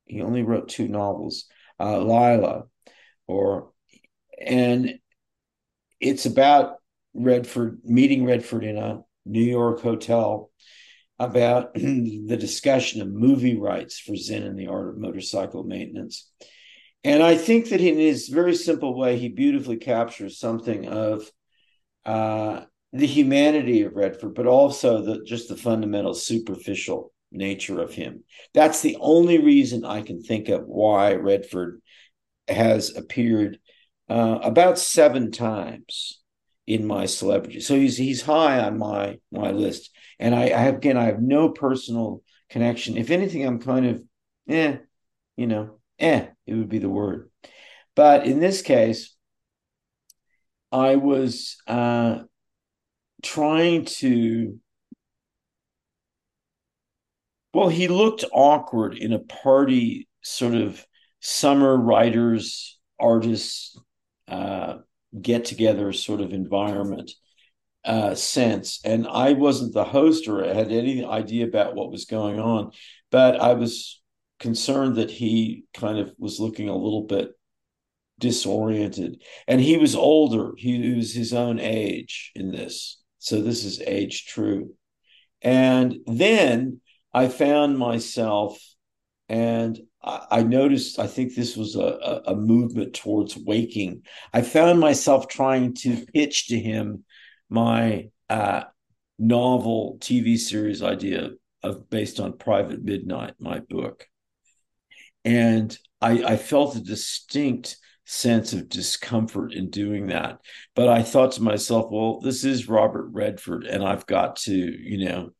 [0.05, 1.47] he only wrote two novels,
[1.81, 2.65] uh, Lila,
[3.27, 3.71] or,
[4.39, 4.99] and
[6.01, 6.77] it's about
[7.15, 10.51] Redford, meeting Redford in a New York hotel
[11.19, 16.31] about the discussion of movie rights for Zen and the Art of Motorcycle Maintenance.
[17.05, 21.31] And I think that in his very simple way, he beautifully captures something of
[22.05, 22.63] uh,
[22.93, 28.25] the humanity of Redford, but also the just the fundamental superficial nature of him.
[28.55, 31.81] That's the only reason I can think of why Redford
[32.49, 33.59] has appeared
[34.09, 36.21] uh, about seven times
[36.67, 37.61] in my celebrity.
[37.61, 39.91] So he's he's high on my my list.
[40.19, 42.97] And I, I have again I have no personal connection.
[42.97, 44.03] If anything, I'm kind of
[44.49, 44.79] eh,
[45.37, 47.31] you know, eh, it would be the word.
[47.95, 49.15] But in this case,
[50.71, 52.21] I was uh,
[53.23, 54.59] trying to.
[57.55, 60.85] Well, he looked awkward in a party sort of
[61.21, 63.79] summer writers, artists
[64.29, 64.77] uh,
[65.21, 67.13] get together sort of environment
[67.87, 68.81] uh, sense.
[68.85, 72.73] And I wasn't the host or had any idea about what was going on,
[73.11, 74.03] but I was
[74.39, 77.31] concerned that he kind of was looking a little bit
[78.19, 79.23] disoriented.
[79.47, 83.03] And he was older, he was his own age in this.
[83.19, 84.75] So this is age true.
[85.43, 86.81] And then
[87.13, 88.59] I found myself,
[89.29, 94.03] and I, noticed, I think this was a, a movement towards waking.
[94.33, 97.05] I found myself trying to pitch to him
[97.49, 98.65] my uh,
[99.19, 101.31] novel TV series idea
[101.63, 104.07] of based on Private Midnight, my book.
[105.27, 110.39] And I, I felt a distinct sense of discomfort in doing that.
[110.77, 115.05] But I thought to myself, well, this is Robert Redford, and I've got to, you
[115.05, 115.31] know,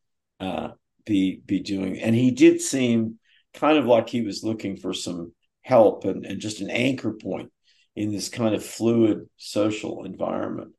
[0.41, 0.69] uh,
[1.07, 2.01] be be doing.
[2.01, 3.21] And he did seem
[3.55, 5.33] kind of like he was looking for some
[5.63, 7.53] help and, and just an anchor point
[7.95, 10.73] in this kind of fluid social environment.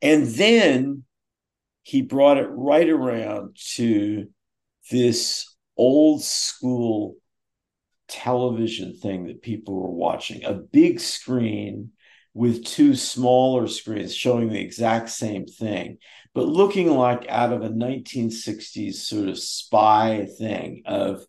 [0.00, 1.04] And then
[1.82, 4.28] he brought it right around to
[4.90, 7.16] this old school
[8.08, 11.90] television thing that people were watching a big screen
[12.34, 15.96] with two smaller screens showing the exact same thing,
[16.34, 21.24] but looking like out of a 1960s sort of spy thing of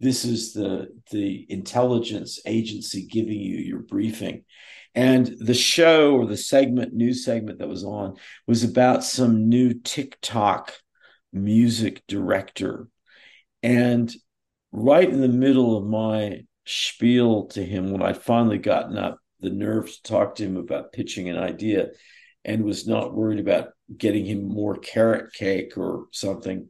[0.00, 4.44] this is the the intelligence agency giving you your briefing.
[4.94, 9.74] And the show or the segment news segment that was on was about some new
[9.74, 10.72] tiktok
[11.32, 12.88] music director.
[13.62, 14.12] And
[14.72, 19.50] right in the middle of my spiel to him when I'd finally gotten up the
[19.50, 21.88] nerve to talk to him about pitching an idea
[22.44, 26.68] and was not worried about getting him more carrot cake or something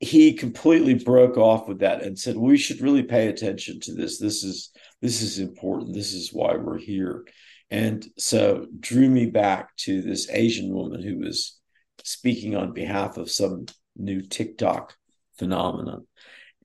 [0.00, 4.18] he completely broke off with that and said we should really pay attention to this.
[4.18, 4.70] This is
[5.02, 5.94] this is important.
[5.94, 7.26] This is why we're here.
[7.70, 11.58] And so drew me back to this asian woman who was
[12.02, 14.96] speaking on behalf of some new tiktok
[15.38, 16.06] phenomenon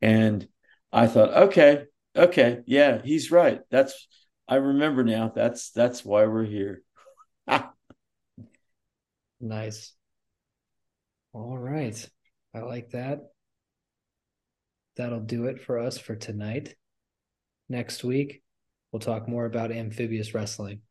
[0.06, 0.48] and
[0.94, 3.62] I thought, okay, okay, yeah, he's right.
[3.72, 4.08] That's
[4.48, 5.32] I remember now.
[5.34, 6.84] That's that's why we're here.
[9.42, 9.94] nice.
[11.34, 12.08] All right.
[12.54, 13.22] I like that.
[14.96, 16.76] That'll do it for us for tonight.
[17.68, 18.44] Next week,
[18.92, 20.82] we'll talk more about amphibious wrestling.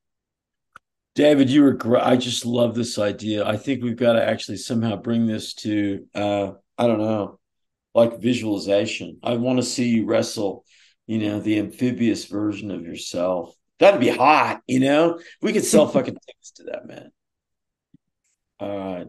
[1.14, 2.02] David, you were great.
[2.02, 3.46] I just love this idea.
[3.46, 7.38] I think we've got to actually somehow bring this to, uh, I don't know,
[7.94, 9.18] like visualization.
[9.22, 10.64] I want to see you wrestle,
[11.06, 13.54] you know, the amphibious version of yourself.
[13.78, 15.20] That'd be hot, you know?
[15.40, 17.10] We could sell fucking tickets to that, man.
[18.60, 19.02] All right.